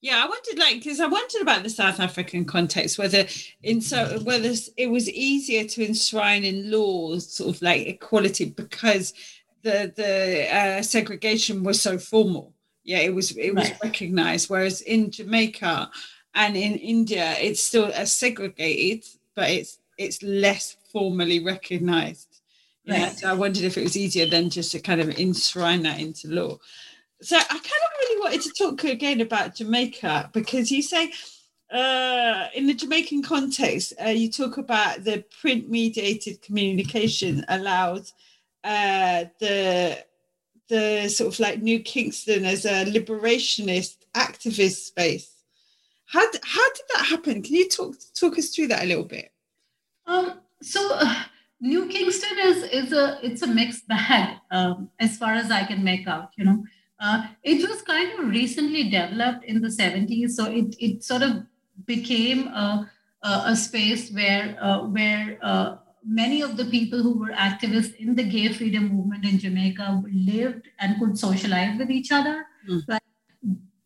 Yeah, 0.00 0.22
I 0.22 0.28
wondered, 0.28 0.58
like, 0.58 0.74
because 0.82 1.00
I 1.00 1.06
wondered 1.06 1.40
about 1.40 1.62
the 1.62 1.70
South 1.70 1.98
African 1.98 2.44
context, 2.44 2.98
whether 2.98 3.26
in 3.62 3.80
so 3.80 4.18
whether 4.20 4.52
it 4.76 4.90
was 4.90 5.08
easier 5.10 5.64
to 5.64 5.84
enshrine 5.84 6.44
in 6.44 6.70
laws 6.70 7.32
sort 7.32 7.56
of 7.56 7.62
like 7.62 7.86
equality 7.86 8.44
because 8.44 9.14
the 9.62 9.92
the 9.96 10.54
uh, 10.54 10.82
segregation 10.82 11.64
was 11.64 11.80
so 11.80 11.96
formal. 11.96 12.52
Yeah, 12.84 12.98
it 12.98 13.14
was 13.14 13.30
it 13.36 13.54
was 13.54 13.70
right. 13.70 13.78
recognized, 13.82 14.50
whereas 14.50 14.82
in 14.82 15.10
Jamaica 15.10 15.90
and 16.34 16.54
in 16.54 16.74
India, 16.74 17.34
it's 17.40 17.62
still 17.62 17.86
a 17.86 18.04
segregated, 18.04 19.06
but 19.34 19.48
it's 19.48 19.78
it's 19.96 20.22
less 20.22 20.76
formally 20.92 21.42
Yeah, 22.84 23.08
so 23.10 23.30
I 23.30 23.34
wondered 23.34 23.64
if 23.64 23.78
it 23.78 23.82
was 23.82 23.96
easier 23.96 24.26
than 24.26 24.50
just 24.50 24.72
to 24.72 24.80
kind 24.80 25.00
of 25.00 25.18
enshrine 25.18 25.82
that 25.82 26.00
into 26.00 26.28
law. 26.28 26.58
So 27.22 27.36
I 27.36 27.42
kind 27.42 27.54
of 27.54 27.98
really 28.00 28.20
wanted 28.20 28.42
to 28.42 28.52
talk 28.52 28.84
again 28.84 29.22
about 29.22 29.54
Jamaica 29.54 30.30
because 30.34 30.70
you 30.70 30.82
say 30.82 31.10
uh, 31.72 32.48
in 32.54 32.66
the 32.66 32.74
Jamaican 32.74 33.22
context, 33.22 33.94
uh, 34.04 34.10
you 34.10 34.30
talk 34.30 34.58
about 34.58 35.04
the 35.04 35.24
print 35.40 35.70
mediated 35.70 36.42
communication 36.42 37.44
allowed 37.48 38.10
uh, 38.62 39.24
the 39.40 40.04
the 40.68 41.08
sort 41.08 41.34
of 41.34 41.40
like 41.40 41.62
New 41.62 41.80
Kingston 41.80 42.44
as 42.44 42.64
a 42.64 42.84
liberationist 42.86 43.96
activist 44.14 44.86
space. 44.86 45.30
How, 46.06 46.24
how 46.42 46.72
did 46.72 46.84
that 46.94 47.06
happen? 47.06 47.42
Can 47.42 47.54
you 47.54 47.68
talk 47.68 47.96
talk 48.14 48.38
us 48.38 48.54
through 48.54 48.68
that 48.68 48.84
a 48.84 48.86
little 48.86 49.04
bit? 49.04 49.30
Um, 50.06 50.34
so 50.62 50.80
uh, 50.94 51.24
New 51.60 51.86
Kingston 51.88 52.38
is 52.42 52.62
is 52.64 52.92
a 52.92 53.18
it's 53.22 53.42
a 53.42 53.46
mixed 53.46 53.86
bag 53.88 54.38
um, 54.50 54.90
as 54.98 55.16
far 55.16 55.34
as 55.34 55.50
I 55.50 55.64
can 55.64 55.82
make 55.82 56.06
out. 56.06 56.30
You 56.36 56.44
know, 56.44 56.64
uh, 57.00 57.26
it 57.42 57.68
was 57.68 57.82
kind 57.82 58.18
of 58.18 58.28
recently 58.28 58.90
developed 58.90 59.44
in 59.44 59.60
the 59.60 59.68
70s, 59.68 60.30
so 60.30 60.46
it 60.46 60.74
it 60.78 61.04
sort 61.04 61.22
of 61.22 61.46
became 61.86 62.48
a 62.48 62.90
a, 63.22 63.42
a 63.46 63.56
space 63.56 64.10
where 64.10 64.56
uh, 64.60 64.86
where 64.86 65.38
uh, 65.42 65.76
many 66.04 66.42
of 66.42 66.56
the 66.56 66.66
people 66.66 67.02
who 67.02 67.18
were 67.18 67.32
activists 67.32 67.94
in 67.96 68.14
the 68.14 68.22
gay 68.22 68.52
freedom 68.52 68.88
movement 68.88 69.24
in 69.24 69.38
Jamaica 69.38 70.02
lived 70.12 70.68
and 70.78 70.98
could 71.00 71.18
socialize 71.18 71.78
with 71.78 71.90
each 71.90 72.12
other. 72.12 72.46
Mm. 72.68 72.82
But, 72.86 73.02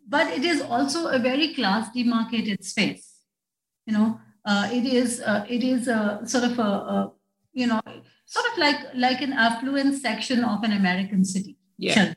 but 0.09 0.27
it 0.29 0.45
is 0.45 0.61
also 0.63 1.09
a 1.09 1.19
very 1.19 1.55
class 1.55 1.93
demarcated 1.93 2.65
space. 2.65 3.21
You 3.87 3.93
know, 3.93 4.21
uh, 4.45 4.69
it 4.73 4.85
is 4.85 5.21
uh, 5.21 5.47
it 5.49 5.63
is 5.63 5.89
a 5.89 6.21
sort 6.25 6.45
of 6.45 6.59
a, 6.59 6.63
a, 6.63 7.13
you 7.61 7.67
know 7.67 7.81
sort 8.27 8.47
of 8.51 8.59
like 8.65 8.81
like 8.95 9.21
an 9.29 9.33
affluent 9.33 10.01
section 10.07 10.45
of 10.45 10.63
an 10.63 10.73
American 10.73 11.25
city. 11.25 11.57
Yeah. 11.77 12.15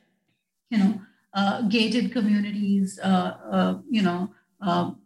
You 0.70 0.78
know, 0.78 1.00
uh, 1.34 1.62
gated 1.62 2.12
communities. 2.12 2.98
Uh, 3.02 3.30
uh, 3.56 3.74
you 3.90 4.02
know, 4.02 4.30
um, 4.60 5.02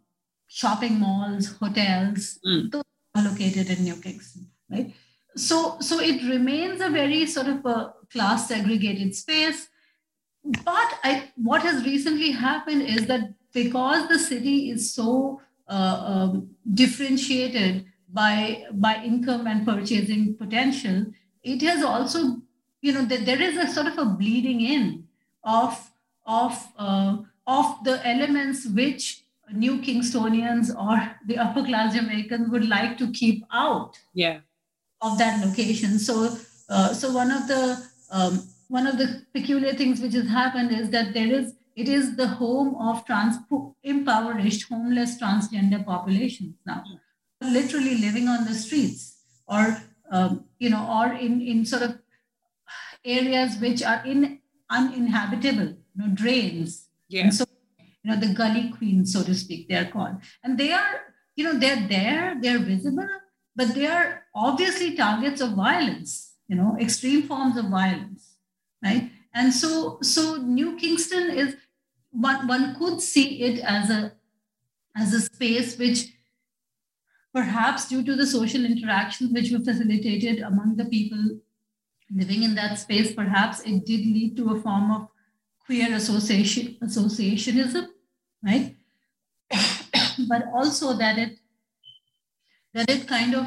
shopping 0.47 0.99
malls, 0.99 1.47
hotels, 1.57 2.39
mm. 2.45 2.71
those 2.71 2.83
are 3.15 3.23
located 3.23 3.69
in 3.69 3.83
New 3.83 3.95
Kingston, 3.95 4.47
right? 4.71 4.93
So, 5.35 5.77
so 5.79 5.99
it 5.99 6.23
remains 6.27 6.81
a 6.81 6.89
very 6.89 7.25
sort 7.25 7.47
of 7.47 7.65
a 7.65 7.93
class 8.11 8.47
segregated 8.47 9.15
space. 9.15 9.67
But 10.43 10.99
I, 11.03 11.29
what 11.35 11.61
has 11.61 11.85
recently 11.85 12.31
happened 12.31 12.83
is 12.83 13.05
that 13.07 13.33
because 13.53 14.07
the 14.07 14.17
city 14.17 14.71
is 14.71 14.93
so 14.93 15.41
uh, 15.67 16.03
um, 16.05 16.49
differentiated 16.73 17.85
by 18.11 18.65
by 18.71 19.01
income 19.03 19.47
and 19.47 19.65
purchasing 19.65 20.35
potential, 20.35 21.05
it 21.43 21.61
has 21.61 21.83
also, 21.83 22.37
you 22.81 22.93
know, 22.93 23.05
that 23.05 23.25
there 23.25 23.41
is 23.41 23.57
a 23.57 23.67
sort 23.67 23.87
of 23.87 23.97
a 23.97 24.05
bleeding 24.05 24.61
in 24.61 25.07
of 25.43 25.91
of 26.25 26.67
uh, 26.77 27.17
of 27.45 27.83
the 27.83 28.05
elements 28.05 28.67
which 28.67 29.23
new 29.53 29.79
Kingstonians 29.79 30.69
or 30.75 31.15
the 31.25 31.37
upper 31.37 31.63
class 31.63 31.95
Jamaicans 31.95 32.49
would 32.49 32.67
like 32.67 32.97
to 32.97 33.11
keep 33.11 33.45
out 33.51 33.97
yeah. 34.13 34.39
of 35.01 35.17
that 35.17 35.45
location. 35.45 35.99
So, 35.99 36.37
uh, 36.69 36.93
so 36.93 37.11
one 37.11 37.31
of 37.31 37.47
the 37.47 37.81
um, 38.11 38.47
one 38.67 38.87
of 38.87 38.97
the 38.97 39.25
peculiar 39.33 39.73
things 39.73 40.01
which 40.01 40.13
has 40.13 40.27
happened 40.27 40.71
is 40.71 40.89
that 40.89 41.13
there 41.13 41.31
is 41.31 41.53
it 41.75 41.87
is 41.87 42.15
the 42.15 42.27
home 42.27 42.75
of 42.75 43.05
trans 43.05 43.37
impoverished 43.83 44.67
homeless 44.67 45.21
transgender 45.21 45.85
populations 45.85 46.55
now, 46.65 46.83
literally 47.41 47.97
living 47.97 48.27
on 48.27 48.45
the 48.45 48.53
streets 48.53 49.17
or 49.47 49.81
um, 50.11 50.45
you 50.59 50.69
know 50.69 50.85
or 50.89 51.13
in 51.13 51.41
in 51.41 51.65
sort 51.65 51.83
of 51.83 51.99
areas 53.05 53.57
which 53.57 53.83
are 53.83 54.03
in 54.05 54.39
uninhabitable, 54.69 55.67
you 55.67 55.95
know, 55.95 56.09
drains. 56.13 56.89
Yeah. 57.07 57.23
And 57.23 57.33
so 57.33 57.45
you 58.03 58.11
know, 58.11 58.19
the 58.19 58.33
gully 58.33 58.69
queens, 58.69 59.13
so 59.13 59.23
to 59.23 59.33
speak, 59.35 59.67
they're 59.67 59.85
called. 59.85 60.17
And 60.43 60.57
they 60.57 60.71
are, 60.71 61.13
you 61.35 61.43
know, 61.43 61.59
they're 61.59 61.87
there, 61.87 62.37
they're 62.39 62.59
visible, 62.59 63.07
but 63.55 63.75
they 63.75 63.87
are 63.87 64.23
obviously 64.33 64.95
targets 64.95 65.41
of 65.41 65.51
violence, 65.51 66.35
you 66.47 66.55
know, 66.55 66.77
extreme 66.79 67.23
forms 67.23 67.57
of 67.57 67.65
violence, 67.65 68.35
right? 68.83 69.11
And 69.33 69.53
so, 69.53 69.99
so 70.01 70.37
New 70.37 70.77
Kingston 70.77 71.31
is 71.31 71.55
one, 72.11 72.47
one 72.47 72.75
could 72.75 73.01
see 73.01 73.41
it 73.41 73.59
as 73.59 73.89
a 73.89 74.13
as 74.95 75.13
a 75.13 75.21
space 75.21 75.77
which 75.77 76.11
perhaps 77.33 77.89
due 77.89 78.03
to 78.03 78.15
the 78.15 78.25
social 78.25 78.65
interactions 78.65 79.31
which 79.31 79.51
were 79.51 79.59
facilitated 79.59 80.39
among 80.39 80.75
the 80.75 80.85
people 80.85 81.39
living 82.11 82.43
in 82.43 82.55
that 82.55 82.79
space, 82.79 83.13
perhaps 83.13 83.61
it 83.61 83.85
did 83.85 83.99
lead 83.99 84.37
to 84.37 84.51
a 84.51 84.61
form 84.61 84.91
of 84.91 85.07
queer 85.65 85.93
association 85.93 86.77
associationism 86.81 87.87
right? 88.43 88.75
but 90.29 90.43
also 90.53 90.93
that 90.93 91.17
it 91.17 91.37
that 92.73 92.89
it 92.89 93.07
kind 93.07 93.35
of 93.35 93.45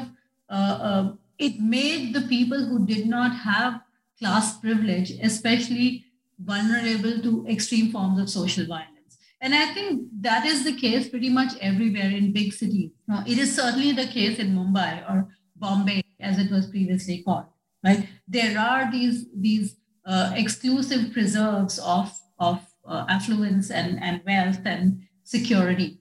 uh, 0.49 0.77
uh, 0.89 1.13
it 1.37 1.59
made 1.59 2.13
the 2.13 2.21
people 2.21 2.65
who 2.65 2.85
did 2.85 3.07
not 3.07 3.35
have 3.35 3.81
class 4.19 4.57
privilege 4.59 5.11
especially 5.21 6.05
vulnerable 6.39 7.21
to 7.21 7.45
extreme 7.47 7.91
forms 7.91 8.19
of 8.19 8.29
social 8.29 8.65
violence 8.65 9.00
and 9.41 9.53
i 9.55 9.65
think 9.73 10.07
that 10.21 10.45
is 10.45 10.63
the 10.63 10.73
case 10.73 11.09
pretty 11.09 11.29
much 11.29 11.53
everywhere 11.61 12.09
in 12.09 12.31
big 12.31 12.53
cities 12.53 12.91
now, 13.07 13.23
it 13.27 13.37
is 13.37 13.55
certainly 13.55 13.91
the 13.91 14.07
case 14.07 14.39
in 14.39 14.55
mumbai 14.55 15.03
or 15.09 15.27
bombay 15.55 16.03
as 16.19 16.39
it 16.39 16.51
was 16.51 16.67
previously 16.67 17.21
called 17.23 17.45
right 17.83 18.07
there 18.27 18.57
are 18.57 18.91
these 18.91 19.25
these 19.35 19.75
uh, 20.05 20.31
exclusive 20.35 21.11
preserves 21.13 21.77
of 21.79 22.11
of 22.39 22.59
uh, 22.85 23.05
affluence 23.09 23.71
and, 23.71 24.01
and 24.01 24.21
wealth 24.25 24.61
and 24.65 25.03
security. 25.23 25.99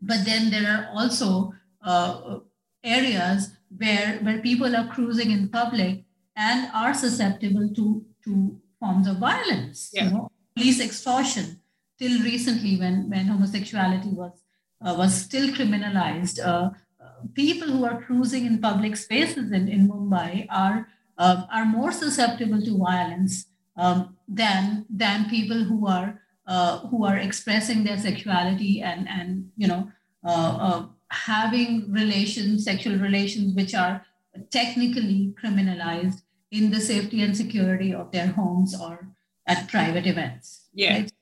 But 0.00 0.24
then 0.24 0.50
there 0.50 0.68
are 0.68 0.90
also 0.92 1.52
uh, 1.84 2.38
areas 2.84 3.52
where, 3.76 4.18
where 4.22 4.40
people 4.40 4.74
are 4.74 4.88
cruising 4.88 5.30
in 5.30 5.48
public 5.48 6.04
and 6.36 6.70
are 6.74 6.94
susceptible 6.94 7.70
to, 7.74 8.04
to 8.24 8.60
forms 8.80 9.06
of 9.06 9.18
violence, 9.18 9.90
yeah. 9.92 10.04
you 10.04 10.10
know, 10.10 10.28
police 10.56 10.80
extortion. 10.80 11.60
Till 12.02 12.20
recently, 12.24 12.76
when, 12.80 13.08
when 13.08 13.26
homosexuality 13.26 14.08
was, 14.08 14.32
uh, 14.84 14.94
was 14.98 15.14
still 15.14 15.50
criminalized, 15.50 16.44
uh, 16.44 16.70
people 17.34 17.68
who 17.68 17.84
are 17.84 18.02
cruising 18.02 18.44
in 18.44 18.60
public 18.60 18.96
spaces 18.96 19.52
in, 19.52 19.68
in 19.68 19.88
Mumbai 19.88 20.46
are, 20.50 20.88
uh, 21.16 21.44
are 21.52 21.64
more 21.64 21.92
susceptible 21.92 22.60
to 22.60 22.76
violence 22.76 23.46
um, 23.76 24.16
than 24.26 24.84
than 24.90 25.30
people 25.30 25.62
who 25.64 25.86
are 25.86 26.20
uh, 26.46 26.80
who 26.88 27.04
are 27.04 27.16
expressing 27.16 27.84
their 27.84 27.98
sexuality 27.98 28.82
and 28.82 29.08
and 29.08 29.50
you 29.56 29.68
know 29.68 29.90
uh, 30.26 30.56
uh, 30.60 30.86
having 31.10 31.90
relations, 31.92 32.64
sexual 32.64 32.98
relations, 32.98 33.54
which 33.54 33.74
are 33.74 34.04
technically 34.50 35.34
criminalized 35.42 36.22
in 36.50 36.70
the 36.70 36.80
safety 36.80 37.22
and 37.22 37.36
security 37.36 37.94
of 37.94 38.10
their 38.12 38.28
homes 38.28 38.78
or 38.78 39.08
at 39.46 39.68
private 39.68 40.06
events. 40.06 40.68
Yeah. 40.74 40.94
Right? 40.94 41.12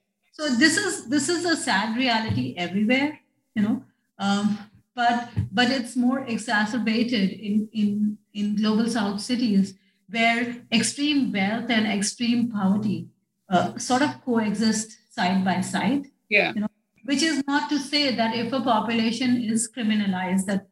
So 0.40 0.48
this 0.48 0.78
is 0.78 1.04
this 1.04 1.28
is 1.28 1.44
a 1.44 1.54
sad 1.54 1.98
reality 1.98 2.54
everywhere, 2.56 3.20
you 3.54 3.62
know. 3.62 3.84
Um, 4.18 4.56
but 4.94 5.28
but 5.52 5.68
it's 5.68 5.96
more 5.96 6.20
exacerbated 6.20 7.32
in 7.32 7.68
in 7.74 8.16
in 8.32 8.56
global 8.56 8.88
south 8.88 9.20
cities 9.20 9.74
where 10.08 10.56
extreme 10.72 11.30
wealth 11.30 11.68
and 11.68 11.86
extreme 11.86 12.50
poverty 12.50 13.08
uh, 13.50 13.76
sort 13.76 14.00
of 14.00 14.24
coexist 14.24 15.12
side 15.12 15.44
by 15.44 15.60
side. 15.60 16.06
Yeah. 16.30 16.54
You 16.54 16.62
know, 16.62 16.72
which 17.04 17.22
is 17.22 17.44
not 17.46 17.68
to 17.68 17.78
say 17.78 18.16
that 18.16 18.34
if 18.34 18.50
a 18.54 18.62
population 18.62 19.44
is 19.44 19.68
criminalized, 19.70 20.46
that 20.46 20.68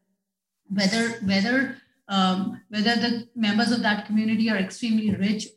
whether 0.71 1.21
whether 1.29 1.77
um, 2.09 2.63
whether 2.71 2.97
the 2.97 3.29
members 3.37 3.71
of 3.71 3.83
that 3.83 4.07
community 4.07 4.49
are 4.49 4.57
extremely 4.57 5.15
rich 5.15 5.49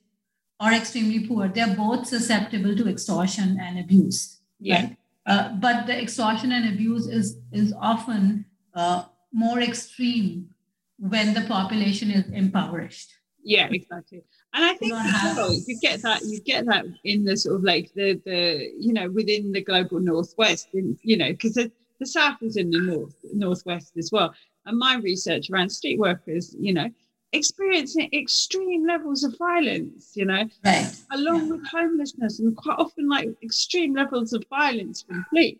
or 0.62 0.72
extremely 0.72 1.26
poor, 1.28 1.47
they're 1.47 1.76
both 1.76 2.05
susceptible 2.05 2.76
to 2.76 2.88
extortion 2.88 3.57
and 3.59 3.80
abuse. 3.80 4.39
Yeah. 4.59 4.76
Right? 4.76 4.97
Uh, 5.26 5.49
but 5.53 5.88
the 5.88 5.99
extortion 5.99 6.51
and 6.51 6.74
abuse 6.74 7.07
is 7.07 7.38
is 7.51 7.74
often 7.80 8.45
uh, 8.74 9.05
more 9.32 9.59
extreme 9.59 10.49
when 10.97 11.34
the 11.34 11.41
population 11.41 12.12
is 12.12 12.28
impoverished 12.30 13.12
yeah 13.43 13.68
exactly 13.72 14.24
and 14.53 14.66
i 14.66 14.74
think 14.74 14.93
well, 14.93 15.53
you 15.53 15.80
get 15.80 16.01
that 16.01 16.22
you 16.24 16.39
get 16.41 16.66
that 16.66 16.86
in 17.03 17.24
the 17.24 17.36
sort 17.36 17.55
of 17.55 17.64
like 17.64 17.91
the 17.95 18.20
the 18.26 18.72
you 18.80 18.93
know 18.93 19.09
within 19.09 19.51
the 19.51 19.62
global 19.62 19.99
northwest 19.99 20.68
in, 20.74 20.97
you 21.01 21.18
know 21.18 21.32
because 21.32 21.55
the, 21.55 21.72
the 21.99 22.05
south 22.05 22.38
is 22.41 22.57
in 22.57 22.70
the 22.70 22.80
north 22.80 23.16
northwest 23.34 23.93
as 23.97 24.12
well 24.12 24.34
and 24.66 24.78
my 24.78 24.95
research 24.97 25.49
around 25.49 25.70
street 25.70 25.99
workers 25.99 26.55
you 26.59 26.74
know 26.74 26.89
experiencing 27.34 28.10
extreme 28.14 28.86
levels 28.86 29.24
of 29.24 29.38
violence 29.38 30.12
you 30.16 30.26
know 30.26 30.44
right. 30.66 30.92
along 31.12 31.48
yeah. 31.48 31.54
with 31.54 31.68
homelessness 31.68 32.40
and 32.40 32.56
quite 32.58 32.78
often 32.78 33.08
like 33.08 33.30
extreme 33.42 33.94
levels 33.96 34.34
of 34.34 34.44
violence 34.50 35.02
from 35.04 35.26
police 35.30 35.58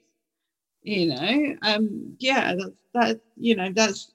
you 0.84 1.08
know 1.08 1.56
um 1.62 2.16
yeah 2.20 2.54
that's 2.56 2.82
that 2.94 3.22
you 3.38 3.56
know 3.56 3.72
that's 3.74 4.12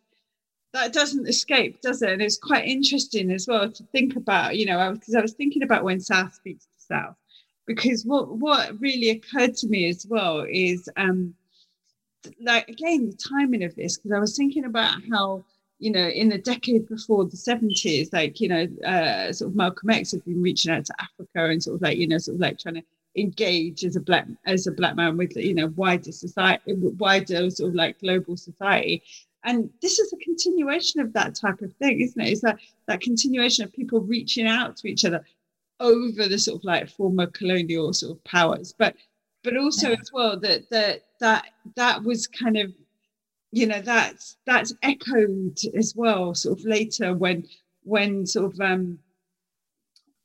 that 0.76 0.92
doesn't 0.92 1.26
escape, 1.26 1.80
does 1.80 2.02
it? 2.02 2.10
And 2.10 2.22
it's 2.22 2.36
quite 2.36 2.66
interesting 2.66 3.30
as 3.30 3.46
well 3.48 3.70
to 3.70 3.82
think 3.84 4.14
about, 4.14 4.56
you 4.56 4.66
know, 4.66 4.92
because 4.92 5.14
I, 5.14 5.20
I, 5.20 5.22
was 5.22 5.32
thinking 5.32 5.62
about 5.62 5.84
when 5.84 6.00
South 6.00 6.34
speaks 6.34 6.66
to 6.66 6.94
South, 6.94 7.16
because 7.66 8.04
what 8.04 8.28
what 8.36 8.78
really 8.80 9.10
occurred 9.10 9.54
to 9.56 9.68
me 9.68 9.88
as 9.88 10.06
well 10.06 10.44
is, 10.48 10.88
um, 10.96 11.34
like 12.40 12.68
again, 12.68 13.10
the 13.10 13.16
timing 13.16 13.64
of 13.64 13.74
this, 13.74 13.96
because 13.96 14.12
I 14.12 14.18
was 14.18 14.36
thinking 14.36 14.64
about 14.66 15.00
how, 15.10 15.44
you 15.78 15.90
know, 15.90 16.08
in 16.08 16.28
the 16.28 16.38
decade 16.38 16.88
before 16.88 17.24
the 17.24 17.36
70s, 17.36 18.12
like, 18.12 18.40
you 18.40 18.48
know, 18.48 18.66
uh, 18.86 19.32
sort 19.32 19.50
of 19.50 19.56
Malcolm 19.56 19.90
X 19.90 20.12
had 20.12 20.24
been 20.24 20.42
reaching 20.42 20.72
out 20.72 20.86
to 20.86 20.94
Africa 20.98 21.50
and 21.50 21.62
sort 21.62 21.76
of 21.76 21.82
like, 21.82 21.98
you 21.98 22.08
know, 22.08 22.18
sort 22.18 22.36
of 22.36 22.40
like 22.40 22.58
trying 22.58 22.76
to 22.76 22.82
engage 23.16 23.84
as 23.84 23.96
a 23.96 24.00
black 24.00 24.26
as 24.46 24.66
a 24.66 24.72
black 24.72 24.94
man 24.94 25.16
with 25.16 25.36
you 25.36 25.54
know 25.54 25.68
wider 25.76 26.12
society 26.12 26.74
wider 26.74 27.50
sort 27.50 27.70
of 27.70 27.74
like 27.74 27.98
global 28.00 28.36
society. 28.36 29.02
And 29.44 29.70
this 29.80 29.98
is 29.98 30.12
a 30.12 30.16
continuation 30.16 31.00
of 31.00 31.12
that 31.12 31.34
type 31.34 31.62
of 31.62 31.72
thing 31.74 32.00
isn't 32.00 32.20
it? 32.20 32.30
It's 32.30 32.42
that 32.42 32.58
that 32.86 33.00
continuation 33.00 33.64
of 33.64 33.72
people 33.72 34.00
reaching 34.00 34.46
out 34.46 34.76
to 34.78 34.88
each 34.88 35.04
other 35.04 35.24
over 35.80 36.28
the 36.28 36.38
sort 36.38 36.58
of 36.60 36.64
like 36.64 36.88
former 36.88 37.26
colonial 37.26 37.92
sort 37.92 38.16
of 38.16 38.24
powers. 38.24 38.74
But 38.76 38.96
but 39.42 39.56
also 39.56 39.90
yeah. 39.90 39.96
as 40.00 40.10
well 40.12 40.38
that 40.40 40.68
that 40.70 41.04
that 41.20 41.46
that 41.76 42.02
was 42.02 42.26
kind 42.26 42.56
of 42.56 42.72
you 43.52 43.66
know 43.66 43.80
that's 43.80 44.36
that's 44.46 44.74
echoed 44.82 45.58
as 45.76 45.94
well 45.96 46.34
sort 46.34 46.58
of 46.58 46.64
later 46.64 47.14
when 47.14 47.44
when 47.82 48.26
sort 48.26 48.52
of 48.52 48.60
um 48.60 48.98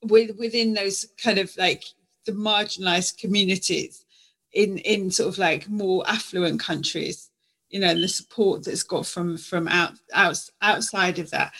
with 0.04 0.38
within 0.38 0.74
those 0.74 1.06
kind 1.22 1.38
of 1.38 1.56
like 1.58 1.84
the 2.26 2.32
marginalized 2.32 3.18
communities 3.18 4.06
in 4.54 4.78
in 4.80 5.12
sort 5.12 5.30
of 5.30 5.38
like 5.38 5.70
more 5.70 6.04
affluent 6.08 6.60
countries 6.60 7.30
you 7.70 7.80
know 7.80 7.94
the 7.94 8.08
support 8.08 8.64
that's 8.64 8.84
got 8.84 9.06
from 9.06 9.38
from 9.38 9.68
out, 9.68 9.94
out 10.14 10.40
outside 10.62 11.20
of 11.20 11.30
that. 11.32 11.54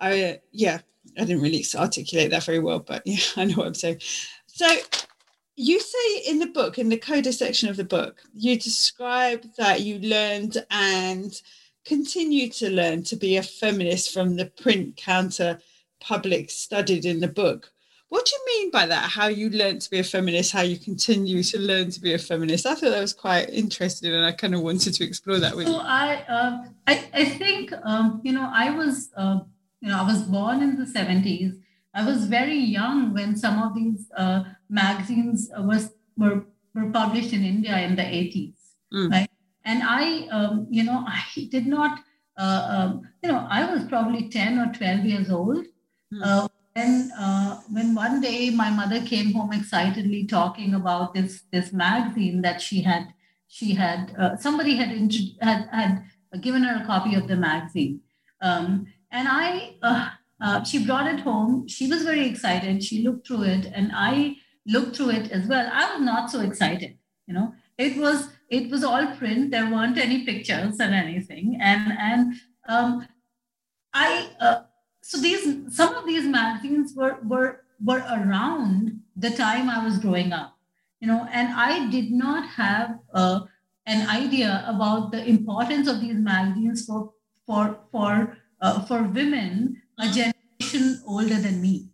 I 0.00 0.40
yeah 0.52 0.80
i 1.18 1.24
didn't 1.24 1.42
really 1.42 1.64
articulate 1.74 2.30
that 2.30 2.44
very 2.44 2.58
well 2.58 2.78
but 2.80 3.02
yeah 3.06 3.18
i 3.36 3.44
know 3.44 3.56
what 3.56 3.66
i'm 3.66 3.74
saying. 3.74 4.00
So 4.46 4.66
you 5.58 5.80
say 5.80 6.18
in 6.28 6.38
the 6.38 6.46
book, 6.46 6.78
in 6.78 6.88
the 6.88 6.96
coda 6.96 7.32
section 7.32 7.68
of 7.68 7.76
the 7.76 7.82
book, 7.82 8.22
you 8.32 8.56
describe 8.56 9.44
that 9.56 9.80
you 9.80 9.98
learned 9.98 10.64
and 10.70 11.42
continue 11.84 12.48
to 12.48 12.70
learn 12.70 13.02
to 13.02 13.16
be 13.16 13.36
a 13.36 13.42
feminist 13.42 14.14
from 14.14 14.36
the 14.36 14.46
print 14.46 14.96
counter 14.96 15.58
public 16.00 16.48
studied 16.48 17.04
in 17.04 17.18
the 17.18 17.26
book. 17.26 17.72
What 18.08 18.24
do 18.24 18.36
you 18.36 18.44
mean 18.46 18.70
by 18.70 18.86
that? 18.86 19.10
How 19.10 19.26
you 19.26 19.50
learned 19.50 19.80
to 19.82 19.90
be 19.90 19.98
a 19.98 20.04
feminist, 20.04 20.52
how 20.52 20.62
you 20.62 20.78
continue 20.78 21.42
to 21.42 21.58
learn 21.58 21.90
to 21.90 22.00
be 22.00 22.14
a 22.14 22.18
feminist? 22.18 22.64
I 22.64 22.76
thought 22.76 22.90
that 22.90 23.00
was 23.00 23.12
quite 23.12 23.50
interesting, 23.50 24.14
and 24.14 24.24
I 24.24 24.32
kind 24.32 24.54
of 24.54 24.60
wanted 24.60 24.94
to 24.94 25.04
explore 25.04 25.40
that 25.40 25.56
with 25.56 25.66
so 25.66 25.72
you. 25.72 25.80
I, 25.80 26.24
uh, 26.28 26.64
I, 26.86 27.04
I 27.12 27.24
think 27.24 27.72
um, 27.82 28.20
you 28.22 28.32
know, 28.32 28.48
I 28.54 28.70
was, 28.70 29.10
uh, 29.16 29.40
you 29.80 29.88
know, 29.88 29.98
I 29.98 30.06
was 30.06 30.22
born 30.22 30.62
in 30.62 30.78
the 30.78 30.86
seventies. 30.86 31.54
I 31.94 32.06
was 32.06 32.26
very 32.26 32.58
young 32.58 33.12
when 33.12 33.36
some 33.36 33.60
of 33.60 33.74
these 33.74 34.08
uh, 34.16 34.44
magazines 34.68 35.50
was 35.58 35.90
were 36.16 36.44
were 36.74 36.90
published 36.90 37.32
in 37.32 37.44
India 37.44 37.78
in 37.78 37.96
the 37.96 38.06
eighties, 38.06 38.56
mm. 38.92 39.10
right? 39.10 39.30
And 39.64 39.82
I, 39.82 40.28
um, 40.28 40.66
you 40.70 40.82
know, 40.82 41.04
I 41.06 41.22
did 41.50 41.66
not, 41.66 42.00
uh, 42.38 42.66
um, 42.70 43.02
you 43.22 43.30
know, 43.30 43.46
I 43.50 43.70
was 43.70 43.84
probably 43.84 44.28
ten 44.28 44.58
or 44.58 44.72
twelve 44.72 45.04
years 45.04 45.30
old. 45.30 45.64
Mm 46.12 46.48
when 46.78 47.10
uh, 47.18 47.60
when 47.70 47.94
one 47.94 48.20
day 48.20 48.50
my 48.50 48.70
mother 48.70 49.00
came 49.02 49.32
home 49.32 49.52
excitedly 49.52 50.24
talking 50.26 50.74
about 50.74 51.14
this 51.14 51.42
this 51.52 51.72
magazine 51.72 52.42
that 52.42 52.60
she 52.60 52.82
had 52.82 53.08
she 53.48 53.74
had 53.74 54.14
uh, 54.18 54.36
somebody 54.36 54.76
had, 54.76 54.90
had 55.40 55.68
had 55.72 56.02
given 56.40 56.62
her 56.62 56.82
a 56.82 56.86
copy 56.86 57.14
of 57.14 57.26
the 57.28 57.36
magazine 57.36 58.00
um, 58.42 58.86
and 59.10 59.28
I 59.28 59.76
uh, 59.82 60.08
uh, 60.40 60.64
she 60.64 60.84
brought 60.84 61.12
it 61.12 61.20
home 61.20 61.66
she 61.66 61.88
was 61.88 62.02
very 62.02 62.26
excited 62.28 62.84
she 62.84 63.02
looked 63.02 63.26
through 63.26 63.44
it 63.44 63.66
and 63.74 63.90
I 63.94 64.36
looked 64.68 64.96
through 64.96 65.10
it 65.10 65.32
as 65.32 65.48
well. 65.48 65.68
I 65.72 65.94
was 65.94 66.04
not 66.04 66.30
so 66.30 66.40
excited 66.40 66.98
you 67.28 67.34
know. 67.34 67.54
It 67.76 67.96
was 67.96 68.30
it 68.48 68.70
was 68.70 68.82
all 68.82 69.06
print. 69.16 69.52
There 69.52 69.70
weren't 69.70 69.98
any 69.98 70.24
pictures 70.24 70.80
and 70.80 70.94
anything. 70.94 71.58
And 71.60 71.92
and 71.92 72.34
um, 72.68 73.06
I 73.92 74.30
uh, 74.40 74.62
so 75.02 75.18
these 75.18 75.44
some 75.76 75.94
of 75.94 76.06
these 76.06 76.24
magazines 76.24 76.94
were 76.96 77.18
were 77.22 77.60
were 77.84 78.02
around 78.10 79.02
the 79.14 79.30
time 79.30 79.68
I 79.68 79.84
was 79.84 79.98
growing 79.98 80.32
up, 80.32 80.56
you 81.00 81.06
know, 81.06 81.28
and 81.32 81.48
I 81.54 81.88
did 81.90 82.10
not 82.10 82.48
have 82.48 82.98
uh, 83.14 83.40
an 83.86 84.08
idea 84.08 84.64
about 84.66 85.12
the 85.12 85.24
importance 85.24 85.86
of 85.86 86.00
these 86.00 86.16
magazines 86.16 86.86
for 86.86 87.12
for 87.46 87.78
for 87.92 88.38
uh, 88.60 88.80
for 88.86 89.02
women 89.02 89.82
a 90.00 90.08
generation 90.08 91.02
older 91.06 91.36
than 91.36 91.60
me. 91.60 91.90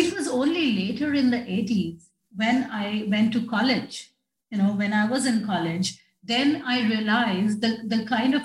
It 0.00 0.14
was 0.16 0.28
only 0.28 0.66
later 0.82 1.12
in 1.14 1.30
the 1.30 1.38
80s 1.38 2.08
when 2.34 2.68
I 2.70 3.06
went 3.08 3.32
to 3.34 3.46
college, 3.46 4.12
you 4.50 4.58
know, 4.58 4.72
when 4.72 4.92
I 4.92 5.04
was 5.08 5.26
in 5.26 5.44
college, 5.44 5.98
then 6.22 6.62
I 6.64 6.76
realized 6.88 7.60
the 7.60 7.72
the 7.92 8.04
kind 8.06 8.34
of 8.34 8.42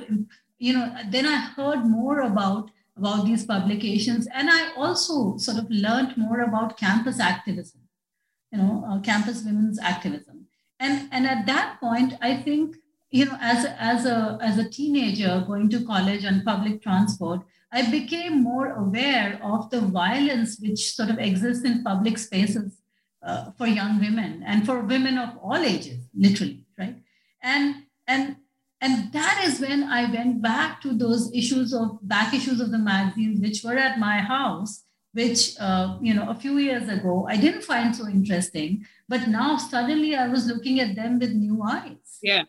you 0.66 0.74
know, 0.74 0.86
then 1.10 1.26
I 1.26 1.38
heard 1.56 1.86
more 1.86 2.22
about 2.22 2.72
about 2.98 3.26
these 3.26 3.45
publications. 3.45 4.28
And 4.34 4.50
I 4.50 4.74
also 4.76 5.38
sort 5.38 5.58
of 5.58 5.70
learned 5.70 6.18
more 6.18 6.41
about 6.41 6.78
campus 6.78 7.20
activism, 7.20 7.82
you 8.52 8.58
know, 8.58 8.84
uh, 8.89 9.00
campus 9.02 9.43
women's 9.43 9.80
activism. 9.80 10.48
And, 10.80 11.08
and 11.12 11.26
at 11.26 11.45
that 11.45 11.80
point, 11.80 12.16
I 12.22 12.38
think, 12.38 12.76
you 13.10 13.26
know, 13.26 13.38
as 13.39 13.66
as, 13.80 14.06
a, 14.06 14.38
as 14.41 14.58
a 14.58 14.70
teenager 14.70 15.43
going 15.48 15.70
to 15.70 15.86
college 15.86 16.26
on 16.26 16.43
public 16.43 16.82
transport, 16.82 17.41
I 17.72 17.89
became 17.91 18.43
more 18.43 18.74
aware 18.76 19.39
of 19.43 19.70
the 19.70 19.82
violence 19.82 20.57
which 20.59 20.95
sort 20.95 21.09
of 21.09 21.20
exists 21.20 21.65
in 21.65 21.84
public 21.84 22.18
spaces 22.18 22.80
uh, 23.22 23.51
for 23.57 23.68
young 23.68 23.99
women 23.99 24.43
and 24.45 24.65
for 24.65 24.80
women 24.82 25.18
of 25.18 25.38
all 25.38 25.57
ages, 25.57 25.99
literally, 26.15 26.65
right? 26.78 26.95
And, 27.43 27.84
and 28.07 28.38
and 28.80 29.11
that 29.11 29.43
is 29.43 29.59
when 29.59 29.84
i 29.86 30.09
went 30.11 30.39
back 30.39 30.80
to 30.82 30.93
those 30.93 31.34
issues 31.34 31.74
of 31.74 31.97
back 32.03 32.32
issues 32.32 32.59
of 32.61 32.70
the 32.70 32.78
magazines 32.78 33.39
which 33.41 33.63
were 33.63 33.76
at 33.76 33.97
my 33.97 34.18
house 34.20 34.84
which 35.13 35.55
uh, 35.59 35.97
you 35.99 36.13
know 36.13 36.30
a 36.30 36.36
few 36.36 36.57
years 36.57 36.88
ago 36.88 37.26
i 37.28 37.36
didn't 37.36 37.63
find 37.63 37.95
so 37.95 38.07
interesting 38.07 38.86
but 39.09 39.28
now 39.28 39.57
suddenly 39.57 40.15
i 40.15 40.28
was 40.28 40.45
looking 40.45 40.80
at 40.80 40.95
them 40.95 41.20
with 41.20 41.32
new 41.32 41.63
eyes. 41.63 42.20
Yeah. 42.22 42.43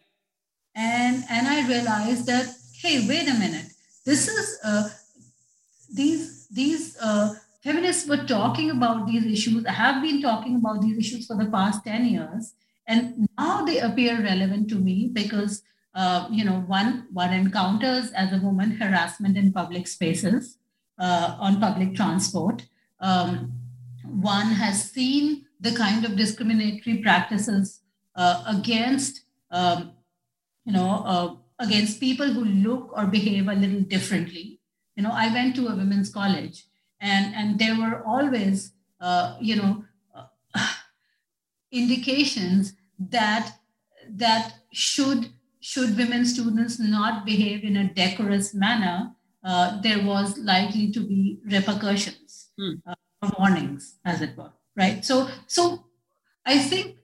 And 0.75 1.25
and 1.31 1.47
i 1.49 1.67
realized 1.69 2.27
that 2.27 2.47
hey 2.83 3.07
wait 3.09 3.29
a 3.29 3.35
minute. 3.35 3.69
This 4.05 4.29
is 4.29 4.59
uh, 4.65 4.89
these 5.89 6.49
these 6.49 6.97
uh, 7.01 7.35
feminists 7.63 8.09
were 8.09 8.25
talking 8.25 8.71
about 8.71 9.07
these 9.07 9.25
issues 9.27 9.67
have 9.67 10.03
been 10.03 10.21
talking 10.23 10.57
about 10.57 10.81
these 10.81 10.99
issues 10.99 11.27
for 11.27 11.37
the 11.37 11.51
past 11.51 11.85
10 11.85 12.07
years 12.07 12.55
and 12.87 13.29
now 13.39 13.65
they 13.65 13.79
appear 13.79 14.23
relevant 14.23 14.69
to 14.69 14.77
me 14.77 15.11
because 15.13 15.63
uh, 15.99 16.29
you 16.31 16.45
know, 16.45 16.61
one, 16.61 17.09
one 17.13 17.33
encounters 17.33 18.13
as 18.13 18.33
a 18.33 18.39
woman 18.39 18.71
harassment 18.71 19.37
in 19.37 19.53
public 19.53 19.89
spaces 19.89 20.59
uh, 20.99 21.37
on 21.41 21.61
public 21.61 21.95
transport. 21.95 22.67
Um, 23.01 23.53
one 24.05 24.47
has 24.47 24.91
seen 24.93 25.47
the 25.61 25.73
kind 25.73 26.05
of 26.05 26.17
discriminatory 26.17 26.99
practices 26.99 27.81
uh, 28.15 28.45
against, 28.47 29.23
um, 29.51 29.93
you 30.65 30.73
know, 30.73 31.03
uh, 31.05 31.35
against 31.59 31.99
people 31.99 32.29
who 32.29 32.45
look 32.45 32.97
or 32.97 33.07
behave 33.07 33.49
a 33.49 33.55
little 33.55 33.81
differently. 33.81 34.58
You 34.99 35.05
know, 35.05 35.13
I 35.13 35.33
went 35.33 35.55
to 35.55 35.69
a 35.69 35.77
women's 35.77 36.11
college, 36.11 36.65
and 37.01 37.33
and 37.33 37.57
there 37.57 37.77
were 37.79 38.03
always, 38.05 38.73
uh, 39.01 39.37
you 39.41 39.55
know, 39.55 39.85
indications 41.71 42.75
that 42.99 43.53
that 44.11 44.55
should 44.73 45.31
should 45.61 45.97
women 45.97 46.25
students 46.25 46.81
not 46.81 47.25
behave 47.25 47.63
in 47.63 47.77
a 47.77 47.93
decorous 47.95 48.55
manner, 48.55 49.13
uh, 49.45 49.81
there 49.83 50.05
was 50.05 50.37
likely 50.39 50.91
to 50.91 51.01
be 51.01 51.39
repercussions, 51.45 52.49
mm. 52.59 52.81
uh, 52.87 52.95
warnings, 53.39 53.99
as 54.05 54.21
it 54.21 54.37
were, 54.37 54.51
right? 54.77 55.05
So, 55.05 55.29
so 55.47 55.85
I 56.45 56.59
think 56.59 56.97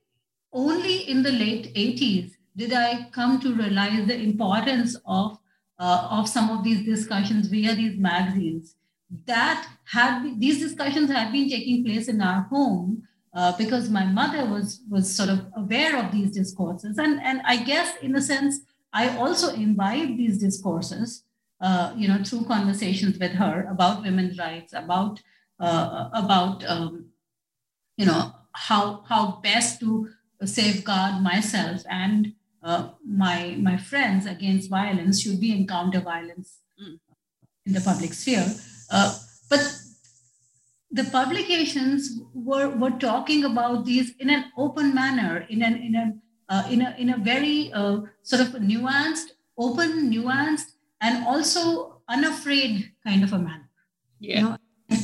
only 0.53 1.09
in 1.09 1.22
the 1.22 1.32
late 1.32 1.74
80s 1.74 2.32
did 2.57 2.72
I 2.72 3.09
come 3.12 3.40
to 3.40 3.55
realize 3.55 4.07
the 4.07 4.20
importance 4.20 4.97
of 5.07 5.38
uh, 5.78 6.08
of 6.10 6.28
some 6.28 6.50
of 6.50 6.64
these 6.64 6.84
discussions 6.84 7.48
via 7.48 7.74
these 7.74 7.98
magazines. 7.98 8.76
That 9.26 9.68
had 9.84 10.40
these 10.40 10.60
discussions 10.60 11.10
had 11.10 11.30
been 11.32 11.48
taking 11.48 11.84
place 11.84 12.08
in 12.08 12.20
our 12.20 12.42
home, 12.42 13.06
uh, 13.34 13.56
because 13.56 13.90
my 13.90 14.04
mother 14.04 14.46
was 14.46 14.80
was 14.88 15.14
sort 15.14 15.28
of 15.28 15.46
aware 15.56 15.98
of 15.98 16.12
these 16.12 16.30
discourses 16.30 16.98
and 16.98 17.20
and 17.20 17.42
i 17.44 17.56
guess 17.56 17.96
in 18.00 18.14
a 18.14 18.22
sense 18.22 18.60
i 18.92 19.08
also 19.16 19.52
imbibed 19.54 20.16
these 20.16 20.38
discourses 20.38 21.24
uh, 21.60 21.92
you 21.96 22.06
know 22.06 22.22
through 22.22 22.44
conversations 22.44 23.18
with 23.18 23.32
her 23.32 23.66
about 23.70 24.02
women's 24.02 24.38
rights 24.38 24.72
about 24.72 25.20
uh, 25.60 26.10
about 26.12 26.64
um, 26.68 27.06
you 27.96 28.06
know 28.06 28.32
how 28.52 29.02
how 29.08 29.40
best 29.42 29.80
to 29.80 30.08
safeguard 30.44 31.22
myself 31.22 31.82
and 31.90 32.34
uh, 32.64 32.88
my 33.06 33.56
my 33.60 33.76
friends 33.76 34.26
against 34.26 34.70
violence 34.70 35.20
should 35.22 35.38
we 35.38 35.52
encounter 35.52 36.00
violence 36.00 36.58
mm. 36.82 36.98
in 37.66 37.72
the 37.72 37.80
public 37.80 38.12
sphere 38.12 38.46
uh, 38.90 39.10
but 39.50 39.62
the 40.94 41.04
publications 41.04 42.20
were, 42.32 42.68
were 42.68 42.92
talking 42.92 43.44
about 43.44 43.84
these 43.84 44.14
in 44.20 44.30
an 44.30 44.44
open 44.56 44.94
manner, 44.94 45.44
in 45.50 45.60
an 45.62 45.74
in 45.82 45.94
a 45.96 46.12
uh, 46.48 46.64
in 46.70 46.82
a 46.82 46.94
in 46.96 47.10
a 47.10 47.18
very 47.18 47.72
uh, 47.72 47.98
sort 48.22 48.40
of 48.42 48.48
nuanced, 48.62 49.32
open, 49.58 50.12
nuanced, 50.12 50.70
and 51.00 51.26
also 51.26 52.00
unafraid 52.08 52.92
kind 53.04 53.24
of 53.24 53.32
a 53.32 53.38
manner. 53.38 53.68
Yeah. 54.20 54.38
You 54.38 54.44
know? 54.44 54.98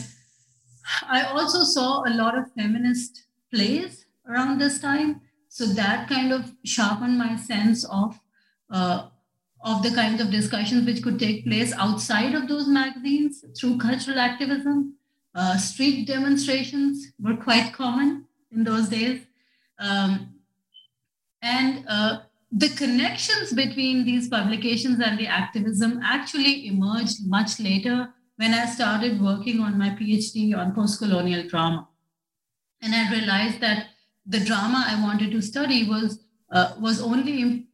I 1.09 1.23
also 1.25 1.65
saw 1.65 2.05
a 2.07 2.13
lot 2.15 2.39
of 2.39 2.53
feminist 2.53 3.25
plays 3.53 4.07
around 4.29 4.59
this 4.59 4.81
time, 4.81 5.23
so 5.51 5.67
that 5.67 6.09
kind 6.09 6.33
of 6.33 6.53
sharpened 6.65 7.19
my 7.19 7.37
sense 7.37 7.85
of 7.85 8.19
uh, 8.71 9.09
of 9.63 9.83
the 9.83 9.91
kinds 9.91 10.23
of 10.23 10.31
discussions 10.31 10.87
which 10.87 11.03
could 11.03 11.19
take 11.19 11.45
place 11.45 11.75
outside 11.75 12.35
of 12.35 12.49
those 12.49 12.67
magazines 12.67 13.45
through 13.59 13.77
cultural 13.77 14.19
activism 14.19 14.95
uh, 15.35 15.57
street 15.57 16.07
demonstrations 16.07 17.13
were 17.21 17.37
quite 17.37 17.73
common 17.73 18.27
in 18.51 18.65
those 18.65 18.89
days. 18.89 19.23
Um, 19.79 20.35
and 21.43 21.85
uh, 21.89 22.21
the 22.51 22.69
connections 22.71 23.53
between 23.53 24.05
these 24.05 24.29
publications 24.29 25.01
and 25.01 25.19
the 25.19 25.27
activism 25.27 26.01
actually 26.03 26.67
emerged 26.67 27.27
much 27.27 27.61
later 27.61 28.13
when 28.37 28.55
I 28.55 28.67
started 28.67 29.21
working 29.21 29.61
on 29.61 29.79
my 29.79 29.91
PhD 29.91 30.57
on 30.57 30.75
post-colonial 30.75 31.49
drama. 31.49 31.89
And 32.83 32.95
I 32.95 33.11
realized 33.11 33.61
that 33.61 33.90
the 34.31 34.41
drama 34.41 34.85
I 34.87 35.03
wanted 35.03 35.31
to 35.33 35.43
study 35.43 35.89
was, 35.89 36.21
uh, 36.53 36.75
was 36.79 37.03
only 37.03 37.67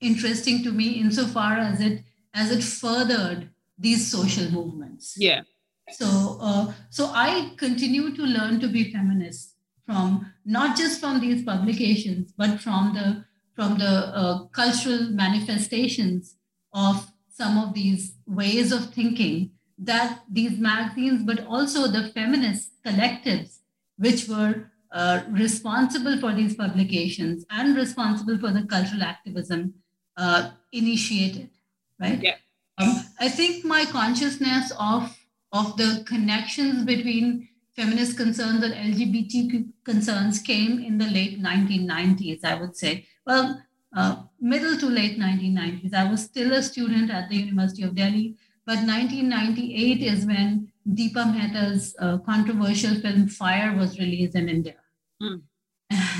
interesting 0.00 0.62
to 0.64 0.72
me 0.72 0.88
insofar 1.04 1.54
as 1.58 1.80
it, 1.80 2.04
as 2.34 2.50
it 2.50 2.62
furthered 2.62 3.50
these 3.78 4.10
social 4.10 4.50
movements. 4.50 5.14
Yeah. 5.16 5.42
So, 5.90 6.38
uh, 6.40 6.72
so 6.90 7.10
I 7.12 7.52
continue 7.56 8.14
to 8.14 8.22
learn 8.22 8.60
to 8.60 8.68
be 8.68 8.92
feminist 8.92 9.56
from 9.84 10.32
not 10.44 10.76
just 10.76 11.00
from 11.00 11.20
these 11.20 11.42
publications, 11.44 12.32
but 12.36 12.60
from 12.60 12.94
the 12.94 13.24
from 13.54 13.78
the 13.78 13.84
uh, 13.84 14.46
cultural 14.46 15.10
manifestations 15.10 16.36
of 16.72 17.12
some 17.28 17.58
of 17.58 17.74
these 17.74 18.14
ways 18.26 18.72
of 18.72 18.94
thinking 18.94 19.50
that 19.76 20.20
these 20.30 20.58
magazines, 20.58 21.22
but 21.22 21.44
also 21.46 21.86
the 21.86 22.08
feminist 22.14 22.70
collectives, 22.82 23.58
which 23.98 24.26
were 24.26 24.71
uh, 24.92 25.22
responsible 25.30 26.18
for 26.18 26.34
these 26.34 26.54
publications 26.54 27.44
and 27.50 27.76
responsible 27.76 28.38
for 28.38 28.50
the 28.50 28.64
cultural 28.64 29.02
activism, 29.02 29.74
uh, 30.16 30.50
initiated, 30.72 31.50
right? 31.98 32.20
Yeah. 32.22 32.36
Um, 32.78 33.04
I 33.20 33.28
think 33.28 33.64
my 33.64 33.84
consciousness 33.86 34.72
of 34.78 35.16
of 35.52 35.76
the 35.76 36.02
connections 36.06 36.84
between 36.84 37.48
feminist 37.76 38.16
concerns 38.16 38.62
and 38.62 38.74
LGBTQ 38.74 39.68
concerns 39.84 40.38
came 40.38 40.78
in 40.78 40.98
the 40.98 41.06
late 41.06 41.42
1990s, 41.42 42.44
I 42.44 42.54
would 42.54 42.76
say. 42.76 43.06
Well, 43.26 43.62
uh, 43.94 44.22
middle 44.40 44.78
to 44.78 44.86
late 44.86 45.18
1990s. 45.18 45.94
I 45.94 46.10
was 46.10 46.22
still 46.22 46.52
a 46.52 46.62
student 46.62 47.10
at 47.10 47.28
the 47.28 47.36
University 47.36 47.82
of 47.82 47.94
Delhi, 47.94 48.36
but 48.64 48.76
1998 48.76 50.02
is 50.02 50.24
when 50.24 50.72
Deepa 50.88 51.34
Mehta's 51.34 51.94
uh, 51.98 52.18
controversial 52.18 52.94
film 52.96 53.28
Fire 53.28 53.76
was 53.76 53.98
released 53.98 54.34
in 54.34 54.48
India. 54.48 54.74
Mm. 55.22 55.42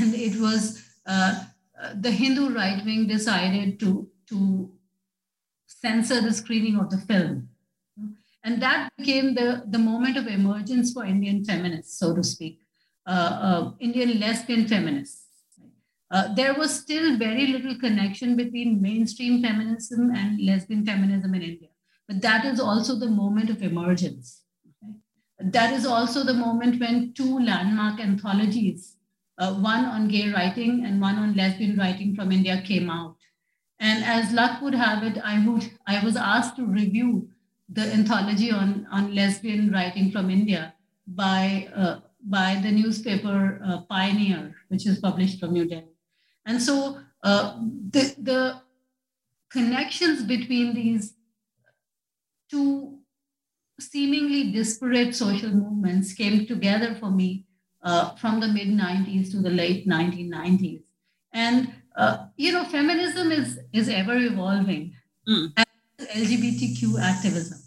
And 0.00 0.14
it 0.14 0.40
was 0.40 0.82
uh, 1.06 1.44
the 2.00 2.10
Hindu 2.10 2.54
right 2.54 2.84
wing 2.84 3.06
decided 3.06 3.80
to, 3.80 4.08
to 4.28 4.70
censor 5.66 6.20
the 6.20 6.32
screening 6.32 6.78
of 6.78 6.90
the 6.90 6.98
film. 6.98 7.48
And 8.44 8.60
that 8.60 8.90
became 8.98 9.34
the, 9.34 9.62
the 9.68 9.78
moment 9.78 10.16
of 10.16 10.26
emergence 10.26 10.92
for 10.92 11.04
Indian 11.04 11.44
feminists, 11.44 11.98
so 11.98 12.14
to 12.14 12.24
speak, 12.24 12.60
uh, 13.06 13.10
uh, 13.10 13.70
Indian 13.80 14.18
lesbian 14.18 14.66
feminists. 14.66 15.26
Uh, 16.10 16.34
there 16.34 16.54
was 16.54 16.78
still 16.78 17.16
very 17.16 17.46
little 17.46 17.78
connection 17.78 18.36
between 18.36 18.82
mainstream 18.82 19.42
feminism 19.42 20.10
and 20.14 20.44
lesbian 20.44 20.84
feminism 20.84 21.34
in 21.34 21.42
India. 21.42 21.68
But 22.06 22.20
that 22.22 22.44
is 22.44 22.60
also 22.60 22.96
the 22.96 23.08
moment 23.08 23.48
of 23.48 23.62
emergence. 23.62 24.41
That 25.42 25.72
is 25.72 25.86
also 25.86 26.24
the 26.24 26.34
moment 26.34 26.80
when 26.80 27.12
two 27.14 27.38
landmark 27.40 28.00
anthologies, 28.00 28.96
uh, 29.38 29.54
one 29.54 29.84
on 29.84 30.08
gay 30.08 30.30
writing 30.32 30.84
and 30.84 31.00
one 31.00 31.16
on 31.16 31.34
lesbian 31.34 31.76
writing 31.76 32.14
from 32.14 32.30
India, 32.30 32.62
came 32.64 32.88
out. 32.88 33.16
And 33.80 34.04
as 34.04 34.32
luck 34.32 34.62
would 34.62 34.74
have 34.74 35.02
it, 35.02 35.18
I, 35.24 35.44
would, 35.44 35.68
I 35.86 36.04
was 36.04 36.16
asked 36.16 36.56
to 36.56 36.64
review 36.64 37.28
the 37.68 37.82
anthology 37.82 38.52
on, 38.52 38.86
on 38.92 39.14
lesbian 39.14 39.72
writing 39.72 40.12
from 40.12 40.30
India 40.30 40.74
by, 41.06 41.68
uh, 41.74 42.00
by 42.22 42.60
the 42.62 42.70
newspaper 42.70 43.60
uh, 43.64 43.80
Pioneer, 43.82 44.54
which 44.68 44.86
is 44.86 45.00
published 45.00 45.40
from 45.40 45.52
New 45.52 45.66
Delhi. 45.66 45.86
And 46.46 46.62
so 46.62 47.00
uh, 47.24 47.58
the, 47.90 48.14
the 48.18 48.60
connections 49.50 50.22
between 50.22 50.74
these 50.74 51.14
two 52.48 52.98
seemingly 53.90 54.52
disparate 54.52 55.14
social 55.14 55.50
movements 55.50 56.12
came 56.12 56.46
together 56.46 56.94
for 56.94 57.10
me 57.10 57.46
uh, 57.82 58.14
from 58.16 58.40
the 58.40 58.48
mid 58.48 58.68
90s 58.68 59.30
to 59.32 59.38
the 59.38 59.50
late 59.50 59.88
1990s. 59.88 60.82
And, 61.32 61.72
uh, 61.96 62.26
you 62.36 62.52
know, 62.52 62.64
feminism 62.64 63.32
is, 63.32 63.58
is 63.72 63.88
ever 63.88 64.16
evolving. 64.16 64.94
Mm. 65.28 65.52
LGBTQ 66.00 67.00
activism. 67.00 67.58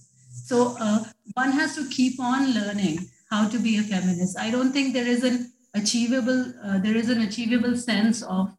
So 0.46 0.76
uh, 0.80 1.04
one 1.34 1.52
has 1.52 1.76
to 1.76 1.88
keep 1.90 2.20
on 2.20 2.54
learning 2.54 3.00
how 3.30 3.48
to 3.48 3.60
be 3.60 3.78
a 3.78 3.82
feminist. 3.82 4.38
I 4.38 4.52
don't 4.52 4.72
think 4.72 4.94
there 4.94 5.08
is 5.08 5.24
an 5.24 5.52
achievable 5.74 6.54
uh, 6.64 6.80
there 6.80 6.96
is 6.96 7.10
an 7.10 7.22
achievable 7.22 7.76
sense 7.76 8.22
of 8.24 8.56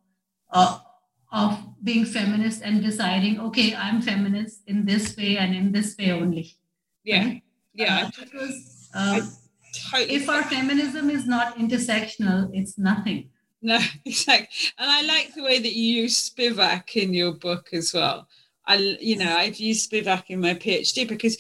uh, 0.51 0.79
of 1.33 1.59
being 1.83 2.05
feminist 2.05 2.63
and 2.63 2.83
deciding 2.83 3.41
okay 3.41 3.75
I'm 3.75 4.03
feminist 4.03 4.63
in 4.67 4.85
this 4.85 5.17
way 5.17 5.39
and 5.39 5.55
in 5.55 5.73
this 5.73 5.97
way 5.99 6.13
only. 6.13 6.57
Yeah, 7.05 7.25
right? 7.25 7.43
Yeah. 7.77 8.07
Uh, 8.07 8.25
because 8.25 8.89
uh, 8.95 9.21
totally 9.91 10.15
if 10.15 10.29
our 10.29 10.43
feminism 10.45 11.11
is 11.11 11.27
not 11.27 11.57
intersectional, 11.59 12.51
it's 12.53 12.79
nothing. 12.79 13.31
No, 13.63 13.79
exactly. 14.05 14.49
And 14.79 14.91
I 14.91 15.03
like 15.03 15.35
the 15.35 15.43
way 15.43 15.59
that 15.59 15.75
you 15.75 16.03
use 16.03 16.31
Spivak 16.31 16.97
in 16.97 17.13
your 17.15 17.33
book 17.33 17.69
as 17.73 17.93
well. 17.93 18.29
I, 18.67 18.77
you 19.01 19.17
know, 19.17 19.37
I've 19.37 19.57
used 19.57 19.91
Spivak 19.91 20.25
in 20.29 20.41
my 20.41 20.55
PhD 20.55 21.07
because, 21.07 21.37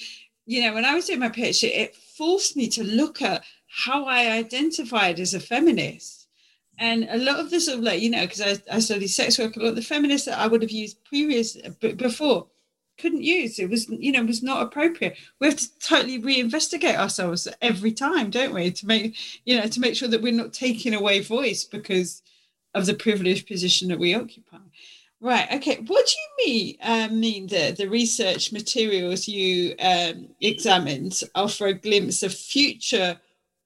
you 0.47 0.63
know, 0.63 0.75
when 0.75 0.85
I 0.85 0.95
was 0.95 1.07
doing 1.07 1.21
my 1.21 1.29
PhD, 1.29 1.65
it 1.65 1.97
forced 2.17 2.57
me 2.57 2.69
to 2.69 2.85
look 2.85 3.21
at 3.23 3.43
how 3.69 4.05
I 4.05 4.31
identified 4.31 5.19
as 5.19 5.35
a 5.35 5.41
feminist. 5.41 6.29
And 6.79 7.09
a 7.11 7.17
lot 7.17 7.41
of 7.41 7.51
the 7.51 7.59
sort 7.59 7.79
of 7.79 7.85
like, 7.85 8.03
you 8.03 8.11
know, 8.11 8.21
because 8.21 8.41
I, 8.41 8.77
I 8.77 8.79
studied 8.81 9.09
sex 9.09 9.39
work, 9.39 9.57
a 9.57 9.61
lot 9.61 9.69
of 9.69 9.77
the 9.77 9.83
feminists 9.83 10.27
that 10.27 10.39
I 10.39 10.47
would 10.47 10.63
have 10.63 10.71
used 10.71 11.03
previous 11.05 11.57
before 11.81 12.49
couldn't 12.99 13.23
use. 13.23 13.59
It 13.59 13.71
was, 13.71 13.89
you 13.89 14.13
know, 14.13 14.25
was 14.25 14.43
not 14.43 14.63
appropriate. 14.63 15.17
We 15.41 15.49
have 15.49 15.57
to 15.57 15.79
totally 15.79 16.21
reinvestigate 16.21 16.97
ourselves 16.97 17.49
every 17.61 17.93
time, 17.93 18.31
don't 18.31 18.55
we? 18.55 18.71
To 18.71 18.87
make, 18.87 19.17
you 19.45 19.59
know, 19.59 19.67
to 19.67 19.81
make 19.81 19.97
sure 19.97 20.09
that 20.09 20.23
we're 20.23 20.33
not 20.33 20.53
taking 20.53 20.95
away 20.95 21.21
voice 21.21 21.65
because 21.65 22.23
of 22.75 22.87
the 22.87 22.95
privileged 22.95 23.47
position 23.47 23.89
that 23.89 23.99
we 23.99 24.15
occupy. 24.15 24.59
Right. 25.21 25.51
Okay. 25.55 25.77
What 25.87 26.07
do 26.07 26.13
you 26.13 26.47
mean? 26.47 26.77
Uh, 26.83 27.09
mean 27.09 27.47
the 27.47 27.75
the 27.77 27.89
research 27.89 28.53
materials 28.53 29.27
you 29.27 29.75
um, 29.81 30.29
examined 30.41 31.21
offer 31.35 31.69
a 31.69 31.73
glimpse 31.73 32.23
of 32.23 32.35
future 32.35 33.19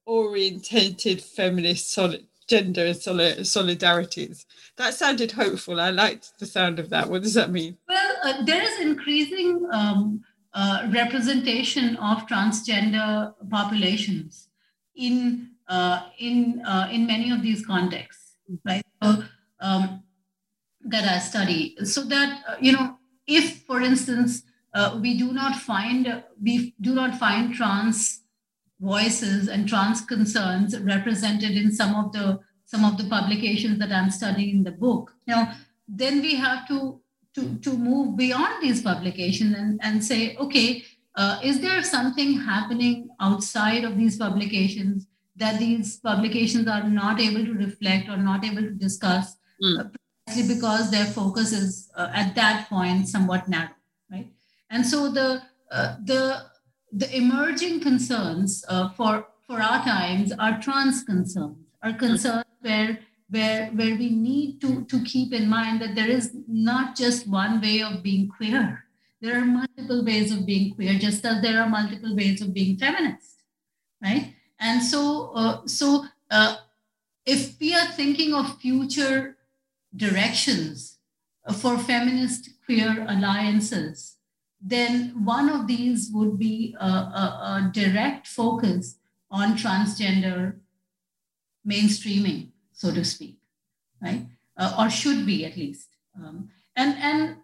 orientated 0.07 1.20
feminist 1.20 1.93
solid, 1.93 2.26
gender 2.51 2.84
and 2.86 2.96
solid, 2.96 3.38
solidarities. 3.38 4.44
That 4.76 4.92
sounded 4.94 5.32
hopeful. 5.32 5.80
I 5.80 5.90
liked 5.90 6.38
the 6.38 6.46
sound 6.46 6.78
of 6.78 6.90
that. 6.90 7.09
What 7.09 7.22
does 7.22 7.34
that 7.34 7.51
mean? 7.51 7.78
Well, 7.88 8.12
uh, 8.24 8.44
there 8.44 8.62
is 8.62 8.80
increasing 8.80 9.66
um, 9.72 10.22
uh, 10.53 10.88
representation 10.92 11.96
of 11.96 12.26
transgender 12.26 13.32
populations 13.48 14.48
in 14.96 15.51
uh, 15.68 16.09
in 16.18 16.62
uh, 16.66 16.88
in 16.90 17.07
many 17.07 17.30
of 17.30 17.42
these 17.42 17.64
contexts, 17.64 18.34
right? 18.64 18.82
So, 19.03 19.22
um, 19.61 20.03
that 20.82 21.05
I 21.05 21.18
study. 21.20 21.76
So 21.84 22.03
that, 22.05 22.42
uh, 22.48 22.57
you 22.61 22.72
know, 22.72 22.98
if, 23.26 23.62
for 23.62 23.80
instance, 23.80 24.42
uh, 24.74 24.98
we 25.01 25.16
do 25.16 25.32
not 25.32 25.57
find 25.57 26.22
we 26.42 26.74
do 26.80 26.94
not 26.94 27.18
find 27.18 27.55
trans 27.55 28.22
voices 28.81 29.49
and 29.49 29.68
trans 29.68 30.01
concerns 30.01 30.78
represented 30.81 31.53
in 31.53 31.72
some 31.72 31.95
of 31.95 32.12
the 32.12 32.41
some 32.64 32.85
of 32.85 32.97
the 32.97 33.05
publications 33.05 33.78
that 33.81 33.91
I'm 33.91 34.11
studying 34.11 34.51
in 34.59 34.62
the 34.62 34.70
book. 34.70 35.12
Now, 35.26 35.55
then 35.89 36.22
we 36.22 36.37
have 36.37 36.66
to 36.68 37.01
to 37.35 37.57
to 37.59 37.76
move 37.76 38.16
beyond 38.16 38.62
these 38.62 38.83
publications 38.83 39.57
and, 39.57 39.81
and 39.83 40.05
say, 40.05 40.37
okay, 40.37 40.85
uh, 41.16 41.39
is 41.43 41.61
there 41.61 41.83
something 41.83 42.39
happening 42.41 43.09
outside 43.20 43.85
of 43.85 43.97
these 43.97 44.16
publications 44.16 45.07
that 45.37 45.59
these 45.59 45.99
publications 45.99 46.68
are 46.68 46.89
not 46.89 47.20
able 47.20 47.45
to 47.45 47.55
reflect 47.55 48.09
or 48.09 48.16
not 48.16 48.45
able 48.45 48.62
to 48.62 48.70
discuss? 48.70 49.37
Mm 49.62 49.91
because 50.47 50.91
their 50.91 51.07
focus 51.07 51.53
is 51.53 51.91
uh, 51.97 52.11
at 52.14 52.35
that 52.35 52.68
point 52.68 53.09
somewhat 53.09 53.49
narrow, 53.49 53.70
right? 54.11 54.31
And 54.70 54.87
so 54.87 55.11
the 55.11 55.43
uh, 55.70 55.97
the 56.05 56.43
the 56.93 57.14
emerging 57.16 57.80
concerns 57.80 58.64
uh, 58.68 58.91
for 58.91 59.26
for 59.47 59.61
our 59.61 59.82
times 59.82 60.32
are 60.38 60.61
trans 60.61 61.03
concerns, 61.03 61.57
are 61.82 61.93
concerns 61.93 62.45
where 62.61 63.01
where 63.30 63.68
where 63.68 63.97
we 63.97 64.11
need 64.11 64.61
to 64.61 64.84
to 64.84 65.03
keep 65.05 65.32
in 65.32 65.49
mind 65.49 65.80
that 65.80 65.95
there 65.95 66.09
is 66.09 66.36
not 66.47 66.97
just 66.97 67.28
one 67.28 67.61
way 67.61 67.82
of 67.82 68.03
being 68.03 68.28
queer. 68.28 68.84
There 69.20 69.36
are 69.36 69.45
multiple 69.45 70.05
ways 70.05 70.32
of 70.32 70.47
being 70.47 70.74
queer, 70.74 70.95
just 70.99 71.24
as 71.24 71.43
there 71.43 71.61
are 71.61 71.68
multiple 71.68 72.16
ways 72.16 72.41
of 72.41 72.55
being 72.55 72.78
feminist, 72.78 73.43
right? 74.03 74.34
And 74.59 74.82
so 74.82 75.32
uh, 75.34 75.66
so 75.66 76.07
uh, 76.30 76.57
if 77.26 77.59
we 77.61 77.74
are 77.74 77.86
thinking 77.86 78.34
of 78.34 78.59
future 78.59 79.36
directions 79.95 80.99
for 81.61 81.78
feminist 81.78 82.51
queer 82.64 83.05
alliances, 83.09 84.16
then 84.61 85.25
one 85.25 85.49
of 85.49 85.67
these 85.67 86.11
would 86.13 86.39
be 86.39 86.77
a, 86.79 86.87
a, 86.87 86.89
a 86.89 87.71
direct 87.73 88.27
focus 88.27 88.97
on 89.31 89.57
transgender 89.57 90.57
mainstreaming, 91.67 92.49
so 92.73 92.93
to 92.93 93.05
speak, 93.05 93.39
right? 94.03 94.27
Uh, 94.57 94.75
or 94.79 94.91
should 94.91 95.25
be 95.25 95.45
at 95.45 95.57
least. 95.57 95.89
Um, 96.17 96.49
and, 96.77 96.97
and 96.99 97.37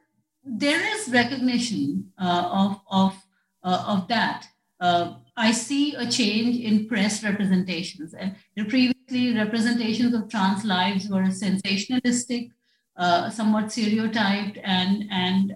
there 0.44 0.80
is 0.96 1.08
recognition 1.08 2.12
uh, 2.18 2.48
of, 2.52 2.80
of, 2.90 3.26
uh, 3.62 3.84
of 3.86 4.08
that. 4.08 4.46
Uh, 4.78 5.14
I 5.36 5.52
see 5.52 5.94
a 5.94 6.10
change 6.10 6.56
in 6.56 6.86
press 6.86 7.22
representations. 7.22 8.14
And 8.14 8.36
previously, 8.68 9.34
representations 9.34 10.14
of 10.14 10.28
trans 10.28 10.64
lives 10.64 11.08
were 11.08 11.22
sensationalistic, 11.22 12.50
uh, 12.96 13.30
somewhat 13.30 13.72
stereotyped, 13.72 14.58
and 14.62 15.04
and 15.10 15.52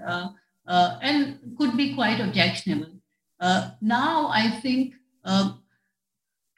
uh, 0.71 0.73
uh 0.73 0.99
and 1.03 1.39
could 1.59 1.77
be 1.77 1.95
quite 1.95 2.21
objectionable. 2.21 2.93
Uh, 3.41 3.71
now, 3.81 4.29
I 4.29 4.51
think 4.63 4.95
uh, 5.25 5.55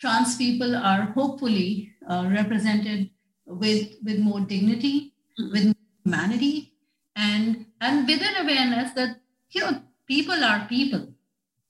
trans 0.00 0.36
people 0.36 0.76
are 0.76 1.02
hopefully 1.14 1.92
represented 2.08 3.10
with 3.46 3.96
with 4.04 4.18
more 4.18 4.40
dignity, 4.40 5.14
with 5.38 5.74
humanity, 6.04 6.74
and 7.16 7.66
and 7.80 8.06
with 8.06 8.22
an 8.22 8.44
awareness 8.44 8.92
that 8.92 9.20
you 9.50 9.60
know 9.62 9.80
people 10.06 10.44
are 10.44 10.66
people, 10.68 11.06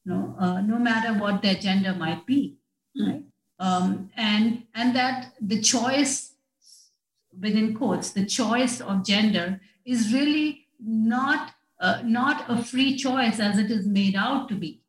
you 0.05 0.13
know, 0.13 0.35
uh, 0.39 0.61
no 0.61 0.79
matter 0.79 1.13
what 1.15 1.43
their 1.43 1.55
gender 1.55 1.95
might 1.95 2.27
be, 2.27 2.57
right? 2.99 3.23
Um, 3.59 4.11
and 4.17 4.65
and 4.75 4.97
that 4.97 5.35
the 5.41 5.61
choice 5.61 6.33
within 7.41 7.75
quotes, 7.75 8.11
the 8.11 8.27
choice 8.27 8.81
of 8.81 9.05
gender 9.05 9.61
is 9.85 10.13
really 10.13 10.67
not 10.81 11.53
uh, 11.83 12.01
not 12.05 12.49
a 12.49 12.63
free 12.63 12.97
choice 12.97 13.41
as 13.41 13.59
it 13.59 13.71
is 13.71 13.87
made 13.87 14.15
out 14.15 14.49
to 14.49 14.55
be. 14.55 14.81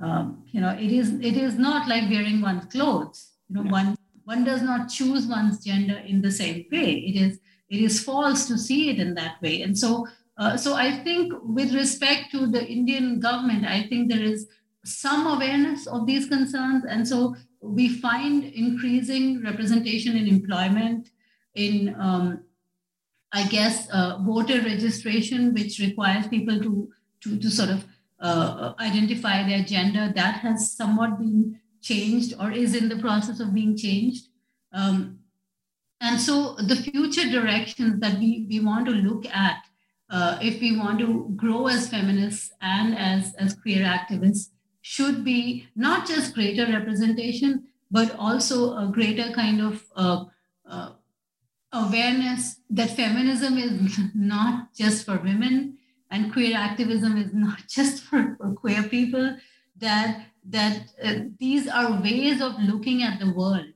Um, 0.00 0.44
you 0.52 0.60
know, 0.60 0.76
it 0.78 0.92
is 0.92 1.14
it 1.14 1.36
is 1.36 1.58
not 1.58 1.88
like 1.88 2.10
wearing 2.10 2.42
one's 2.42 2.66
clothes. 2.66 3.32
You 3.48 3.56
know, 3.56 3.70
one 3.70 3.96
one 4.24 4.44
does 4.44 4.62
not 4.62 4.90
choose 4.90 5.26
one's 5.26 5.64
gender 5.64 5.96
in 5.96 6.20
the 6.20 6.30
same 6.30 6.66
way. 6.70 6.90
It 6.92 7.16
is 7.16 7.40
it 7.70 7.80
is 7.80 8.04
false 8.04 8.46
to 8.48 8.58
see 8.58 8.90
it 8.90 8.98
in 8.98 9.14
that 9.14 9.40
way. 9.40 9.62
And 9.62 9.76
so 9.76 10.06
uh, 10.36 10.56
so 10.58 10.74
I 10.74 10.98
think 11.02 11.32
with 11.42 11.74
respect 11.74 12.30
to 12.32 12.46
the 12.46 12.62
Indian 12.64 13.18
government, 13.18 13.64
I 13.64 13.84
think 13.84 14.10
there 14.10 14.22
is 14.22 14.46
some 14.84 15.26
awareness 15.26 15.86
of 15.86 16.06
these 16.06 16.28
concerns, 16.28 16.84
and 16.84 17.08
so 17.08 17.34
we 17.62 17.88
find 17.88 18.44
increasing 18.44 19.42
representation 19.42 20.16
in 20.16 20.28
employment, 20.28 21.10
in 21.54 21.96
um, 21.98 22.44
I 23.32 23.46
guess, 23.48 23.88
uh, 23.90 24.18
voter 24.22 24.60
registration, 24.60 25.52
which 25.52 25.78
requires 25.78 26.26
people 26.28 26.60
to, 26.60 26.90
to, 27.22 27.38
to 27.38 27.50
sort 27.50 27.70
of 27.70 27.84
uh, 28.20 28.74
identify 28.80 29.46
their 29.46 29.62
gender, 29.62 30.12
that 30.14 30.36
has 30.36 30.72
somewhat 30.72 31.18
been 31.18 31.60
changed 31.82 32.34
or 32.40 32.50
is 32.50 32.74
in 32.74 32.88
the 32.88 32.98
process 32.98 33.40
of 33.40 33.54
being 33.54 33.76
changed. 33.76 34.28
Um, 34.72 35.20
and 36.00 36.20
so 36.20 36.54
the 36.56 36.76
future 36.76 37.28
directions 37.30 38.00
that 38.00 38.18
we, 38.18 38.46
we 38.48 38.60
want 38.60 38.86
to 38.86 38.92
look 38.92 39.26
at 39.26 39.64
uh, 40.10 40.38
if 40.40 40.60
we 40.60 40.78
want 40.78 40.98
to 41.00 41.32
grow 41.36 41.66
as 41.66 41.88
feminists 41.88 42.52
and 42.60 42.96
as, 42.96 43.34
as 43.34 43.54
queer 43.54 43.84
activists 43.84 44.50
should 44.82 45.24
be 45.24 45.66
not 45.74 46.06
just 46.06 46.34
greater 46.34 46.66
representation, 46.66 47.66
but 47.90 48.14
also 48.16 48.76
a 48.76 48.90
greater 48.92 49.32
kind 49.32 49.60
of 49.60 49.84
uh, 49.96 50.24
uh, 50.68 50.90
awareness 51.84 52.60
that 52.70 52.90
feminism 52.90 53.58
is 53.58 53.98
not 54.14 54.74
just 54.74 55.04
for 55.04 55.18
women 55.18 55.78
and 56.10 56.32
queer 56.32 56.56
activism 56.56 57.16
is 57.16 57.32
not 57.32 57.58
just 57.68 58.04
for, 58.04 58.36
for 58.38 58.52
queer 58.52 58.82
people 58.82 59.36
that 59.78 60.26
that 60.48 60.80
uh, 61.02 61.14
these 61.40 61.66
are 61.66 62.00
ways 62.00 62.40
of 62.40 62.52
looking 62.60 63.02
at 63.02 63.18
the 63.18 63.32
world 63.32 63.66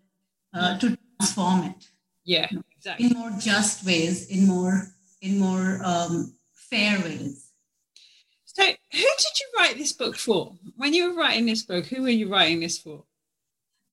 uh, 0.54 0.78
to 0.78 0.96
transform 1.18 1.64
it. 1.64 1.88
Yeah 2.24 2.48
exactly. 2.80 3.06
In 3.06 3.18
more 3.18 3.30
just 3.38 3.84
ways 3.84 4.28
in 4.28 4.46
more 4.46 4.86
in 5.20 5.38
more 5.38 5.80
um, 5.84 6.32
fair 6.54 6.98
ways. 7.00 7.50
So 8.44 8.64
who 8.64 8.72
did 8.90 9.40
you 9.40 9.46
write 9.58 9.76
this 9.76 9.92
book 9.92 10.16
for? 10.16 10.54
When 10.76 10.94
you 10.94 11.10
were 11.10 11.20
writing 11.20 11.46
this 11.46 11.62
book 11.62 11.86
who 11.86 12.02
were 12.02 12.08
you 12.08 12.32
writing 12.32 12.60
this 12.60 12.78
for 12.78 13.04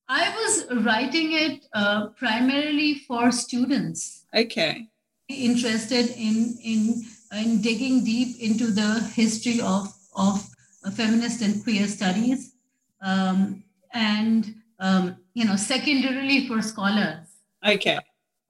I 0.08 0.30
was 0.34 0.84
writing 0.84 1.32
it 1.32 1.66
uh, 1.74 2.08
primarily 2.08 3.00
for 3.06 3.30
students. 3.30 4.24
Okay. 4.34 4.88
Interested 5.28 6.10
in 6.16 6.56
in 6.64 7.02
in 7.32 7.60
digging 7.60 8.04
deep 8.04 8.40
into 8.40 8.68
the 8.68 9.00
history 9.14 9.60
of 9.60 9.92
of 10.16 10.48
feminist 10.94 11.42
and 11.42 11.62
queer 11.62 11.86
studies, 11.86 12.54
um, 13.02 13.62
and 13.92 14.54
um, 14.80 15.16
you 15.34 15.44
know, 15.44 15.56
secondarily 15.56 16.46
for 16.46 16.62
scholars. 16.62 17.26
Okay. 17.66 17.98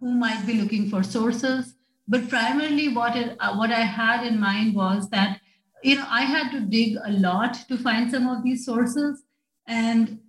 Who 0.01 0.13
might 0.13 0.47
be 0.47 0.55
looking 0.55 0.89
for 0.89 1.03
sources, 1.03 1.75
but 2.07 2.29
primarily 2.29 2.89
what 2.89 3.17
it, 3.17 3.37
uh, 3.41 3.57
what 3.57 3.73
I 3.73 3.81
had 3.81 4.25
in 4.25 4.39
mind 4.39 4.77
was 4.77 5.09
that 5.11 5.41
you 5.83 5.97
know 5.97 6.07
I 6.09 6.23
had 6.23 6.53
to 6.53 6.61
dig 6.61 6.97
a 7.05 7.11
lot 7.13 7.55
to 7.69 7.77
find 7.79 8.11
some 8.11 8.29
of 8.29 8.45
these 8.45 8.65
sources, 8.65 9.25
and 9.67 10.21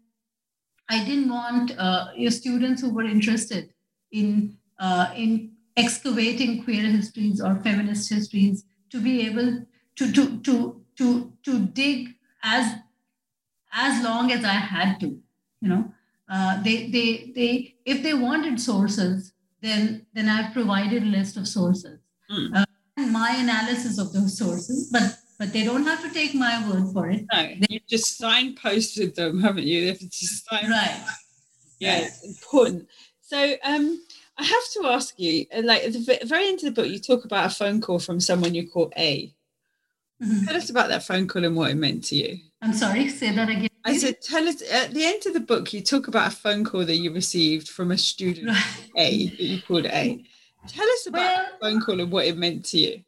I 0.90 1.04
didn't 1.06 1.30
want 1.30 1.78
uh, 1.78 2.08
your 2.16 2.32
students 2.32 2.82
who 2.82 2.90
were 2.94 3.04
interested 3.04 3.74
in 4.12 4.58
uh, 4.80 5.12
in 5.16 5.52
excavating 5.78 6.64
queer 6.64 6.84
histories 6.84 7.40
or 7.40 7.56
feminist 7.58 8.10
histories 8.10 8.66
to 8.90 9.00
be 9.00 9.26
able 9.28 9.66
to 9.96 10.12
to 10.12 10.40
to 10.40 10.82
to 10.98 11.32
to 11.44 11.60
dig 11.60 12.16
as 12.44 12.76
as 13.72 14.04
long 14.04 14.32
as 14.32 14.44
I 14.44 14.60
had 14.74 15.00
to. 15.02 15.08
You 15.62 15.70
know, 15.70 15.94
uh, 16.30 16.62
they 16.64 16.90
they 16.90 17.32
they 17.36 17.76
if 17.86 18.02
they 18.02 18.14
wanted 18.14 18.60
sources, 18.60 19.34
then 19.62 20.06
then 20.14 20.28
I've 20.28 20.54
provided 20.54 21.04
a 21.04 21.14
list 21.18 21.38
of 21.38 21.48
sources. 21.48 22.00
Mm. 22.32 22.56
Uh, 22.56 22.66
my 23.08 23.32
analysis 23.38 24.00
of 24.00 24.12
those 24.12 24.38
sources, 24.38 24.90
but 24.92 25.18
but 25.40 25.54
they 25.54 25.64
don't 25.64 25.86
have 25.86 26.04
to 26.04 26.14
take 26.14 26.36
my 26.36 26.70
word 26.70 26.92
for 26.94 27.10
it. 27.10 27.26
No, 27.32 27.44
they, 27.44 27.68
you 27.70 27.80
just 27.90 28.22
signposted 28.22 29.16
them, 29.16 29.42
haven't 29.42 29.64
you? 29.64 29.82
They 29.82 29.88
have 29.88 30.00
to 30.00 30.10
sign. 30.12 30.70
Right. 30.70 31.06
Yeah, 31.80 32.00
it's 32.00 32.26
important. 32.26 32.88
So, 33.22 33.56
um, 33.64 34.04
I 34.38 34.44
have 34.44 34.72
to 34.74 34.88
ask 34.88 35.18
you, 35.18 35.46
uh, 35.56 35.62
like 35.64 35.84
at 35.84 35.94
the 35.94 36.20
very 36.26 36.48
end 36.48 36.60
of 36.60 36.66
the 36.66 36.72
book, 36.72 36.90
you 36.90 37.00
talk 37.00 37.24
about 37.24 37.52
a 37.52 37.56
phone 37.56 37.80
call 37.80 38.00
from 38.00 38.20
someone 38.20 38.54
you 38.54 38.70
call 38.70 38.92
A. 38.98 39.34
Mm-hmm. 40.22 40.46
Tell 40.46 40.58
us 40.58 40.70
about 40.70 40.90
that 40.90 41.04
phone 41.04 41.28
call 41.28 41.46
and 41.46 41.56
what 41.56 41.72
it 41.72 41.76
meant 41.76 42.04
to 42.06 42.16
you. 42.18 42.38
I'm 42.62 42.74
sorry, 42.74 43.08
say 43.08 43.34
that 43.34 43.48
again. 43.48 43.70
I 43.86 43.98
said, 43.98 44.22
tell 44.22 44.46
us 44.48 44.62
at 44.70 44.94
the 44.94 45.06
end 45.06 45.26
of 45.26 45.34
the 45.34 45.40
book, 45.40 45.72
you 45.72 45.82
talk 45.82 46.10
about 46.10 46.34
a 46.34 46.36
phone 46.36 46.66
call 46.66 46.86
that 46.86 46.98
you 46.98 47.14
received 47.14 47.70
from 47.70 47.92
a 47.92 47.98
student 47.98 48.50
right. 48.50 48.90
A 48.98 49.28
that 49.28 49.40
you 49.40 49.62
called 49.62 49.86
A. 49.86 50.26
Tell 50.68 50.90
us 50.90 51.08
about 51.08 51.20
well, 51.20 51.46
the 51.46 51.66
phone 51.66 51.82
call 51.82 52.02
and 52.02 52.12
what 52.12 52.26
it 52.26 52.38
meant 52.38 52.66
to 52.66 52.78
you. 52.78 53.02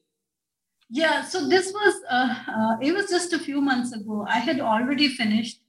Yeah, 0.94 1.24
so 1.24 1.48
this 1.48 1.72
was, 1.72 1.96
uh, 2.10 2.36
uh, 2.50 2.76
it 2.82 2.94
was 2.94 3.10
just 3.10 3.32
a 3.32 3.40
few 3.40 3.62
months 3.62 3.94
ago. 3.94 4.26
I 4.28 4.40
had 4.40 4.60
already 4.60 5.08
finished 5.08 5.62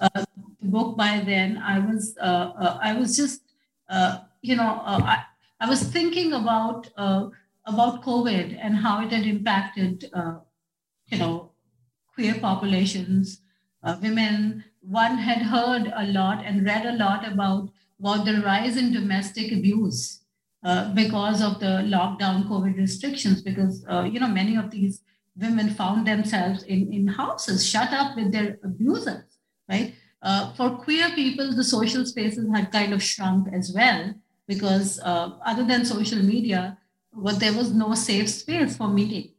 uh, 0.00 0.08
the 0.14 0.68
book 0.68 0.96
by 0.96 1.20
then. 1.20 1.58
I 1.58 1.78
was, 1.80 2.16
uh, 2.18 2.52
uh, 2.58 2.78
I 2.82 2.94
was 2.94 3.14
just, 3.14 3.42
uh, 3.90 4.20
you 4.40 4.56
know, 4.56 4.80
I, 4.86 5.22
I 5.60 5.68
was 5.68 5.82
thinking 5.82 6.32
about, 6.32 6.88
about 7.66 8.02
COVID 8.02 8.58
and 8.58 8.74
how 8.74 9.04
it 9.04 9.12
had 9.12 9.26
impacted, 9.26 10.10
you 11.08 11.18
know, 11.18 11.50
queer 12.14 12.36
populations, 12.40 13.42
women. 14.00 14.64
One 14.80 15.18
had 15.18 15.42
heard 15.42 15.92
a 15.94 16.06
lot 16.06 16.42
and 16.42 16.64
read 16.64 16.86
a 16.86 16.96
lot 16.96 17.30
about, 17.30 17.68
about 17.98 18.24
the 18.24 18.40
rise 18.40 18.78
in 18.78 18.94
domestic 18.94 19.52
abuse 19.52 20.20
uh, 20.62 20.92
because 20.94 21.42
of 21.42 21.58
the 21.60 21.82
lockdown 21.88 22.48
COVID 22.48 22.76
restrictions, 22.76 23.42
because 23.42 23.84
uh, 23.88 24.02
you 24.02 24.20
know 24.20 24.28
many 24.28 24.56
of 24.56 24.70
these 24.70 25.02
women 25.36 25.70
found 25.70 26.06
themselves 26.06 26.62
in, 26.64 26.92
in 26.92 27.06
houses 27.06 27.66
shut 27.66 27.92
up 27.92 28.16
with 28.16 28.30
their 28.32 28.58
abusers, 28.62 29.24
right? 29.68 29.94
Uh, 30.22 30.52
for 30.52 30.70
queer 30.70 31.08
people, 31.10 31.54
the 31.54 31.64
social 31.64 32.04
spaces 32.04 32.46
had 32.54 32.70
kind 32.70 32.92
of 32.92 33.02
shrunk 33.02 33.48
as 33.52 33.72
well, 33.74 34.14
because 34.46 35.00
uh, 35.00 35.30
other 35.46 35.64
than 35.64 35.84
social 35.84 36.22
media, 36.22 36.76
well, 37.14 37.36
there 37.36 37.54
was 37.54 37.72
no 37.72 37.94
safe 37.94 38.28
space 38.28 38.76
for 38.76 38.88
meeting, 38.88 39.32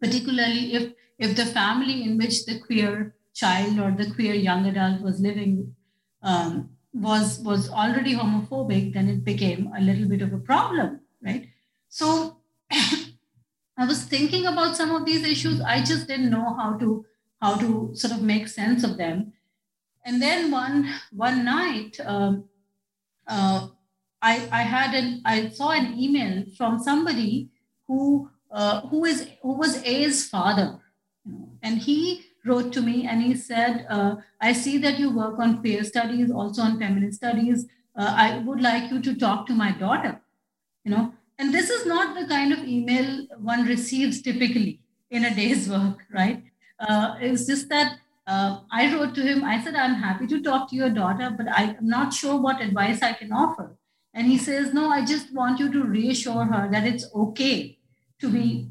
particularly 0.00 0.74
if 0.74 0.92
if 1.18 1.34
the 1.34 1.46
family 1.46 2.02
in 2.02 2.18
which 2.18 2.44
the 2.44 2.60
queer 2.60 3.14
child 3.34 3.78
or 3.78 3.90
the 3.90 4.10
queer 4.14 4.34
young 4.34 4.66
adult 4.66 5.00
was 5.00 5.18
living 5.20 5.74
um, 6.22 6.75
was 6.96 7.40
was 7.40 7.68
already 7.68 8.14
homophobic, 8.14 8.94
then 8.94 9.08
it 9.08 9.24
became 9.24 9.70
a 9.76 9.80
little 9.80 10.08
bit 10.08 10.22
of 10.22 10.32
a 10.32 10.38
problem, 10.38 11.00
right? 11.22 11.48
So 11.88 12.38
I 12.70 13.84
was 13.86 14.04
thinking 14.04 14.46
about 14.46 14.76
some 14.76 14.94
of 14.94 15.04
these 15.04 15.24
issues. 15.24 15.60
I 15.60 15.82
just 15.82 16.08
didn't 16.08 16.30
know 16.30 16.54
how 16.54 16.78
to 16.78 17.04
how 17.40 17.56
to 17.56 17.90
sort 17.94 18.14
of 18.14 18.22
make 18.22 18.48
sense 18.48 18.82
of 18.82 18.96
them. 18.96 19.32
And 20.04 20.22
then 20.22 20.50
one 20.50 20.88
one 21.12 21.44
night, 21.44 22.00
um, 22.04 22.44
uh, 23.28 23.68
I 24.22 24.48
I 24.50 24.62
had 24.62 24.94
an 24.94 25.20
I 25.24 25.50
saw 25.50 25.72
an 25.72 25.98
email 25.98 26.44
from 26.56 26.78
somebody 26.78 27.50
who 27.86 28.30
uh, 28.50 28.80
who 28.88 29.04
is 29.04 29.28
who 29.42 29.52
was 29.52 29.82
A's 29.84 30.28
father, 30.28 30.80
you 31.26 31.32
know, 31.32 31.48
and 31.62 31.78
he 31.78 32.25
wrote 32.46 32.72
to 32.72 32.80
me 32.80 33.06
and 33.06 33.22
he 33.22 33.34
said, 33.34 33.86
uh, 33.90 34.16
I 34.40 34.52
see 34.52 34.78
that 34.78 34.98
you 34.98 35.14
work 35.14 35.38
on 35.38 35.60
queer 35.60 35.84
studies, 35.84 36.30
also 36.30 36.62
on 36.62 36.78
feminist 36.78 37.18
studies. 37.18 37.66
Uh, 37.98 38.14
I 38.16 38.38
would 38.38 38.60
like 38.60 38.90
you 38.90 39.00
to 39.02 39.14
talk 39.14 39.46
to 39.46 39.54
my 39.54 39.72
daughter, 39.72 40.20
you 40.84 40.90
know. 40.90 41.12
And 41.38 41.52
this 41.52 41.68
is 41.70 41.86
not 41.86 42.18
the 42.18 42.26
kind 42.26 42.52
of 42.52 42.60
email 42.60 43.26
one 43.38 43.66
receives 43.66 44.22
typically 44.22 44.80
in 45.10 45.24
a 45.24 45.34
day's 45.34 45.68
work, 45.76 45.98
right? 46.12 46.42
Uh, 46.78 47.16
it's 47.20 47.46
just 47.46 47.68
that 47.68 47.98
uh, 48.26 48.60
I 48.72 48.92
wrote 48.92 49.14
to 49.14 49.22
him, 49.22 49.44
I 49.44 49.62
said, 49.62 49.76
I'm 49.76 49.94
happy 49.94 50.26
to 50.26 50.42
talk 50.42 50.68
to 50.70 50.76
your 50.76 50.90
daughter, 50.90 51.32
but 51.36 51.46
I'm 51.50 51.76
not 51.80 52.12
sure 52.12 52.40
what 52.40 52.60
advice 52.60 53.02
I 53.02 53.12
can 53.12 53.32
offer. 53.32 53.76
And 54.12 54.26
he 54.26 54.38
says, 54.38 54.72
No, 54.72 54.88
I 54.90 55.04
just 55.04 55.32
want 55.32 55.60
you 55.60 55.70
to 55.70 55.84
reassure 55.84 56.44
her 56.44 56.68
that 56.72 56.86
it's 56.86 57.06
okay 57.14 57.78
to 58.20 58.30
be 58.30 58.70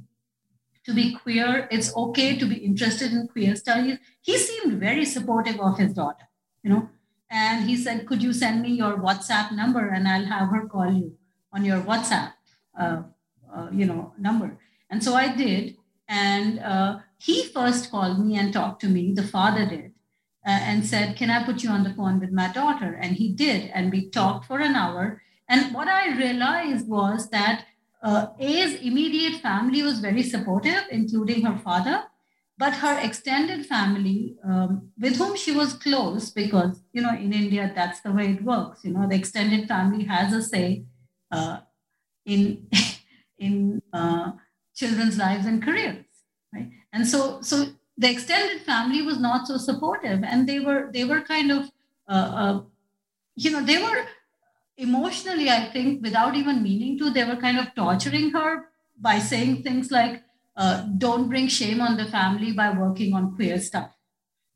to 0.86 0.94
be 0.94 1.16
queer. 1.16 1.68
It's 1.72 1.96
okay 1.96 2.38
to 2.38 2.46
be 2.46 2.56
interested 2.56 3.12
in 3.12 3.28
queer 3.28 3.56
studies. 3.56 3.98
He 4.22 4.38
seemed 4.38 4.80
very 4.80 5.06
supportive 5.06 5.60
of 5.60 5.78
his 5.78 5.94
daughter, 5.94 6.28
you 6.64 6.70
know. 6.70 6.90
And 7.30 7.68
he 7.68 7.76
said, 7.76 8.06
Could 8.06 8.22
you 8.22 8.34
send 8.34 8.62
me 8.62 8.70
your 8.70 8.98
WhatsApp 8.98 9.52
number 9.52 9.90
and 9.90 10.08
I'll 10.08 10.26
have 10.26 10.50
her 10.50 10.68
call 10.68 10.92
you 10.94 11.18
on 11.52 11.66
your 11.66 11.82
WhatsApp, 11.82 12.34
uh, 12.80 13.04
uh, 13.54 13.70
you 13.72 13.86
know, 13.86 14.14
number. 14.20 14.58
And 14.90 15.04
so 15.04 15.16
I 15.16 15.36
did. 15.36 15.78
And 16.08 16.60
uh, 16.60 17.00
he 17.18 17.46
first 17.46 17.90
called 17.90 18.24
me 18.24 18.38
and 18.38 18.54
talked 18.54 18.82
to 18.82 18.88
me, 18.88 19.14
the 19.14 19.24
father 19.24 19.66
did, 19.66 19.94
uh, 20.46 20.60
and 20.70 20.86
said, 20.86 21.16
Can 21.16 21.32
I 21.32 21.44
put 21.44 21.64
you 21.64 21.70
on 21.70 21.84
the 21.84 21.94
phone 21.94 22.20
with 22.20 22.32
my 22.32 22.52
daughter? 22.52 22.94
And 22.94 23.16
he 23.16 23.30
did. 23.30 23.72
And 23.74 23.92
we 23.92 24.10
talked 24.10 24.46
for 24.46 24.60
an 24.60 24.76
hour. 24.76 25.22
And 25.50 25.74
what 25.74 25.88
I 25.88 26.16
realized 26.16 26.88
was 26.88 27.30
that 27.30 27.66
uh, 28.06 28.28
A's 28.40 28.76
immediate 28.82 29.42
family 29.42 29.82
was 29.82 30.00
very 30.00 30.22
supportive, 30.22 30.84
including 30.92 31.44
her 31.44 31.58
father, 31.58 32.04
but 32.56 32.74
her 32.74 33.00
extended 33.00 33.66
family, 33.66 34.38
um, 34.48 34.90
with 35.00 35.16
whom 35.18 35.36
she 35.36 35.52
was 35.52 35.74
close, 35.74 36.30
because 36.30 36.84
you 36.94 37.02
know 37.02 37.16
in 37.16 37.34
India 37.34 37.72
that's 37.76 38.02
the 38.02 38.12
way 38.12 38.28
it 38.34 38.44
works. 38.44 38.86
You 38.86 38.92
know 38.92 39.08
the 39.10 39.16
extended 39.16 39.68
family 39.68 40.04
has 40.06 40.32
a 40.34 40.44
say 40.44 40.86
uh, 41.32 41.58
in 42.26 42.68
in 43.40 43.82
uh, 43.92 44.34
children's 44.76 45.18
lives 45.18 45.48
and 45.48 45.64
careers, 45.64 46.06
right? 46.54 46.70
And 46.94 47.08
so 47.08 47.42
so 47.42 47.66
the 47.98 48.12
extended 48.12 48.62
family 48.62 49.02
was 49.02 49.20
not 49.20 49.48
so 49.48 49.58
supportive, 49.58 50.24
and 50.24 50.48
they 50.48 50.60
were 50.60 50.92
they 50.94 51.06
were 51.06 51.22
kind 51.22 51.52
of 51.52 51.72
uh, 52.08 52.30
uh 52.44 52.62
you 53.36 53.50
know 53.50 53.64
they 53.64 53.82
were 53.82 54.06
emotionally, 54.78 55.50
I 55.50 55.70
think, 55.72 56.02
without 56.02 56.36
even 56.36 56.64
meaning 56.64 56.98
to, 57.00 57.10
they 57.10 57.24
were 57.24 57.36
kind 57.36 57.58
of 57.58 57.74
torturing 57.76 58.32
her 58.32 58.66
by 59.00 59.20
saying 59.20 59.64
things 59.64 59.92
like, 59.92 60.24
uh, 60.58 60.86
don't 60.98 61.28
bring 61.28 61.48
shame 61.48 61.82
on 61.82 61.98
the 61.98 62.06
family 62.06 62.52
by 62.52 62.72
working 62.72 63.14
on 63.14 63.36
queer 63.36 63.60
stuff. 63.60 63.92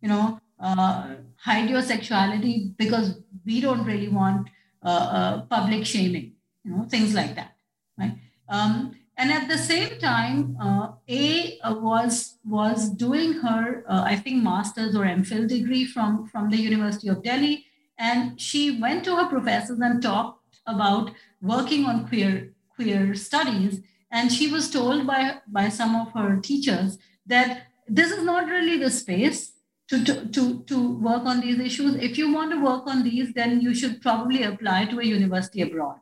You 0.01 0.09
know, 0.09 0.39
uh, 0.59 1.15
hide 1.37 1.69
your 1.69 1.81
sexuality 1.81 2.73
because 2.77 3.19
we 3.45 3.59
don't 3.59 3.83
really 3.85 4.07
want 4.07 4.49
uh, 4.81 4.87
uh 4.87 5.41
public 5.47 5.85
shaming, 5.85 6.33
you 6.63 6.71
know, 6.71 6.85
things 6.85 7.13
like 7.13 7.35
that. 7.35 7.55
Right. 7.97 8.17
Um, 8.47 8.95
and 9.17 9.29
at 9.29 9.49
the 9.49 9.57
same 9.57 9.99
time, 9.99 10.55
uh, 10.61 10.91
A 11.09 11.59
uh, 11.59 11.75
was 11.75 12.37
was 12.45 12.89
doing 12.89 13.33
her, 13.33 13.83
I 13.89 14.15
think, 14.15 14.41
master's 14.41 14.95
or 14.95 15.03
MPhil 15.03 15.49
degree 15.49 15.83
from, 15.85 16.27
from 16.27 16.49
the 16.49 16.55
University 16.55 17.09
of 17.09 17.21
Delhi 17.21 17.65
and 17.99 18.41
she 18.41 18.79
went 18.79 19.03
to 19.03 19.15
her 19.15 19.27
professors 19.27 19.79
and 19.79 20.01
talked 20.01 20.59
about 20.65 21.11
working 21.41 21.85
on 21.85 22.07
queer 22.07 22.53
queer 22.75 23.13
studies 23.13 23.81
and 24.11 24.31
she 24.31 24.51
was 24.51 24.71
told 24.71 25.05
by 25.05 25.35
by 25.47 25.69
some 25.69 25.95
of 25.95 26.11
her 26.13 26.37
teachers 26.37 26.97
that 27.25 27.63
this 27.87 28.11
is 28.11 28.23
not 28.23 28.47
really 28.47 28.77
the 28.77 28.89
space 28.89 29.53
to, 29.89 30.03
to, 30.05 30.27
to, 30.27 30.63
to 30.63 30.99
work 30.99 31.25
on 31.25 31.41
these 31.41 31.59
issues. 31.59 31.95
If 31.95 32.17
you 32.17 32.31
want 32.31 32.51
to 32.51 32.63
work 32.63 32.85
on 32.85 33.03
these, 33.03 33.33
then 33.33 33.59
you 33.59 33.73
should 33.73 34.01
probably 34.01 34.43
apply 34.43 34.85
to 34.85 34.99
a 34.99 35.03
university 35.03 35.61
abroad. 35.63 35.95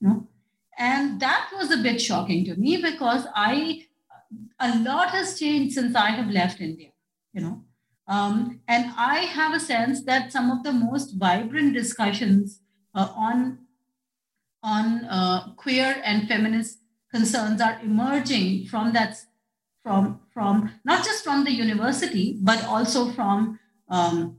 No? 0.00 0.26
And 0.76 1.20
that 1.20 1.50
was 1.56 1.70
a 1.70 1.76
bit 1.76 2.00
shocking 2.00 2.44
to 2.46 2.56
me 2.56 2.76
because 2.76 3.26
I 3.34 3.84
a 4.60 4.78
lot 4.80 5.10
has 5.10 5.38
changed 5.38 5.74
since 5.74 5.94
I 5.94 6.10
have 6.10 6.28
left 6.28 6.60
India. 6.60 6.90
You 7.32 7.42
know, 7.42 7.64
um, 8.08 8.60
and 8.66 8.90
I 8.96 9.18
have 9.18 9.52
a 9.52 9.60
sense 9.60 10.02
that 10.04 10.32
some 10.32 10.50
of 10.50 10.62
the 10.64 10.72
most 10.72 11.14
vibrant 11.16 11.74
discussions 11.74 12.60
uh, 12.94 13.12
on, 13.14 13.58
on 14.62 15.04
uh, 15.04 15.52
queer 15.56 16.00
and 16.02 16.26
feminist 16.26 16.78
concerns 17.12 17.60
are 17.60 17.78
emerging 17.82 18.66
from 18.66 18.94
that, 18.94 19.16
from, 19.82 20.20
from 20.32 20.72
not 20.84 21.04
just 21.04 21.22
from 21.22 21.44
the 21.44 21.52
university, 21.52 22.38
but 22.40 22.64
also 22.64 23.10
from, 23.12 23.58
um, 23.90 24.38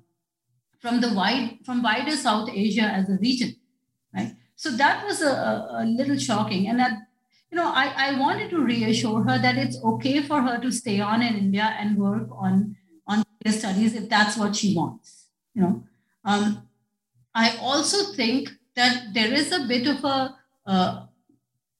from 0.80 1.00
the 1.00 1.14
wide, 1.14 1.60
from 1.64 1.84
wider 1.84 2.18
South 2.18 2.50
Asia 2.52 2.82
as 2.82 3.08
a 3.08 3.18
region, 3.22 3.56
right? 4.16 4.34
So 4.56 4.72
that 4.72 5.06
was 5.06 5.22
a, 5.22 5.30
a, 5.30 5.84
a 5.84 5.86
little 5.86 6.18
shocking. 6.18 6.68
And 6.68 6.80
that, 6.80 6.94
you 7.52 7.56
know, 7.56 7.68
I, 7.68 7.94
I 7.96 8.20
wanted 8.20 8.50
to 8.50 8.62
reassure 8.62 9.24
her 9.24 9.38
that 9.38 9.58
it's 9.58 9.78
okay 9.84 10.24
for 10.24 10.42
her 10.42 10.60
to 10.60 10.72
stay 10.72 11.00
on 11.00 11.22
in 11.22 11.36
India 11.36 11.76
and 11.80 11.98
work 11.98 12.28
on 12.32 12.76
studies 13.48 13.96
if 13.96 14.10
that's 14.10 14.38
what 14.38 14.56
she 14.56 14.76
wants. 14.76 15.26
You 15.54 15.62
know, 15.62 15.84
um, 16.26 16.68
I 17.34 17.58
also 17.62 18.14
think 18.14 18.50
that 18.76 19.14
there 19.14 19.34
is 19.34 19.52
a 19.52 19.66
bit 19.68 19.88
of 19.88 20.04
a, 20.04 20.36
uh, 20.66 21.06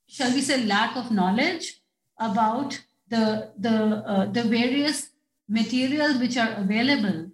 shall 0.06 0.32
we 0.32 0.40
say, 0.40 0.64
lack 0.64 0.96
of 0.96 1.10
knowledge 1.10 1.80
about 2.18 2.80
the 3.08 3.52
the 3.58 3.76
uh, 4.06 4.26
the 4.26 4.44
various 4.44 5.10
materials 5.48 6.18
which 6.18 6.36
are 6.36 6.54
available 6.54 7.30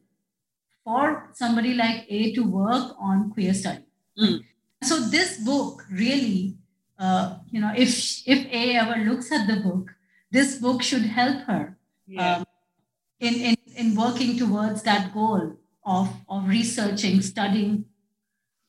for 0.85 1.31
somebody 1.33 1.74
like 1.74 2.07
A 2.09 2.33
to 2.35 2.43
work 2.43 2.97
on 2.99 3.31
queer 3.31 3.55
studies. 3.55 3.83
Mm. 4.18 4.45
So 4.85 5.01
this 5.01 5.39
book 5.45 5.85
really, 5.91 6.57
uh, 6.99 7.39
you 7.51 7.61
know, 7.61 7.72
if 7.77 8.22
if 8.27 8.47
A 8.53 8.77
ever 8.77 9.05
looks 9.05 9.33
at 9.33 9.47
the 9.47 9.61
book, 9.61 9.91
this 10.31 10.59
book 10.59 10.83
should 10.83 11.03
help 11.03 11.43
her 11.43 11.77
yeah. 12.07 12.37
um, 12.37 12.45
in, 13.20 13.35
in, 13.35 13.55
in 13.77 13.95
working 13.95 14.37
towards 14.39 14.83
that 14.83 15.12
goal 15.12 15.57
of, 15.85 16.09
of 16.29 16.49
researching, 16.49 17.22
studying 17.22 17.85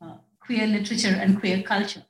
uh, 0.02 0.18
queer 0.40 0.68
literature 0.68 1.16
and 1.20 1.40
queer 1.40 1.64
culture. 1.64 2.04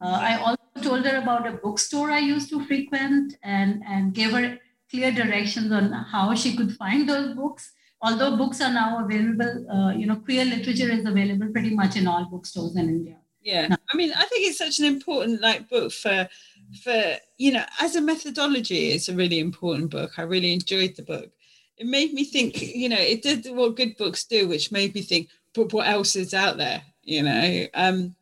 Uh, 0.00 0.18
I 0.20 0.36
also 0.36 0.58
told 0.82 1.06
her 1.06 1.18
about 1.18 1.46
a 1.46 1.52
bookstore 1.52 2.10
I 2.10 2.18
used 2.18 2.50
to 2.50 2.64
frequent 2.66 3.36
and, 3.42 3.82
and 3.86 4.14
gave 4.14 4.32
her 4.32 4.58
clear 4.90 5.12
directions 5.12 5.72
on 5.72 5.92
how 5.92 6.34
she 6.34 6.56
could 6.56 6.76
find 6.76 7.08
those 7.08 7.34
books. 7.34 7.72
Although 8.02 8.36
books 8.36 8.60
are 8.60 8.72
now 8.72 9.04
available, 9.04 9.70
uh, 9.70 9.92
you 9.92 10.06
know, 10.06 10.16
queer 10.16 10.44
literature 10.44 10.90
is 10.90 11.06
available 11.06 11.48
pretty 11.52 11.74
much 11.74 11.96
in 11.96 12.08
all 12.08 12.24
bookstores 12.26 12.76
in 12.76 12.88
India. 12.88 13.16
Yeah, 13.42 13.74
I 13.92 13.96
mean, 13.96 14.12
I 14.12 14.24
think 14.24 14.48
it's 14.48 14.58
such 14.58 14.78
an 14.80 14.86
important 14.86 15.40
like 15.40 15.68
book 15.68 15.92
for 15.92 16.28
for 16.82 17.16
you 17.38 17.52
know 17.52 17.64
as 17.80 17.96
a 17.96 18.00
methodology. 18.00 18.90
It's 18.90 19.08
a 19.08 19.14
really 19.14 19.40
important 19.40 19.90
book. 19.90 20.12
I 20.16 20.22
really 20.22 20.52
enjoyed 20.52 20.94
the 20.96 21.02
book 21.02 21.32
it 21.82 21.88
made 21.88 22.14
me 22.14 22.22
think, 22.22 22.62
you 22.62 22.88
know, 22.88 22.96
it 22.98 23.22
did 23.22 23.44
what 23.56 23.74
good 23.74 23.96
books 23.96 24.22
do, 24.22 24.46
which 24.46 24.70
made 24.70 24.94
me 24.94 25.02
think, 25.02 25.28
but 25.52 25.72
what 25.72 25.88
else 25.88 26.14
is 26.14 26.32
out 26.32 26.56
there? 26.56 26.80
You 27.02 27.24
know, 27.24 27.66
um, 27.74 28.14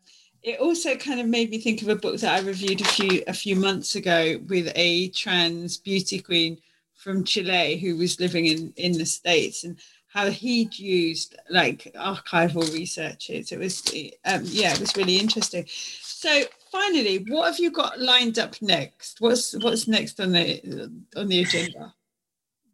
it 0.43 0.59
also 0.61 0.97
kind 0.97 1.21
of 1.21 1.27
made 1.27 1.51
me 1.51 1.59
think 1.59 1.83
of 1.83 1.89
a 1.89 1.95
book 1.95 2.19
that 2.21 2.35
I 2.35 2.47
reviewed 2.47 2.81
a 2.81 2.85
few 2.85 3.23
a 3.27 3.35
few 3.35 3.57
months 3.57 3.97
ago 3.97 4.41
with 4.49 4.73
a 4.75 5.11
trans 5.11 5.77
beauty 5.77 6.21
queen 6.21 6.57
from 6.95 7.23
Chile 7.23 7.77
who 7.77 7.99
was 7.99 8.19
living 8.19 8.47
in 8.47 8.73
in 8.77 8.93
the 8.93 9.05
states 9.05 9.65
and 9.65 9.77
how 10.09 10.31
he'd 10.31 10.79
used 10.79 11.37
like 11.51 11.93
archival 11.95 12.73
researches. 12.73 13.53
It 13.53 13.59
was 13.59 13.83
um, 14.25 14.45
yeah, 14.47 14.73
it 14.73 14.81
was 14.81 14.97
really 14.97 15.19
interesting. 15.19 15.67
So 15.69 16.45
finally, 16.73 17.27
what 17.29 17.49
have 17.49 17.59
you 17.59 17.71
got 17.71 18.01
lined 18.01 18.39
up 18.39 18.55
next? 18.63 19.21
What's 19.21 19.55
what's 19.59 19.87
next 19.87 20.19
on 20.19 20.33
the 20.33 20.91
on 21.15 21.29
the 21.29 21.43
agenda? 21.43 21.93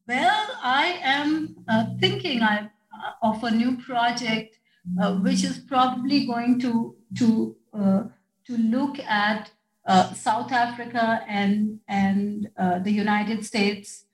Well, 0.09 0.47
I 0.63 1.01
am 1.03 1.57
uh, 1.67 1.87
thinking 1.99 2.41
I, 2.41 2.71
uh, 2.95 3.13
of 3.23 3.43
a 3.43 3.51
new 3.51 3.77
project, 3.79 4.57
uh, 5.01 5.17
which 5.17 5.43
is 5.43 5.59
probably 5.59 6.27
going 6.27 6.61
to 6.61 6.95
to 7.19 7.57
uh, 7.75 8.03
to 8.47 8.57
look 8.57 9.01
at 9.01 9.51
uh, 9.85 10.13
South 10.13 10.53
Africa 10.53 11.25
and 11.27 11.81
and 11.89 12.49
uh, 12.57 12.79
the 12.79 12.93
United 12.93 13.45
States, 13.45 14.05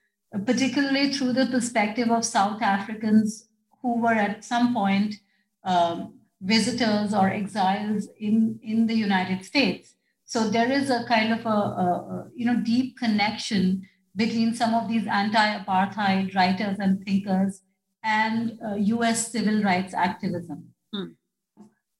particularly 0.47 1.13
through 1.13 1.33
the 1.33 1.45
perspective 1.45 2.09
of 2.09 2.25
South 2.25 2.63
Africans 2.63 3.49
who 3.83 4.01
were 4.01 4.15
at 4.15 4.43
some 4.43 4.73
point 4.73 5.15
um, 5.63 6.15
visitors 6.41 7.13
or 7.13 7.29
exiles 7.29 8.07
in 8.19 8.59
in 8.63 8.87
the 8.87 8.95
United 8.95 9.45
States. 9.45 9.93
So 10.25 10.49
there 10.49 10.71
is 10.71 10.89
a 10.89 11.05
kind 11.05 11.33
of 11.33 11.45
a, 11.45 11.49
a, 11.49 11.87
a 12.13 12.29
you 12.35 12.47
know 12.47 12.59
deep 12.61 12.97
connection 12.97 13.87
between 14.15 14.53
some 14.53 14.73
of 14.73 14.87
these 14.87 15.07
anti-apartheid 15.07 16.35
writers 16.35 16.77
and 16.79 17.03
thinkers 17.03 17.61
and 18.03 18.59
uh, 18.65 18.75
US 18.75 19.31
civil 19.31 19.63
rights 19.63 19.93
activism. 19.93 20.73
Hmm. 20.93 21.13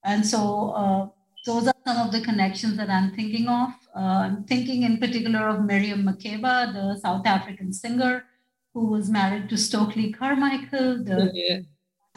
And 0.04 0.26
so 0.26 0.72
uh, 0.72 1.08
those 1.46 1.68
are 1.68 1.74
some 1.86 2.06
of 2.06 2.12
the 2.12 2.22
connections 2.22 2.78
that 2.78 2.90
I'm 2.90 3.16
thinking 3.16 3.48
of. 3.48 3.72
Uh, 3.96 4.00
I'm 4.26 4.44
thinking 4.44 4.84
in 4.84 4.98
particular 4.98 5.48
of 5.48 5.66
Miriam 5.66 6.04
Makeba, 6.04 6.74
the 6.74 7.00
South 7.00 7.26
African 7.26 7.74
singer 7.74 8.26
who 8.74 8.88
was 8.88 9.10
married 9.10 9.50
to 9.50 9.58
Stokely 9.58 10.12
Carmichael, 10.12 11.04
the 11.04 11.32
yeah. 11.34 11.60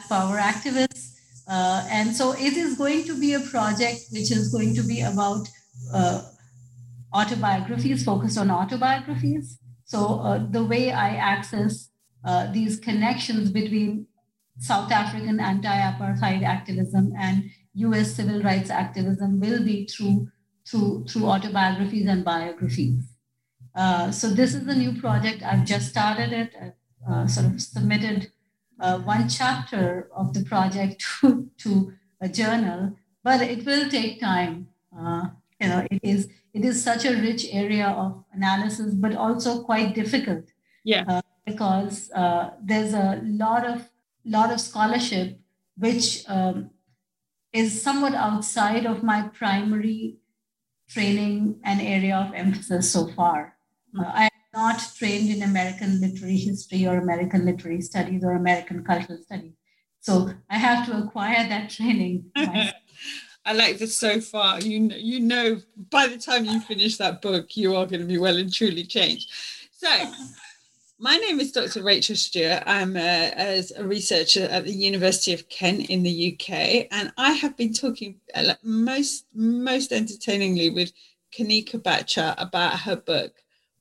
power 0.09 0.37
activist. 0.37 1.13
Uh, 1.47 1.87
and 1.89 2.15
so 2.15 2.33
it 2.33 2.57
is 2.57 2.77
going 2.77 3.05
to 3.05 3.17
be 3.19 3.33
a 3.33 3.39
project 3.39 4.01
which 4.11 4.31
is 4.31 4.51
going 4.51 4.75
to 4.75 4.83
be 4.83 5.01
about 5.01 5.47
uh, 5.93 6.21
autobiographies, 7.13 8.03
focused 8.03 8.37
on 8.37 8.51
autobiographies. 8.51 9.59
So 9.87 10.19
uh, 10.19 10.45
the 10.49 10.63
way 10.63 10.91
I 10.91 11.15
access 11.15 11.89
uh, 12.23 12.51
these 12.51 12.77
connections 12.77 13.49
between 13.49 14.07
South 14.59 14.91
African 14.91 15.39
anti-apartheid 15.39 16.43
activism 16.43 17.13
and 17.17 17.49
U.S. 17.75 18.13
civil 18.13 18.41
rights 18.41 18.69
activism 18.69 19.39
will 19.39 19.63
be 19.63 19.87
through 19.87 20.27
through 20.69 21.05
through 21.07 21.25
autobiographies 21.25 22.07
and 22.07 22.25
biographies. 22.25 23.03
Uh, 23.73 24.11
so 24.11 24.29
this 24.29 24.53
is 24.53 24.67
a 24.67 24.75
new 24.75 24.99
project. 24.99 25.41
I've 25.41 25.63
just 25.63 25.87
started 25.87 26.33
it. 26.33 26.53
I've 26.61 26.73
uh, 27.09 27.27
sort 27.27 27.45
of 27.45 27.61
submitted 27.61 28.31
uh, 28.81 28.99
one 28.99 29.29
chapter 29.29 30.09
of 30.13 30.33
the 30.33 30.43
project 30.43 31.03
to, 31.21 31.49
to 31.59 31.93
a 32.19 32.27
journal, 32.27 32.97
but 33.23 33.41
it 33.41 33.65
will 33.65 33.89
take 33.89 34.19
time. 34.19 34.67
You 35.59 35.69
know, 35.69 35.87
it 35.89 35.99
is 36.03 36.29
it 36.53 36.63
is 36.63 36.83
such 36.83 37.05
a 37.05 37.15
rich 37.15 37.47
area 37.51 37.87
of 37.87 38.23
analysis, 38.33 38.93
but 38.93 39.15
also 39.15 39.63
quite 39.63 39.95
difficult. 39.95 40.45
Yeah. 40.83 41.03
Uh, 41.07 41.21
because 41.45 42.11
uh, 42.11 42.51
there's 42.61 42.93
a 42.93 43.21
lot 43.23 43.65
of 43.65 43.89
lot 44.25 44.51
of 44.51 44.59
scholarship 44.59 45.39
which 45.77 46.23
um, 46.27 46.71
is 47.53 47.81
somewhat 47.81 48.13
outside 48.13 48.85
of 48.85 49.03
my 49.03 49.29
primary 49.29 50.17
training 50.89 51.59
and 51.63 51.81
area 51.81 52.15
of 52.15 52.33
emphasis 52.33 52.91
so 52.91 53.07
far. 53.07 53.57
Hmm. 53.93 54.01
Uh, 54.01 54.11
I 54.13 54.23
am 54.25 54.29
not 54.53 54.81
trained 54.97 55.29
in 55.29 55.43
American 55.43 56.01
literary 56.01 56.37
history 56.37 56.85
or 56.85 56.97
American 56.97 57.45
literary 57.45 57.81
studies 57.81 58.23
or 58.23 58.33
American 58.33 58.83
cultural 58.83 59.19
studies. 59.21 59.53
So 59.99 60.31
I 60.49 60.57
have 60.57 60.85
to 60.87 60.97
acquire 60.97 61.47
that 61.49 61.69
training. 61.69 62.31
I 63.47 63.53
like 63.53 63.77
this 63.77 63.95
so 63.95 64.19
far. 64.19 64.59
You 64.59 64.89
you 64.93 65.21
know, 65.21 65.61
by 65.89 66.07
the 66.07 66.17
time 66.17 66.43
you 66.43 66.59
finish 66.59 66.97
that 66.97 67.21
book, 67.21 67.55
you 67.55 67.77
are 67.77 67.85
going 67.85 68.01
to 68.01 68.05
be 68.05 68.17
well 68.17 68.35
and 68.35 68.53
truly 68.53 68.83
changed. 68.83 69.31
So, 69.71 69.87
my 70.99 71.15
name 71.15 71.39
is 71.39 71.53
Dr. 71.53 71.81
Rachel 71.81 72.17
Stewart. 72.17 72.63
I'm 72.65 72.97
a, 72.97 73.31
as 73.37 73.71
a 73.71 73.85
researcher 73.85 74.43
at 74.51 74.65
the 74.65 74.73
University 74.73 75.31
of 75.31 75.47
Kent 75.47 75.89
in 75.89 76.03
the 76.03 76.33
UK, 76.33 76.87
and 76.91 77.13
I 77.17 77.31
have 77.31 77.55
been 77.55 77.71
talking 77.71 78.19
uh, 78.35 78.55
most 78.63 79.27
most 79.33 79.93
entertainingly 79.93 80.69
with 80.69 80.91
Kanika 81.33 81.81
Bhattacharya 81.81 82.35
about 82.37 82.81
her 82.81 82.97
book, 82.97 83.31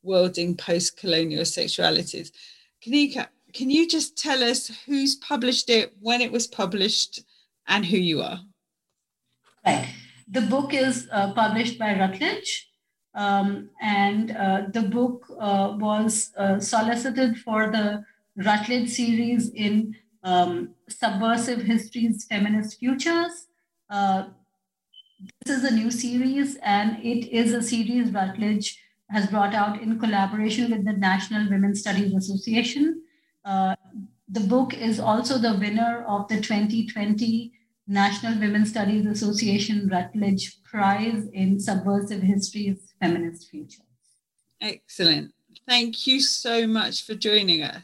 Worlding 0.04 0.56
Post-Colonial 0.56 1.42
Sexualities. 1.42 2.30
Kanika, 2.80 3.26
can 3.52 3.70
you 3.70 3.88
just 3.88 4.16
tell 4.16 4.44
us 4.44 4.70
who's 4.86 5.16
published 5.16 5.70
it, 5.70 5.92
when 6.00 6.20
it 6.20 6.30
was 6.30 6.46
published, 6.46 7.24
and 7.66 7.84
who 7.84 7.96
you 7.96 8.22
are? 8.22 8.38
Right. 9.66 9.88
The 10.28 10.42
book 10.42 10.72
is 10.72 11.08
uh, 11.10 11.32
published 11.32 11.76
by 11.76 11.98
Routledge, 11.98 12.68
um, 13.14 13.70
and 13.80 14.30
uh, 14.30 14.62
the 14.72 14.82
book 14.82 15.26
uh, 15.40 15.76
was 15.78 16.32
uh, 16.36 16.60
solicited 16.60 17.38
for 17.38 17.70
the 17.70 18.04
Routledge 18.36 18.90
series 18.90 19.48
in 19.50 19.96
um, 20.22 20.70
Subversive 20.88 21.62
Histories, 21.62 22.26
Feminist 22.30 22.78
Futures. 22.78 23.48
Uh, 23.90 24.26
this 25.44 25.56
is 25.56 25.64
a 25.64 25.74
new 25.74 25.90
series, 25.90 26.56
and 26.62 27.04
it 27.04 27.28
is 27.32 27.52
a 27.52 27.62
series 27.62 28.12
Routledge 28.12 28.80
has 29.10 29.26
brought 29.26 29.54
out 29.54 29.80
in 29.80 29.98
collaboration 29.98 30.70
with 30.70 30.84
the 30.84 30.92
National 30.92 31.48
Women's 31.50 31.80
Studies 31.80 32.14
Association. 32.14 33.02
Uh, 33.44 33.74
the 34.28 34.40
book 34.40 34.74
is 34.74 35.00
also 35.00 35.38
the 35.38 35.58
winner 35.58 36.04
of 36.06 36.28
the 36.28 36.40
2020 36.40 37.52
National 37.86 38.38
Women's 38.38 38.70
Studies 38.70 39.06
Association 39.06 39.88
Routledge 39.88 40.62
Prize 40.64 41.26
in 41.32 41.60
Subversive 41.60 42.22
Histories 42.22 42.94
Feminist 43.00 43.48
Futures. 43.48 43.82
Excellent. 44.60 45.32
Thank 45.68 46.06
you 46.06 46.20
so 46.20 46.66
much 46.66 47.04
for 47.06 47.14
joining 47.14 47.62
us. 47.62 47.82